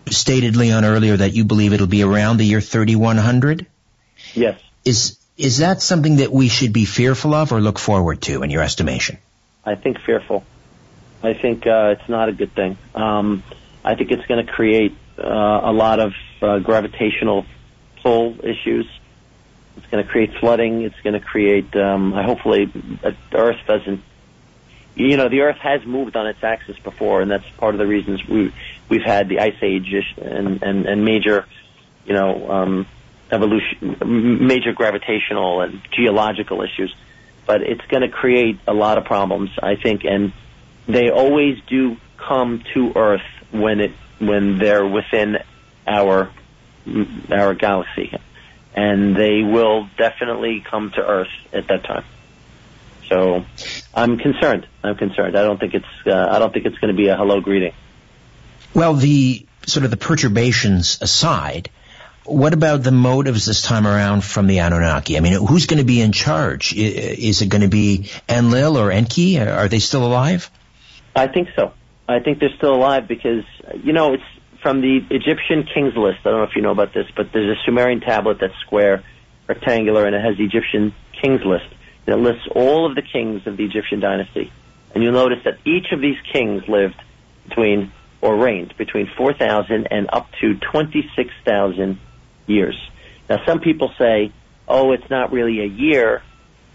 stated 0.10 0.56
Leon 0.56 0.86
earlier 0.86 1.18
that 1.18 1.34
you 1.34 1.46
believe 1.46 1.74
it'll 1.74 1.88
be 1.88 2.04
around 2.04 2.38
the 2.38 2.46
year 2.46 2.62
3100. 2.62 3.66
Yes. 4.34 4.60
Is 4.84 5.18
is 5.38 5.60
that 5.60 5.82
something 5.82 6.18
that 6.18 6.32
we 6.32 6.48
should 6.48 6.74
be 6.74 6.86
fearful 6.86 7.34
of 7.34 7.52
or 7.52 7.60
look 7.60 7.80
forward 7.80 8.22
to, 8.24 8.44
in 8.44 8.50
your 8.50 8.62
estimation? 8.62 9.18
I 9.66 9.76
think 9.76 10.00
fearful. 10.02 10.44
I 11.24 11.34
think 11.34 11.66
uh, 11.66 11.96
it's 11.98 12.08
not 12.08 12.30
a 12.30 12.34
good 12.34 12.54
thing. 12.54 12.78
Um, 12.94 13.44
I 13.84 13.96
think 13.96 14.12
it's 14.12 14.26
going 14.28 14.46
to 14.46 14.52
create 14.52 14.96
uh, 15.18 15.62
a 15.64 15.74
lot 15.74 16.00
of 16.00 16.14
uh, 16.42 16.60
gravitational 16.60 17.46
pull 18.04 18.36
issues. 18.46 18.88
It's 19.78 19.88
going 19.88 20.04
to 20.04 20.10
create 20.10 20.36
flooding. 20.40 20.84
It's 20.84 21.00
going 21.04 21.14
to 21.14 21.20
create. 21.20 21.76
Um, 21.76 22.12
hopefully, 22.12 22.72
uh, 23.04 23.12
the 23.32 23.38
Earth 23.38 23.60
doesn't. 23.68 24.02
You 24.96 25.18
know, 25.18 25.28
the 25.28 25.42
Earth 25.42 25.58
has 25.58 25.86
moved 25.86 26.16
on 26.16 26.28
its 26.28 26.42
axis 26.44 26.78
before, 26.80 27.22
and 27.22 27.30
that's 27.30 27.50
part 27.58 27.76
of 27.76 27.80
the 27.80 27.88
reasons 27.88 28.26
we 28.28 28.54
we've 28.88 29.04
had 29.04 29.28
the 29.28 29.40
ice 29.40 29.58
age 29.62 29.94
and 30.18 30.64
and, 30.64 30.86
and 30.86 31.04
major, 31.04 31.46
you 32.06 32.14
know, 32.14 32.50
um, 32.50 32.88
evolution, 33.32 33.98
major 34.48 34.74
gravitational 34.74 35.62
and 35.62 35.82
geological 35.92 36.62
issues. 36.62 36.96
But 37.46 37.62
it's 37.62 37.86
going 37.88 38.02
to 38.02 38.10
create 38.10 38.60
a 38.68 38.74
lot 38.74 38.98
of 38.98 39.06
problems, 39.06 39.52
I 39.62 39.76
think, 39.76 40.04
and 40.04 40.34
they 40.88 41.10
always 41.10 41.60
do 41.68 41.98
come 42.18 42.64
to 42.74 42.94
Earth 42.96 43.22
when 43.52 43.80
it 43.80 43.92
when 44.20 44.58
they're 44.58 44.86
within 44.86 45.38
our 45.88 46.32
our 47.32 47.54
galaxy, 47.54 48.18
and 48.76 49.16
they 49.16 49.42
will 49.44 49.88
definitely 49.98 50.64
come 50.70 50.92
to 50.96 51.02
Earth 51.02 51.30
at 51.54 51.68
that 51.68 51.84
time. 51.84 52.06
So 53.10 53.46
I'm 53.94 54.18
concerned. 54.18 54.68
I'm 54.84 54.96
concerned. 54.96 55.38
I 55.38 55.44
don't 55.44 55.60
think 55.60 55.74
it's 55.74 56.08
uh, 56.08 56.28
I 56.32 56.40
don't 56.40 56.54
think 56.54 56.66
it's 56.66 56.78
going 56.78 56.94
to 56.94 56.98
be 56.98 57.08
a 57.10 57.16
hello 57.16 57.42
greeting. 57.42 57.74
Well, 58.74 58.96
the 58.96 59.46
sort 59.68 59.86
of 59.86 59.92
the 59.92 59.98
perturbations 59.98 61.00
aside, 61.02 61.70
what 62.26 62.54
about 62.54 62.84
the 62.84 62.92
motives 62.92 63.46
this 63.46 63.62
time 63.62 63.86
around 63.86 64.24
from 64.24 64.48
the 64.48 64.60
Anunnaki? 64.60 65.18
I 65.18 65.20
mean, 65.20 65.34
who's 65.34 65.68
going 65.68 65.80
to 65.80 65.86
be 65.86 66.02
in 66.02 66.12
charge? 66.12 66.74
Is 66.74 67.42
it 67.42 67.50
going 67.50 67.62
to 67.62 67.68
be 67.68 68.10
Enlil 68.28 68.78
or 68.78 68.92
Enki? 68.92 69.40
Are 69.40 69.68
they 69.68 69.80
still 69.80 70.06
alive? 70.06 70.50
I 71.16 71.28
think 71.28 71.50
so. 71.56 71.74
I 72.08 72.20
think 72.20 72.40
they're 72.40 72.56
still 72.58 72.76
alive 72.76 73.08
because 73.08 73.44
you 73.84 73.94
know 73.94 74.14
it's 74.14 74.24
from 74.62 74.82
the 74.82 74.98
Egyptian 75.10 75.64
kings 75.72 75.96
list. 75.96 76.20
I 76.26 76.32
don't 76.32 76.40
know 76.40 76.44
if 76.44 76.56
you 76.56 76.62
know 76.62 76.72
about 76.72 76.94
this, 76.94 77.08
but 77.16 77.32
there's 77.32 77.58
a 77.58 77.62
Sumerian 77.64 78.02
tablet 78.02 78.40
that's 78.40 78.58
square, 78.66 79.04
rectangular, 79.48 80.06
and 80.06 80.16
it 80.16 80.24
has 80.24 80.38
the 80.38 80.44
Egyptian 80.44 80.94
kings 81.22 81.42
list. 81.46 81.68
And 82.06 82.16
it 82.16 82.20
lists 82.20 82.48
all 82.54 82.88
of 82.88 82.96
the 82.96 83.02
kings 83.02 83.48
of 83.48 83.58
the 83.58 83.66
Egyptian 83.66 84.00
dynasty. 84.00 84.52
And 84.94 85.04
you'll 85.04 85.14
notice 85.14 85.44
that 85.44 85.60
each 85.66 85.92
of 85.92 86.02
these 86.02 86.18
kings 86.32 86.68
lived 86.68 87.02
between, 87.48 87.92
or 88.22 88.38
reigned 88.38 88.76
between 88.78 89.10
4,000 89.18 89.88
and 89.92 90.10
up 90.12 90.30
to 90.42 90.56
26,000 90.56 92.00
years. 92.48 92.76
Now, 93.30 93.44
some 93.46 93.60
people 93.60 93.92
say, 93.98 94.32
oh, 94.68 94.92
it's 94.92 95.10
not 95.10 95.32
really 95.32 95.62
a 95.62 95.68
year. 95.68 96.22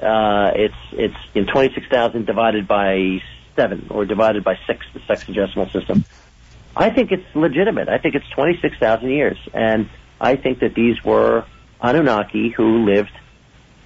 Uh, 0.00 0.50
it's 0.54 0.74
it's 0.92 1.16
in 1.34 1.46
26,000 1.46 2.26
divided 2.26 2.66
by 2.66 3.20
seven 3.56 3.88
or 3.90 4.04
divided 4.04 4.42
by 4.42 4.58
six, 4.66 4.84
the 4.94 5.00
sexagesimal 5.00 5.70
system. 5.72 6.04
I 6.76 6.90
think 6.90 7.12
it's 7.12 7.26
legitimate. 7.34 7.88
I 7.88 7.98
think 7.98 8.14
it's 8.14 8.28
26,000 8.30 9.10
years. 9.10 9.38
And 9.52 9.88
I 10.20 10.36
think 10.36 10.60
that 10.60 10.74
these 10.74 11.02
were 11.04 11.44
Anunnaki 11.82 12.50
who 12.50 12.84
lived 12.86 13.12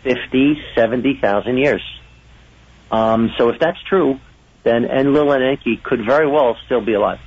50, 0.03 0.63
70,000 0.75 1.59
years. 1.59 1.83
Um, 2.91 3.33
so 3.39 3.49
if 3.49 3.59
that's 3.59 3.83
true, 3.83 4.21
then 4.63 4.85
Enlil 4.85 5.33
and 5.33 5.43
Enki 5.43 5.77
could 5.77 6.05
very 6.05 6.29
well 6.31 6.57
still 6.67 6.81
be 6.81 6.95
alive. 6.95 7.21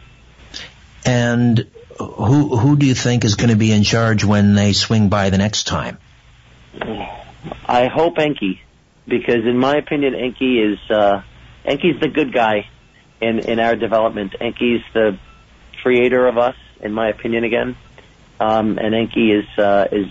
And 1.06 1.70
who 1.98 2.58
who 2.58 2.78
do 2.78 2.86
you 2.86 2.96
think 2.96 3.26
is 3.26 3.36
going 3.36 3.50
to 3.50 3.56
be 3.56 3.72
in 3.72 3.84
charge 3.84 4.24
when 4.24 4.56
they 4.56 4.74
swing 4.74 5.10
by 5.10 5.30
the 5.30 5.38
next 5.38 5.66
time? 5.66 5.98
I 7.66 7.88
hope 7.88 8.18
Enki, 8.20 8.62
because 9.08 9.46
in 9.46 9.58
my 9.58 9.78
opinion, 9.78 10.16
Enki 10.16 10.60
is 10.60 10.80
uh, 10.90 11.22
Enki's 11.66 12.00
the 12.00 12.08
good 12.08 12.34
guy 12.34 12.68
in 13.22 13.40
in 13.40 13.60
our 13.60 13.76
development. 13.76 14.36
Enki's 14.40 14.82
the 14.94 15.18
creator 15.82 16.28
of 16.28 16.38
us, 16.38 16.56
in 16.80 16.94
my 16.94 17.10
opinion, 17.10 17.44
again. 17.44 17.76
Um, 18.40 18.78
and 18.78 18.94
Enki 18.94 19.32
is 19.32 19.46
uh, 19.58 19.88
is 19.92 20.08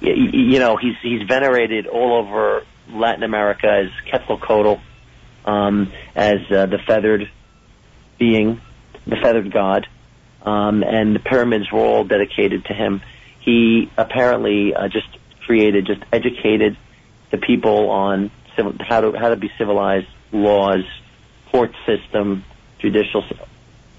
you, 0.00 0.14
you 0.14 0.58
know 0.58 0.76
he's 0.76 0.96
he's 1.02 1.22
venerated 1.22 1.86
all 1.86 2.18
over 2.18 2.64
Latin 2.90 3.22
America 3.22 3.68
as 3.68 3.90
Quetzalcoatl, 4.10 4.80
um, 5.44 5.92
as 6.16 6.40
uh, 6.50 6.66
the 6.66 6.78
feathered 6.86 7.30
being, 8.18 8.60
the 9.06 9.16
feathered 9.16 9.52
god, 9.52 9.86
um, 10.42 10.82
and 10.82 11.14
the 11.14 11.20
pyramids 11.20 11.70
were 11.72 11.80
all 11.80 12.04
dedicated 12.04 12.64
to 12.66 12.74
him. 12.74 13.02
He 13.40 13.90
apparently 13.96 14.74
uh, 14.74 14.88
just 14.88 15.08
created, 15.44 15.86
just 15.86 16.02
educated 16.12 16.76
the 17.30 17.38
people 17.38 17.90
on 17.90 18.30
civil, 18.56 18.74
how 18.80 19.00
to 19.00 19.12
how 19.18 19.30
to 19.30 19.36
be 19.36 19.50
civilized, 19.58 20.08
laws, 20.32 20.84
court 21.50 21.72
system, 21.86 22.44
judicial 22.78 23.24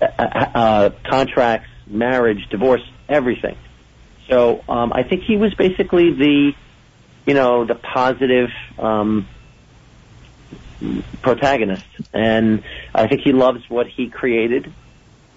uh, 0.01 0.05
uh, 0.07 0.89
contracts, 1.09 1.69
marriage, 1.87 2.47
divorce, 2.49 2.83
everything. 3.07 3.57
So 4.29 4.63
um, 4.69 4.93
I 4.93 5.03
think 5.03 5.23
he 5.23 5.37
was 5.37 5.53
basically 5.55 6.13
the, 6.13 6.53
you 7.25 7.33
know, 7.33 7.65
the 7.65 7.75
positive 7.75 8.49
um, 8.77 9.27
protagonist, 11.21 11.85
and 12.13 12.63
I 12.93 13.07
think 13.07 13.21
he 13.21 13.33
loves 13.33 13.67
what 13.69 13.87
he 13.87 14.09
created. 14.09 14.71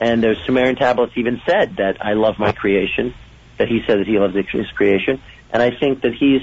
And 0.02 0.20
there's 0.20 0.38
Sumerian 0.44 0.74
tablets 0.74 1.12
even 1.14 1.40
said 1.46 1.76
that 1.76 2.04
I 2.04 2.14
love 2.14 2.36
my 2.36 2.50
creation. 2.50 3.14
That 3.58 3.68
he 3.68 3.82
said 3.86 4.00
that 4.00 4.06
he 4.08 4.18
loves 4.18 4.34
his 4.34 4.68
creation, 4.72 5.22
and 5.52 5.62
I 5.62 5.70
think 5.70 6.00
that 6.00 6.12
he's, 6.12 6.42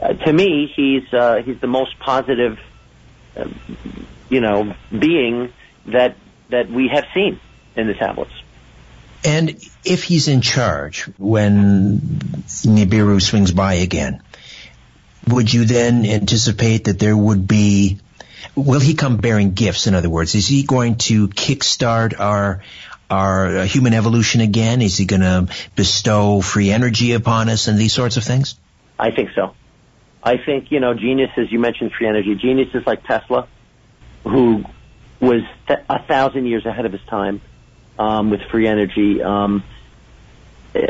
uh, 0.00 0.14
to 0.14 0.32
me, 0.32 0.72
he's 0.74 1.14
uh, 1.14 1.42
he's 1.44 1.60
the 1.60 1.68
most 1.68 1.96
positive, 2.00 2.58
uh, 3.36 3.44
you 4.28 4.40
know, 4.40 4.74
being 4.90 5.52
that 5.86 6.16
that 6.48 6.68
we 6.70 6.90
have 6.92 7.04
seen 7.14 7.38
in 7.76 7.86
the 7.86 7.94
tablets. 7.94 8.32
And 9.24 9.62
if 9.84 10.02
he's 10.02 10.26
in 10.26 10.40
charge 10.40 11.04
when 11.18 12.00
Nibiru 12.00 13.22
swings 13.22 13.52
by 13.52 13.74
again, 13.74 14.22
would 15.28 15.54
you 15.54 15.66
then 15.66 16.04
anticipate 16.04 16.84
that 16.84 16.98
there 16.98 17.16
would 17.16 17.46
be 17.46 18.00
will 18.54 18.80
he 18.80 18.94
come 18.94 19.16
bearing 19.16 19.52
gifts 19.52 19.86
in 19.86 19.94
other 19.94 20.10
words? 20.10 20.34
Is 20.34 20.46
he 20.46 20.62
going 20.62 20.96
to 20.96 21.28
kickstart 21.28 22.18
our 22.18 22.62
our 23.10 23.58
uh, 23.58 23.64
human 23.64 23.92
evolution 23.92 24.40
again? 24.40 24.80
Is 24.80 24.96
he 24.96 25.04
going 25.04 25.20
to 25.20 25.48
bestow 25.76 26.40
free 26.40 26.70
energy 26.70 27.12
upon 27.12 27.48
us 27.48 27.68
and 27.68 27.78
these 27.78 27.92
sorts 27.92 28.16
of 28.16 28.24
things? 28.24 28.56
I 28.98 29.10
think 29.10 29.30
so. 29.34 29.54
I 30.22 30.36
think 30.36 30.70
you 30.70 30.80
know 30.80 30.94
geniuses 30.94 31.50
you 31.50 31.58
mentioned 31.58 31.92
free 31.92 32.06
energy. 32.06 32.34
Geniuses 32.34 32.86
like 32.86 33.04
tesla 33.04 33.48
who 34.24 34.64
was 35.20 35.42
th- 35.66 35.80
a 35.88 36.02
thousand 36.02 36.46
years 36.46 36.64
ahead 36.64 36.86
of 36.86 36.92
his 36.92 37.02
time 37.02 37.40
um, 37.98 38.30
with 38.30 38.40
free 38.50 38.66
energy. 38.66 39.22
Um, 39.22 39.64
uh, 40.74 40.80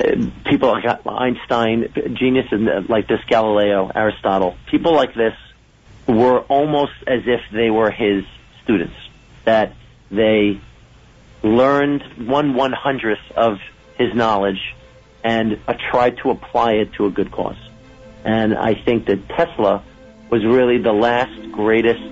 people 0.46 0.70
like 0.70 1.06
Einstein, 1.06 1.92
geniuses 2.14 2.88
like 2.88 3.08
this, 3.08 3.20
Galileo, 3.26 3.90
Aristotle, 3.92 4.56
people 4.70 4.94
like 4.94 5.14
this 5.14 5.34
were 6.06 6.40
almost 6.40 6.92
as 7.06 7.20
if 7.26 7.40
they 7.52 7.70
were 7.70 7.90
his 7.90 8.24
students, 8.62 8.96
that 9.44 9.74
they 10.10 10.60
learned 11.42 12.02
one 12.28 12.54
one 12.54 12.72
hundredth 12.72 13.20
of 13.36 13.58
his 13.98 14.14
knowledge 14.14 14.74
and 15.24 15.58
uh, 15.68 15.74
tried 15.90 16.18
to 16.18 16.30
apply 16.30 16.72
it 16.72 16.92
to 16.94 17.06
a 17.06 17.10
good 17.10 17.30
cause. 17.30 17.56
And 18.24 18.56
I 18.56 18.74
think 18.74 19.06
that 19.06 19.28
Tesla 19.28 19.82
was 20.30 20.44
really 20.44 20.78
the 20.78 20.92
last 20.92 21.52
greatest 21.52 22.02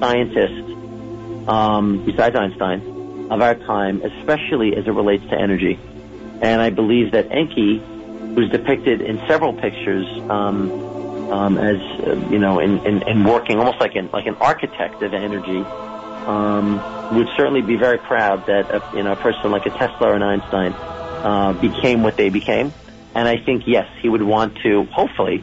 scientist, 0.00 1.48
um, 1.48 2.04
besides 2.04 2.34
Einstein, 2.36 3.28
of 3.30 3.40
our 3.40 3.54
time, 3.54 4.02
especially 4.02 4.76
as 4.76 4.86
it 4.86 4.90
relates 4.90 5.24
to 5.24 5.38
energy. 5.38 5.78
And 6.42 6.60
I 6.60 6.70
believe 6.70 7.12
that 7.12 7.30
Enki, 7.30 7.78
who's 8.34 8.50
depicted 8.50 9.00
in 9.00 9.18
several 9.28 9.52
pictures, 9.52 10.06
um, 10.28 10.70
um, 11.32 11.56
as 11.56 11.80
uh, 12.06 12.14
you 12.30 12.38
know, 12.38 12.60
in, 12.60 12.84
in, 12.86 13.08
in 13.08 13.24
working 13.24 13.58
almost 13.58 13.80
like 13.80 13.94
an 13.94 14.10
like 14.12 14.26
an 14.26 14.34
architect 14.34 15.02
of 15.02 15.14
energy, 15.14 15.60
um, 16.26 16.76
would 17.16 17.26
certainly 17.36 17.62
be 17.62 17.76
very 17.76 17.96
proud 17.96 18.46
that 18.46 18.70
a, 18.70 18.96
you 18.96 19.02
know 19.02 19.12
a 19.12 19.16
person 19.16 19.50
like 19.50 19.64
a 19.64 19.70
Tesla 19.70 20.08
or 20.08 20.14
an 20.14 20.22
Einstein 20.22 20.72
uh, 20.72 21.52
became 21.54 22.02
what 22.02 22.18
they 22.18 22.28
became. 22.28 22.72
And 23.14 23.26
I 23.26 23.38
think 23.38 23.64
yes, 23.66 23.88
he 24.02 24.10
would 24.10 24.22
want 24.22 24.58
to 24.62 24.84
hopefully 24.84 25.42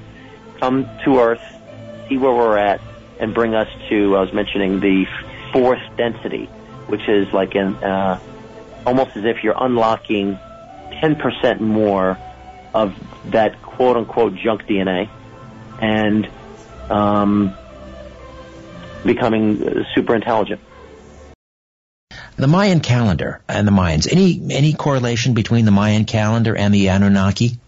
come 0.59 0.87
to 1.05 1.19
Earth, 1.19 1.41
see 2.07 2.17
where 2.17 2.33
we're 2.33 2.57
at, 2.57 2.81
and 3.19 3.33
bring 3.33 3.55
us 3.55 3.67
to 3.89 4.15
I 4.15 4.21
was 4.21 4.31
mentioning 4.31 4.79
the 4.79 5.05
fourth 5.51 5.81
density, 5.97 6.45
which 6.85 7.09
is 7.09 7.33
like 7.33 7.55
an 7.55 7.73
uh, 7.83 8.19
almost 8.85 9.17
as 9.17 9.25
if 9.25 9.43
you're 9.43 9.57
unlocking 9.59 10.37
ten 11.01 11.15
percent 11.15 11.61
more 11.61 12.15
of 12.75 12.93
that 13.31 13.59
quote 13.63 13.97
unquote 13.97 14.35
junk 14.35 14.67
DNA 14.67 15.09
and 15.81 16.29
um, 16.89 17.55
becoming 19.05 19.85
super 19.95 20.15
intelligent. 20.15 20.61
The 22.35 22.47
Mayan 22.47 22.79
calendar 22.79 23.41
and 23.49 23.67
the 23.67 23.71
Mayans. 23.71 24.09
Any 24.09 24.41
any 24.51 24.73
correlation 24.73 25.33
between 25.33 25.65
the 25.65 25.71
Mayan 25.71 26.05
calendar 26.05 26.55
and 26.55 26.73
the 26.73 26.89
Anunnaki? 26.89 27.59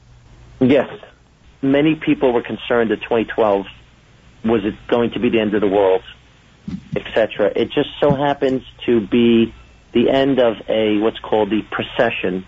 Yes. 0.59 0.89
Many 1.61 1.95
people 1.95 2.33
were 2.33 2.41
concerned 2.41 2.91
that 2.91 3.01
2012 3.01 3.65
was 4.45 4.61
it 4.63 4.75
going 4.87 5.11
to 5.11 5.19
be 5.19 5.29
the 5.29 5.39
end 5.39 5.53
of 5.53 5.61
the 5.61 5.67
world, 5.67 6.03
etc. 6.95 7.51
It 7.55 7.65
just 7.65 7.89
so 7.99 8.15
happens 8.15 8.63
to 8.85 9.05
be 9.05 9.53
the 9.93 10.09
end 10.09 10.39
of 10.39 10.55
a 10.69 10.97
what's 10.99 11.19
called 11.19 11.49
the 11.49 11.61
precession, 11.69 12.45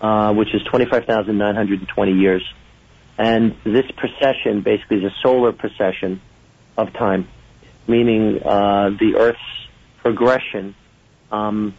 uh, 0.00 0.34
which 0.34 0.54
is 0.54 0.62
25,920 0.64 2.12
years. 2.12 2.42
And 3.22 3.54
this 3.62 3.88
procession 3.96 4.62
basically 4.62 4.96
is 4.96 5.04
a 5.04 5.14
solar 5.22 5.52
procession 5.52 6.20
of 6.76 6.92
time, 6.92 7.28
meaning 7.86 8.42
uh, 8.42 8.90
the 8.98 9.14
Earth's 9.16 9.38
progression 9.98 10.74
um, 11.30 11.72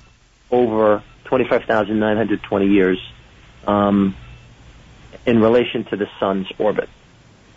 over 0.50 1.04
25,920 1.26 2.68
years 2.68 2.98
um, 3.68 4.16
in 5.26 5.42
relation 5.42 5.84
to 5.84 5.98
the 5.98 6.08
sun's 6.18 6.48
orbit. 6.60 6.88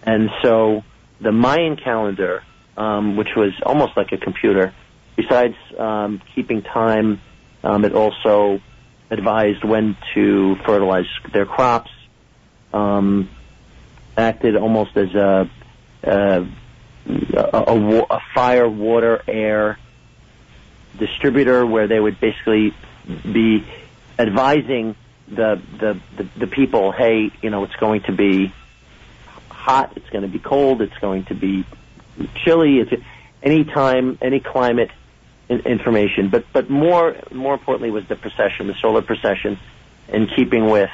And 0.02 0.30
so 0.42 0.82
the 1.20 1.30
Mayan 1.30 1.76
calendar, 1.76 2.42
um, 2.76 3.16
which 3.16 3.36
was 3.36 3.52
almost 3.62 3.96
like 3.96 4.10
a 4.10 4.18
computer, 4.18 4.74
besides 5.14 5.54
um, 5.78 6.20
keeping 6.34 6.62
time, 6.62 7.20
um, 7.62 7.84
it 7.84 7.92
also 7.92 8.60
advised 9.10 9.62
when 9.62 9.96
to 10.14 10.56
fertilize 10.66 11.06
their 11.32 11.46
crops, 11.46 11.92
um, 12.74 13.30
acted 14.16 14.56
almost 14.56 14.96
as 14.96 15.14
a 15.14 15.50
a, 16.02 16.46
a, 17.34 18.06
a 18.10 18.20
fire, 18.34 18.68
water, 18.68 19.22
air 19.26 19.78
distributor, 20.98 21.66
where 21.66 21.88
they 21.88 22.00
would 22.00 22.18
basically 22.20 22.74
be 23.24 23.64
advising 24.18 24.94
the, 25.28 25.60
the 25.78 26.00
the 26.16 26.28
the 26.38 26.46
people, 26.46 26.92
hey, 26.92 27.30
you 27.42 27.50
know, 27.50 27.64
it's 27.64 27.76
going 27.76 28.02
to 28.02 28.12
be 28.12 28.52
hot, 29.48 29.92
it's 29.96 30.08
going 30.10 30.22
to 30.22 30.28
be 30.28 30.38
cold, 30.38 30.80
it's 30.80 30.96
going 30.98 31.24
to 31.24 31.34
be 31.34 31.64
chilly. 32.44 32.78
It's 32.78 33.02
any 33.42 33.64
time, 33.64 34.18
any 34.22 34.40
climate 34.40 34.90
information, 35.48 36.28
but 36.28 36.44
but 36.52 36.70
more 36.70 37.16
more 37.32 37.54
importantly 37.54 37.90
was 37.90 38.06
the 38.08 38.16
procession, 38.16 38.66
the 38.66 38.74
solar 38.80 39.02
procession, 39.02 39.58
in 40.08 40.28
keeping 40.28 40.70
with 40.70 40.90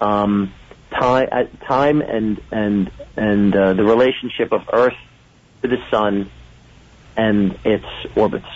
um, 0.00 0.52
time, 0.92 1.28
uh, 1.32 1.44
time 1.66 2.00
and 2.00 2.40
and 2.50 2.90
and 3.16 3.54
uh, 3.54 3.72
the 3.74 3.84
relationship 3.84 4.52
of 4.52 4.62
Earth 4.72 4.96
to 5.62 5.68
the 5.68 5.78
Sun 5.90 6.30
and 7.16 7.58
its 7.64 7.86
orbits. 8.16 8.46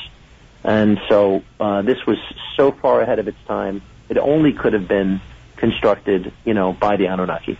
And 0.65 0.99
so 1.09 1.43
uh, 1.61 1.83
this 1.83 2.05
was 2.07 2.19
so 2.57 2.73
far 2.73 3.01
ahead 3.01 3.19
of 3.19 3.29
its 3.29 3.39
time. 3.47 3.83
It 4.09 4.19
only 4.19 4.53
could 4.53 4.73
have 4.73 4.89
been 4.89 5.21
constructed, 5.57 6.33
you 6.45 6.55
know, 6.55 6.73
by 6.73 6.97
the 6.97 7.07
Anunnaki. 7.07 7.59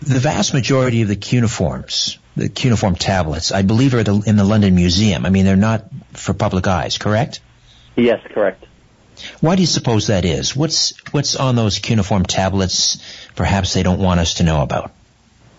The 0.00 0.20
vast 0.20 0.54
majority 0.54 1.02
of 1.02 1.08
the 1.08 1.16
cuneiforms, 1.16 2.18
the 2.36 2.48
cuneiform 2.48 2.94
tablets, 2.94 3.50
I 3.50 3.62
believe 3.62 3.94
are 3.94 4.04
the, 4.04 4.22
in 4.26 4.36
the 4.36 4.44
London 4.44 4.74
Museum. 4.74 5.26
I 5.26 5.30
mean, 5.30 5.44
they're 5.44 5.56
not 5.56 5.86
for 6.12 6.34
public 6.34 6.66
eyes, 6.66 6.98
correct? 6.98 7.40
Yes, 7.96 8.20
correct. 8.32 8.64
Why 9.40 9.56
do 9.56 9.62
you 9.62 9.66
suppose 9.66 10.08
that 10.08 10.24
is? 10.24 10.54
What's 10.56 10.94
what's 11.12 11.36
on 11.36 11.56
those 11.56 11.78
cuneiform 11.78 12.24
tablets? 12.24 12.98
Perhaps 13.34 13.74
they 13.74 13.82
don't 13.82 14.00
want 14.00 14.20
us 14.20 14.34
to 14.34 14.44
know 14.44 14.62
about. 14.62 14.92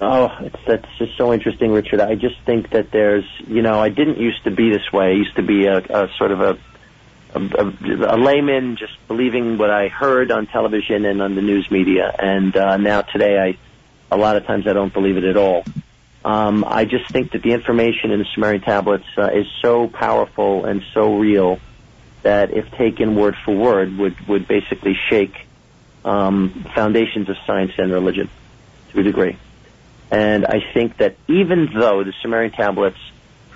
Oh, 0.02 0.30
it's, 0.40 0.56
that's 0.66 0.88
just 0.98 1.18
so 1.18 1.34
interesting, 1.34 1.72
Richard. 1.72 2.00
I 2.00 2.16
just 2.16 2.40
think 2.46 2.70
that 2.72 2.90
there's, 2.92 3.26
you 3.48 3.62
know, 3.62 3.82
I 3.82 3.90
didn't 3.90 4.18
used 4.18 4.44
to 4.46 4.52
be 4.52 4.70
this 4.70 4.94
way. 4.94 5.08
I 5.08 5.12
used 5.12 5.36
to 5.36 5.42
be 5.42 5.66
a, 5.66 5.78
a 5.78 6.10
sort 6.18 6.32
of 6.32 6.40
a, 6.40 6.58
a, 7.36 8.16
a 8.16 8.18
layman, 8.18 8.78
just 8.78 8.94
believing 9.10 9.58
what 9.58 9.70
I 9.70 9.90
heard 9.90 10.32
on 10.32 10.48
television 10.48 11.04
and 11.04 11.22
on 11.22 11.36
the 11.36 11.42
news 11.42 11.70
media. 11.70 12.16
And 12.18 12.56
uh, 12.56 12.78
now 12.78 13.02
today, 13.02 13.38
I, 13.38 13.58
a 14.16 14.18
lot 14.18 14.38
of 14.38 14.46
times, 14.46 14.68
I 14.68 14.74
don't 14.74 14.94
believe 14.94 15.18
it 15.18 15.26
at 15.26 15.36
all. 15.36 15.66
Um, 16.24 16.64
I 16.66 16.86
just 16.86 17.10
think 17.12 17.32
that 17.34 17.42
the 17.42 17.52
information 17.52 18.12
in 18.12 18.20
the 18.20 18.26
Sumerian 18.34 18.62
tablets 18.62 19.06
uh, 19.18 19.32
is 19.34 19.48
so 19.62 19.88
powerful 19.88 20.64
and 20.66 20.82
so 20.94 21.18
real 21.18 21.60
that, 22.24 22.52
if 22.52 22.70
taken 22.72 23.16
word 23.16 23.36
for 23.46 23.56
word, 23.56 23.98
would 23.98 24.16
would 24.28 24.48
basically 24.48 24.98
shake 25.10 25.36
um, 26.06 26.66
foundations 26.76 27.30
of 27.30 27.38
science 27.46 27.72
and 27.78 27.92
religion 27.92 28.30
to 28.92 29.00
a 29.00 29.04
degree. 29.04 29.38
And 30.12 30.46
I 30.46 30.60
think 30.74 30.98
that 30.98 31.18
even 31.28 31.70
though 31.74 32.04
the 32.04 32.14
Sumerian 32.22 32.52
tablets 32.52 32.98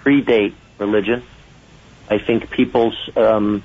predate 0.04 0.54
religion, 0.78 1.24
I 2.10 2.20
think 2.20 2.50
people's, 2.52 2.96
um, 3.16 3.64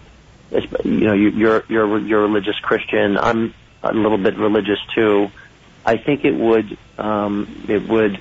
you 0.85 1.07
know, 1.07 1.13
you- 1.15 1.31
you're 1.31 1.65
you're 1.69 1.99
you're 1.99 2.25
a 2.25 2.27
religious 2.27 2.59
Christian. 2.61 3.19
I'm 3.19 3.53
a 3.83 3.93
little 3.93 4.19
bit 4.19 4.37
religious 4.39 4.79
too. 4.95 5.31
I 5.85 5.97
think 5.97 6.25
it 6.25 6.35
would 6.35 6.77
um, 6.99 7.65
it 7.69 7.87
would 7.89 8.19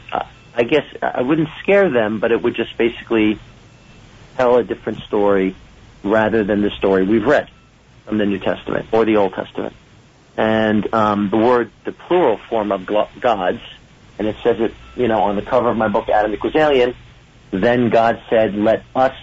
I 0.55 0.63
guess 0.63 0.85
I 1.01 1.21
wouldn't 1.21 1.49
scare 1.61 1.89
them, 1.89 2.19
but 2.19 2.31
it 2.31 2.41
would 2.41 2.55
just 2.55 2.77
basically 2.77 3.39
tell 4.35 4.57
a 4.57 4.63
different 4.63 4.99
story 5.03 5.55
rather 6.03 6.43
than 6.43 6.61
the 6.61 6.71
story 6.71 7.03
we've 7.03 7.25
read 7.25 7.49
from 8.05 8.17
the 8.17 8.25
New 8.25 8.39
Testament 8.39 8.87
or 8.91 9.05
the 9.05 9.17
Old 9.17 9.33
Testament. 9.33 9.75
And 10.37 10.93
um, 10.93 11.29
the 11.29 11.37
word, 11.37 11.71
the 11.83 11.91
plural 11.91 12.37
form 12.49 12.71
of 12.71 12.85
gods, 12.85 13.59
and 14.19 14.27
it 14.27 14.35
says 14.43 14.59
it, 14.59 14.73
you 14.95 15.07
know, 15.07 15.21
on 15.21 15.35
the 15.35 15.41
cover 15.41 15.69
of 15.69 15.77
my 15.77 15.87
book, 15.87 16.09
Adam 16.09 16.33
Equals 16.33 16.55
Alien. 16.55 16.95
Then 17.51 17.89
God 17.89 18.21
said, 18.29 18.55
"Let 18.55 18.83
us 18.95 19.15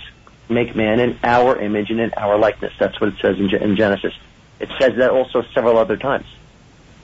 make 0.49 0.75
man 0.75 0.99
in 0.99 1.19
our 1.23 1.61
image 1.61 1.91
and 1.91 2.01
in 2.01 2.13
our 2.17 2.39
likeness." 2.39 2.73
That's 2.79 3.01
what 3.01 3.11
it 3.11 3.17
says 3.21 3.39
in, 3.39 3.55
in 3.55 3.77
Genesis. 3.77 4.15
It 4.59 4.71
says 4.81 4.97
that 4.97 5.11
also 5.11 5.43
several 5.55 5.79
other 5.79 5.97
times. 5.97 6.27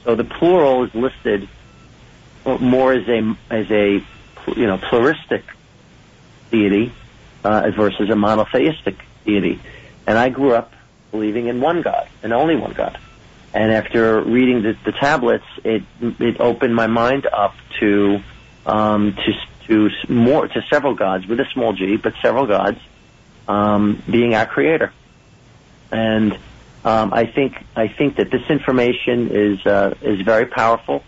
So 0.04 0.14
the 0.14 0.24
plural 0.24 0.84
is 0.84 0.94
listed 0.94 1.48
more 2.44 2.92
as 2.92 3.06
a 3.08 3.36
as 3.50 3.70
a 3.70 4.02
you 4.56 4.66
know 4.66 4.78
pluralistic 4.78 5.44
deity 6.50 6.92
uh, 7.44 7.70
versus 7.76 8.10
a 8.10 8.16
monotheistic 8.16 8.96
deity. 9.30 9.60
And 10.06 10.18
I 10.18 10.28
grew 10.28 10.52
up 10.54 10.72
believing 11.10 11.46
in 11.46 11.60
one 11.60 11.82
God 11.82 12.08
and 12.22 12.32
only 12.32 12.56
one 12.56 12.72
God. 12.72 12.98
And 13.52 13.72
after 13.72 14.22
reading 14.22 14.62
the, 14.62 14.76
the 14.84 14.92
tablets, 14.92 15.48
it 15.64 15.82
it 16.00 16.40
opened 16.40 16.74
my 16.74 16.86
mind 16.86 17.26
up 17.26 17.54
to 17.80 18.20
um, 18.64 19.16
to 19.22 19.32
to 19.66 20.12
more 20.12 20.46
to 20.46 20.62
several 20.70 20.94
gods 20.94 21.26
with 21.26 21.40
a 21.40 21.46
small 21.52 21.72
g, 21.72 21.96
but 21.96 22.14
several 22.22 22.46
gods 22.46 22.78
um, 23.48 24.02
being 24.08 24.34
our 24.34 24.46
creator. 24.46 24.92
And 25.90 26.38
um, 26.84 27.12
I 27.12 27.26
think 27.26 27.52
I 27.74 27.88
think 27.88 28.16
that 28.16 28.30
this 28.30 28.48
information 28.48 29.30
is 29.32 29.66
uh, 29.66 29.94
is 30.00 30.20
very 30.20 30.46
powerful, 30.46 31.02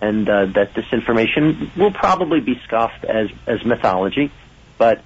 and 0.00 0.26
uh, 0.28 0.46
that 0.46 0.74
this 0.74 0.86
information 0.92 1.70
will 1.76 1.92
probably 1.92 2.40
be 2.40 2.58
scoffed 2.64 3.04
as 3.04 3.28
as 3.46 3.62
mythology, 3.66 4.30
but 4.78 5.02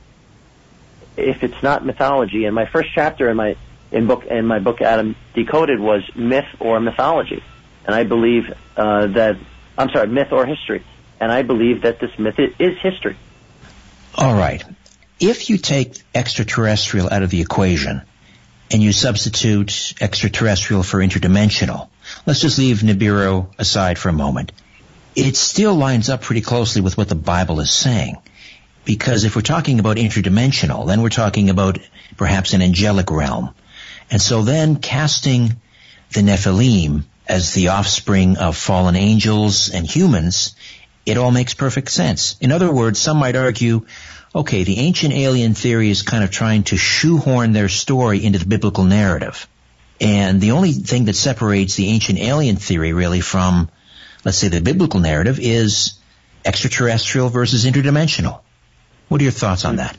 if 1.17 1.43
it's 1.43 1.63
not 1.63 1.85
mythology, 1.85 2.45
and 2.45 2.55
my 2.55 2.67
first 2.67 2.91
chapter 2.95 3.29
in 3.31 3.37
my 3.37 3.57
in 3.91 4.07
book 4.07 4.25
in 4.27 4.47
my 4.47 4.59
book 4.59 4.81
Adam 4.81 5.17
Decoded 5.35 5.81
was 5.81 6.03
myth 6.15 6.47
or 6.61 6.81
mythology, 6.81 7.43
and 7.85 7.95
I 7.95 8.05
believe 8.05 8.53
uh, 8.77 9.07
that 9.09 9.37
I'm 9.79 9.91
sorry, 9.91 10.09
myth 10.09 10.33
or 10.33 10.47
history, 10.47 10.85
and 11.21 11.31
I 11.31 11.43
believe 11.43 11.83
that 11.83 12.01
this 12.01 12.19
myth 12.19 12.39
is 12.39 12.79
history. 12.79 13.17
All 14.15 14.35
right. 14.35 14.65
If 15.19 15.49
you 15.51 15.59
take 15.59 16.03
extraterrestrial 16.15 17.09
out 17.11 17.23
of 17.23 17.31
the 17.31 17.41
equation 17.41 18.03
and 18.71 18.83
you 18.83 18.93
substitute 18.93 19.95
extraterrestrial 20.01 20.83
for 20.83 20.99
interdimensional, 20.99 21.89
let's 22.27 22.41
just 22.41 22.59
leave 22.59 22.79
Nibiru 22.79 23.53
aside 23.59 23.99
for 23.99 24.09
a 24.09 24.13
moment. 24.13 24.53
It 25.15 25.37
still 25.37 25.75
lines 25.75 26.11
up 26.11 26.21
pretty 26.21 26.43
closely 26.43 26.83
with 26.83 26.99
what 26.99 27.09
the 27.09 27.15
Bible 27.15 27.61
is 27.61 27.71
saying. 27.71 28.17
Because 28.87 29.25
if 29.25 29.35
we're 29.35 29.43
talking 29.43 29.81
about 29.81 29.99
interdimensional, 29.99 30.87
then 30.87 31.03
we're 31.03 31.11
talking 31.11 31.51
about 31.51 31.79
perhaps 32.17 32.55
an 32.55 32.63
angelic 32.63 33.11
realm. 33.11 33.55
And 34.11 34.23
so 34.23 34.43
then 34.43 34.77
casting 34.77 35.61
the 36.13 36.21
Nephilim 36.21 37.03
as 37.27 37.53
the 37.53 37.69
offspring 37.69 38.39
of 38.39 38.57
fallen 38.57 38.95
angels 38.95 39.71
and 39.71 39.85
humans, 39.85 40.55
it 41.05 41.19
all 41.19 41.33
makes 41.33 41.53
perfect 41.53 41.91
sense. 41.91 42.37
In 42.41 42.53
other 42.53 42.73
words, 42.73 43.01
some 43.01 43.17
might 43.17 43.35
argue, 43.35 43.87
okay, 44.33 44.63
the 44.63 44.79
ancient 44.79 45.13
alien 45.13 45.55
theory 45.55 45.91
is 45.91 46.03
kind 46.03 46.23
of 46.23 46.31
trying 46.31 46.63
to 46.65 46.77
shoehorn 46.77 47.53
their 47.53 47.69
story 47.69 48.25
into 48.25 48.39
the 48.39 48.47
biblical 48.47 48.85
narrative. 48.85 49.49
And 50.01 50.41
the 50.41 50.53
only 50.53 50.73
thing 50.73 51.07
that 51.07 51.17
separates 51.17 51.75
the 51.75 51.89
ancient 51.89 52.21
alien 52.21 52.55
theory 52.55 52.93
really 52.93 53.21
from, 53.21 53.69
let's 54.25 54.39
say, 54.39 54.47
the 54.47 54.61
biblical 54.61 55.01
narrative 55.01 55.41
is 55.41 55.95
extraterrestrial 56.45 57.31
versus 57.31 57.65
interdimensional. 57.65 58.43
What 59.09 59.21
are 59.21 59.25
your 59.25 59.33
thoughts 59.33 59.65
on 59.65 59.77
that? 59.77 59.97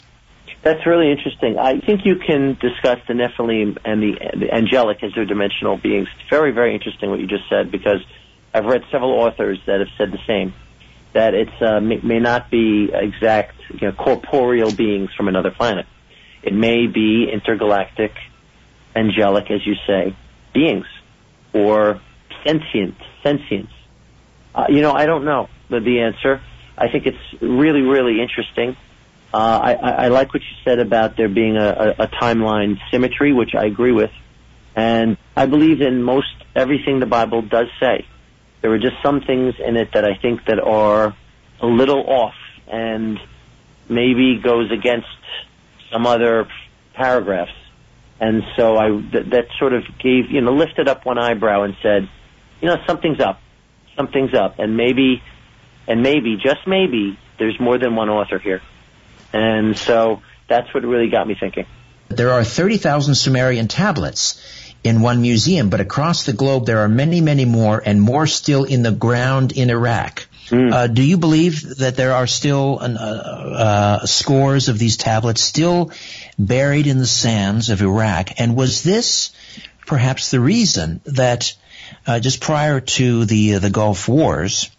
That's 0.64 0.86
really 0.86 1.12
interesting. 1.12 1.58
I 1.58 1.80
think 1.80 2.02
you 2.04 2.18
can 2.18 2.58
discuss 2.60 3.00
the 3.08 3.14
Nephilim 3.14 3.78
and 3.86 4.02
the, 4.02 4.14
the 4.38 4.54
angelic 4.54 5.02
as 5.04 5.14
their 5.16 5.26
dimensional 5.26 5.78
beings. 5.78 6.08
It's 6.20 6.30
very, 6.30 6.52
very 6.52 6.74
interesting 6.74 7.10
what 7.10 7.20
you 7.20 7.28
just 7.28 7.48
said 7.50 7.72
because 7.72 8.04
I've 8.54 8.66
read 8.66 8.84
several 8.92 9.12
authors 9.12 9.60
that 9.66 9.80
have 9.80 9.90
said 9.98 10.12
the 10.12 10.20
same. 10.28 10.54
That 11.14 11.34
it 11.34 11.50
uh, 11.62 11.80
may, 11.80 12.00
may 12.04 12.20
not 12.20 12.52
be 12.52 12.90
exact 12.94 13.56
you 13.70 13.88
know, 13.88 13.94
corporeal 13.94 14.74
beings 14.74 15.10
from 15.16 15.28
another 15.28 15.52
planet. 15.52 15.86
It 16.44 16.54
may 16.54 16.88
be 16.88 17.30
intergalactic, 17.32 18.12
angelic, 18.96 19.50
as 19.50 19.66
you 19.66 19.76
say, 19.88 20.16
beings 20.54 20.86
or 21.54 22.02
sentient, 22.46 22.96
sentience. 23.24 23.72
Uh, 24.54 24.66
you 24.70 24.82
know, 24.82 24.92
I 24.92 25.06
don't 25.06 25.24
know 25.24 25.50
the, 25.70 25.80
the 25.80 26.02
answer. 26.02 26.42
I 26.78 26.90
think 26.90 27.06
it's 27.06 27.42
really, 27.42 27.82
really 27.82 28.22
interesting. 28.22 28.76
Uh, 29.34 29.38
I, 29.38 29.74
I 29.74 30.08
like 30.08 30.34
what 30.34 30.42
you 30.42 30.56
said 30.64 30.80
about 30.80 31.18
there 31.18 31.30
being 31.30 31.58
a, 31.58 31.96
a, 32.00 32.04
a 32.04 32.08
timeline 32.08 32.78
symmetry, 32.92 33.34
which 33.34 33.52
I 33.56 33.66
agree 33.66 33.92
with. 33.92 34.12
And 34.76 35.18
I 35.36 35.48
believe 35.48 35.82
in 35.82 36.04
most 36.04 36.28
everything 36.56 37.00
the 37.00 37.06
Bible 37.06 37.42
does 37.42 37.68
say. 37.80 38.06
There 38.62 38.72
are 38.72 38.80
just 38.80 38.96
some 39.04 39.22
things 39.22 39.56
in 39.60 39.76
it 39.76 39.90
that 39.94 40.06
I 40.06 40.18
think 40.22 40.46
that 40.46 40.60
are 40.60 41.16
a 41.62 41.66
little 41.66 42.04
off 42.08 42.36
and 42.68 43.20
maybe 43.90 44.40
goes 44.44 44.72
against 44.72 45.08
some 45.92 46.06
other 46.06 46.48
paragraphs. 46.94 47.52
And 48.20 48.44
so 48.56 48.78
I, 48.78 48.90
that, 49.14 49.30
that 49.32 49.46
sort 49.60 49.74
of 49.74 49.84
gave, 50.00 50.32
you 50.32 50.42
know, 50.42 50.54
lifted 50.54 50.88
up 50.88 51.06
one 51.06 51.18
eyebrow 51.18 51.64
and 51.64 51.76
said, 51.84 52.10
you 52.62 52.68
know, 52.68 52.78
something's 52.88 53.20
up. 53.20 53.40
Something's 53.96 54.34
up. 54.34 54.58
And 54.58 54.76
maybe, 54.76 55.22
and 55.88 56.02
maybe, 56.02 56.36
just 56.36 56.66
maybe, 56.66 57.18
there's 57.38 57.60
more 57.60 57.78
than 57.78 57.96
one 57.96 58.10
author 58.10 58.40
here. 58.40 58.62
And 59.34 59.78
so 59.78 60.22
that's 60.48 60.74
what 60.74 60.84
really 60.84 61.10
got 61.10 61.28
me 61.28 61.36
thinking. 61.40 61.66
There 62.10 62.32
are 62.32 62.44
30,000 62.44 63.16
Sumerian 63.16 63.68
tablets 63.68 64.42
in 64.84 65.02
one 65.02 65.22
museum, 65.22 65.70
but 65.70 65.82
across 65.82 66.26
the 66.26 66.34
globe 66.34 66.66
there 66.66 66.80
are 66.80 66.88
many, 66.88 67.22
many 67.22 67.46
more, 67.46 67.82
and 67.84 68.02
more 68.02 68.28
still 68.28 68.64
in 68.64 68.84
the 68.84 68.92
ground 68.92 69.52
in 69.52 69.70
Iraq. 69.70 70.28
Uh, 70.50 70.88
do 70.88 71.04
you 71.04 71.18
believe 71.18 71.76
that 71.78 71.98
there 71.98 72.14
are 72.14 72.28
still 72.28 72.80
an, 72.80 72.96
uh, 72.96 73.02
uh, 73.02 74.06
scores 74.06 74.70
of 74.70 74.80
these 74.80 74.96
tablets 74.96 75.42
still 75.42 75.92
buried 76.40 76.88
in 76.88 77.00
the 77.00 77.06
sands 77.06 77.70
of 77.70 77.82
Iraq? 77.82 78.40
And 78.40 78.56
was 78.56 78.82
this 78.82 79.32
perhaps 79.86 80.32
the 80.32 80.40
reason 80.40 81.02
that 81.06 81.54
uh, 82.06 82.20
just 82.20 82.40
prior 82.40 82.80
to 82.80 83.26
the 83.26 83.56
uh, 83.56 83.60
the 83.60 83.70
Gulf 83.70 84.08
Wars, 84.08 84.70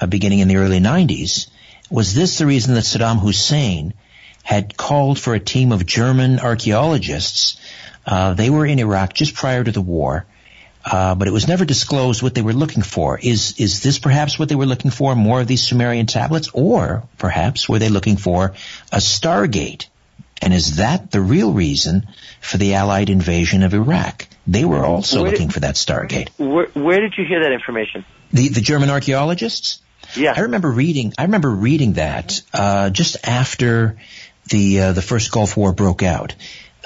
uh, 0.00 0.06
beginning 0.06 0.38
in 0.38 0.48
the 0.48 0.56
early 0.56 0.80
90s, 0.80 1.48
was 1.92 2.14
this 2.14 2.38
the 2.38 2.46
reason 2.46 2.74
that 2.74 2.84
Saddam 2.84 3.20
Hussein 3.20 3.92
had 4.42 4.76
called 4.76 5.18
for 5.18 5.34
a 5.34 5.40
team 5.40 5.72
of 5.72 5.84
German 5.84 6.40
archaeologists. 6.40 7.60
Uh, 8.06 8.34
they 8.34 8.50
were 8.50 8.66
in 8.66 8.78
Iraq 8.78 9.12
just 9.12 9.34
prior 9.34 9.62
to 9.62 9.70
the 9.70 9.80
war, 9.80 10.24
uh, 10.84 11.14
but 11.14 11.28
it 11.28 11.32
was 11.32 11.46
never 11.46 11.64
disclosed 11.64 12.22
what 12.22 12.34
they 12.34 12.42
were 12.42 12.54
looking 12.54 12.82
for. 12.82 13.18
Is 13.18 13.60
is 13.60 13.82
this 13.82 13.98
perhaps 13.98 14.38
what 14.38 14.48
they 14.48 14.56
were 14.56 14.66
looking 14.66 14.90
for? 14.90 15.14
More 15.14 15.42
of 15.42 15.46
these 15.46 15.62
Sumerian 15.62 16.06
tablets, 16.06 16.48
or 16.54 17.04
perhaps 17.18 17.68
were 17.68 17.78
they 17.78 17.90
looking 17.90 18.16
for 18.16 18.54
a 18.90 18.98
Stargate? 18.98 19.86
And 20.40 20.52
is 20.52 20.76
that 20.76 21.12
the 21.12 21.20
real 21.20 21.52
reason 21.52 22.08
for 22.40 22.56
the 22.56 22.74
Allied 22.74 23.10
invasion 23.10 23.62
of 23.62 23.74
Iraq? 23.74 24.26
They 24.44 24.64
were 24.64 24.84
also 24.84 25.22
Where 25.22 25.30
looking 25.30 25.50
for 25.50 25.60
that 25.60 25.76
Stargate. 25.76 26.30
Where, 26.36 26.66
where 26.74 27.00
did 27.00 27.16
you 27.16 27.24
hear 27.24 27.44
that 27.44 27.52
information? 27.52 28.04
The 28.32 28.48
the 28.48 28.62
German 28.62 28.90
archaeologists. 28.90 29.80
Yeah, 30.16 30.34
I 30.36 30.40
remember 30.40 30.70
reading. 30.70 31.12
I 31.18 31.24
remember 31.24 31.50
reading 31.50 31.94
that 31.94 32.40
uh, 32.52 32.90
just 32.90 33.16
after 33.24 33.96
the 34.48 34.80
uh, 34.80 34.92
the 34.92 35.02
first 35.02 35.30
Gulf 35.30 35.56
War 35.56 35.72
broke 35.72 36.02
out. 36.02 36.34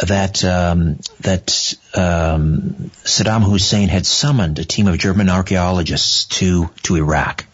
That 0.06 0.44
um, 0.44 0.98
that 1.20 1.74
um, 1.94 2.90
Saddam 3.04 3.42
Hussein 3.42 3.88
had 3.88 4.04
summoned 4.04 4.58
a 4.58 4.64
team 4.64 4.88
of 4.88 4.98
German 4.98 5.30
archaeologists 5.30 6.26
to 6.38 6.68
to 6.82 6.96
Iraq. 6.96 7.46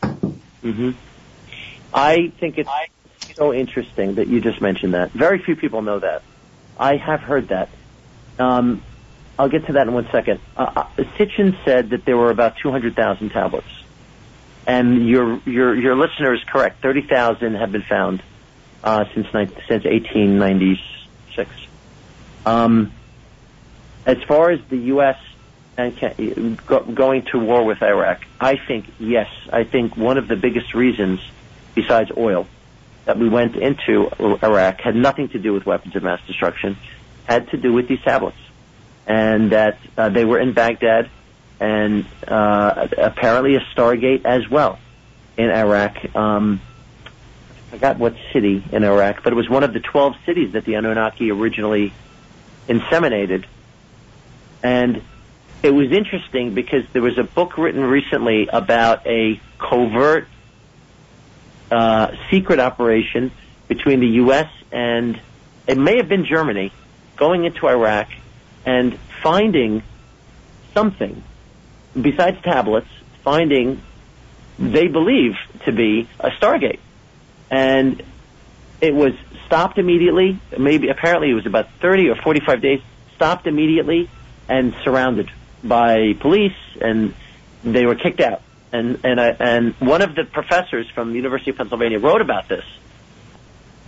hmm 0.60 0.90
I 1.94 2.32
think 2.40 2.58
it's 2.58 2.70
so 3.36 3.52
interesting 3.52 4.16
that 4.16 4.26
you 4.26 4.40
just 4.40 4.60
mentioned 4.60 4.94
that. 4.94 5.12
Very 5.12 5.38
few 5.38 5.56
people 5.56 5.82
know 5.82 5.98
that. 5.98 6.22
I 6.78 6.96
have 6.96 7.20
heard 7.20 7.48
that. 7.48 7.68
Um, 8.38 8.82
I'll 9.38 9.48
get 9.48 9.66
to 9.66 9.74
that 9.74 9.86
in 9.86 9.92
one 9.92 10.08
second. 10.10 10.40
Uh, 10.56 10.72
uh, 10.76 11.02
Sitchin 11.16 11.56
said 11.64 11.90
that 11.90 12.04
there 12.04 12.16
were 12.16 12.30
about 12.30 12.56
200,000 12.58 13.30
tablets. 13.30 13.66
And 14.66 15.08
your, 15.08 15.40
your, 15.44 15.74
your 15.74 15.96
listener 15.96 16.34
is 16.34 16.40
correct. 16.44 16.82
30,000 16.82 17.54
have 17.56 17.72
been 17.72 17.82
found 17.82 18.22
uh, 18.84 19.04
since, 19.14 19.26
since 19.32 19.84
1896. 19.84 21.50
Um, 22.46 22.92
as 24.06 24.18
far 24.24 24.50
as 24.50 24.60
the 24.68 24.76
U.S. 24.76 25.16
and 25.76 25.96
ca- 25.96 26.14
go, 26.66 26.80
going 26.80 27.24
to 27.32 27.38
war 27.38 27.64
with 27.64 27.82
Iraq, 27.82 28.24
I 28.40 28.56
think 28.56 28.86
yes. 28.98 29.28
I 29.52 29.64
think 29.64 29.96
one 29.96 30.18
of 30.18 30.28
the 30.28 30.36
biggest 30.36 30.74
reasons, 30.74 31.20
besides 31.74 32.10
oil, 32.16 32.46
that 33.04 33.18
we 33.18 33.28
went 33.28 33.56
into 33.56 34.10
Iraq 34.42 34.80
had 34.80 34.96
nothing 34.96 35.28
to 35.30 35.38
do 35.38 35.52
with 35.52 35.66
weapons 35.66 35.96
of 35.96 36.02
mass 36.02 36.20
destruction, 36.26 36.76
had 37.24 37.48
to 37.50 37.56
do 37.56 37.72
with 37.72 37.88
these 37.88 38.02
tablets, 38.02 38.38
and 39.06 39.52
that 39.52 39.78
uh, 39.96 40.08
they 40.08 40.24
were 40.24 40.38
in 40.38 40.52
Baghdad, 40.52 41.10
and 41.62 42.04
uh, 42.26 42.88
apparently 42.98 43.54
a 43.54 43.60
Stargate 43.72 44.24
as 44.24 44.48
well 44.50 44.80
in 45.36 45.48
Iraq. 45.48 45.96
Um, 46.16 46.60
I 47.06 47.70
forgot 47.70 47.98
what 47.98 48.16
city 48.32 48.64
in 48.72 48.82
Iraq, 48.82 49.22
but 49.22 49.32
it 49.32 49.36
was 49.36 49.48
one 49.48 49.62
of 49.62 49.72
the 49.72 49.78
12 49.78 50.16
cities 50.26 50.52
that 50.54 50.64
the 50.64 50.74
Anunnaki 50.74 51.30
originally 51.30 51.92
inseminated. 52.68 53.44
And 54.64 55.02
it 55.62 55.70
was 55.70 55.92
interesting 55.92 56.52
because 56.52 56.82
there 56.92 57.00
was 57.00 57.16
a 57.16 57.22
book 57.22 57.56
written 57.56 57.84
recently 57.84 58.48
about 58.52 59.06
a 59.06 59.40
covert 59.58 60.26
uh, 61.70 62.10
secret 62.28 62.58
operation 62.58 63.30
between 63.68 64.00
the 64.00 64.08
U.S. 64.24 64.50
and 64.72 65.18
it 65.68 65.78
may 65.78 65.98
have 65.98 66.08
been 66.08 66.26
Germany 66.26 66.72
going 67.16 67.44
into 67.44 67.68
Iraq 67.68 68.08
and 68.66 68.98
finding 69.22 69.84
something 70.74 71.22
besides 72.01 72.40
tablets, 72.43 72.88
finding 73.22 73.82
they 74.59 74.88
believe 74.88 75.34
to 75.64 75.72
be 75.72 76.09
a 76.20 76.30
Stargate. 76.30 76.80
And 77.51 78.03
it 78.80 78.95
was 78.95 79.12
stopped 79.47 79.78
immediately. 79.78 80.38
Maybe 80.59 80.88
apparently 80.88 81.30
it 81.30 81.34
was 81.34 81.47
about 81.47 81.68
30 81.80 82.11
or 82.11 82.16
45 82.16 82.61
days. 82.61 82.80
Stopped 83.16 83.47
immediately 83.47 84.09
and 84.49 84.74
surrounded 84.82 85.30
by 85.62 86.14
police, 86.20 86.57
and 86.80 87.14
they 87.62 87.86
were 87.86 87.95
kicked 87.95 88.20
out. 88.20 88.43
And 88.72 89.01
and 89.05 89.20
I, 89.20 89.28
and 89.38 89.74
one 89.74 90.03
of 90.03 90.14
the 90.14 90.24
professors 90.24 90.88
from 90.90 91.11
the 91.11 91.16
University 91.16 91.51
of 91.51 91.57
Pennsylvania 91.59 91.99
wrote 91.99 92.20
about 92.20 92.49
this. 92.49 92.64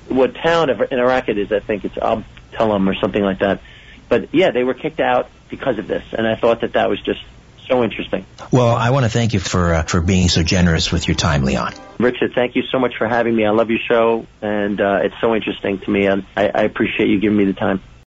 What 0.09 0.35
town 0.35 0.69
in 0.69 0.99
Iraq 0.99 1.29
it 1.29 1.39
is? 1.39 1.51
I 1.51 1.61
think 1.61 1.85
it's 1.85 1.95
Abtelem 1.95 2.87
or 2.87 2.95
something 2.95 3.23
like 3.23 3.39
that. 3.39 3.63
But 4.09 4.35
yeah, 4.35 4.51
they 4.51 4.63
were 4.63 4.75
kicked 4.75 5.01
out 5.01 5.31
because 5.49 5.79
of 5.79 5.89
this, 5.89 6.05
and 6.13 6.27
I 6.27 6.37
thought 6.37 6.61
that 6.61 6.75
that 6.75 6.91
was 6.91 7.01
just 7.01 7.23
so 7.69 7.83
interesting. 7.83 8.27
Well, 8.53 8.75
I 8.75 8.91
want 8.91 9.05
to 9.05 9.11
thank 9.11 9.33
you 9.33 9.41
for 9.41 9.75
uh, 9.75 9.83
for 9.83 10.01
being 10.01 10.29
so 10.29 10.43
generous 10.43 10.93
with 10.93 11.09
your 11.09 11.17
time, 11.17 11.45
Leon. 11.45 11.75
Richard, 11.99 12.33
thank 12.35 12.57
you 12.57 12.63
so 12.71 12.79
much 12.79 12.95
for 12.99 13.09
having 13.09 13.35
me. 13.35 13.47
I 13.47 13.51
love 13.51 13.71
your 13.71 13.81
show, 13.89 14.27
and 14.43 14.81
uh, 14.81 15.01
it's 15.03 15.15
so 15.21 15.35
interesting 15.35 15.79
to 15.81 15.91
me, 15.91 16.07
and 16.07 16.27
I, 16.37 16.51
I 16.55 16.63
appreciate 16.63 17.09
you 17.09 17.21
giving 17.21 17.39
me 17.39 17.45
the 17.45 17.53
time. 17.53 17.81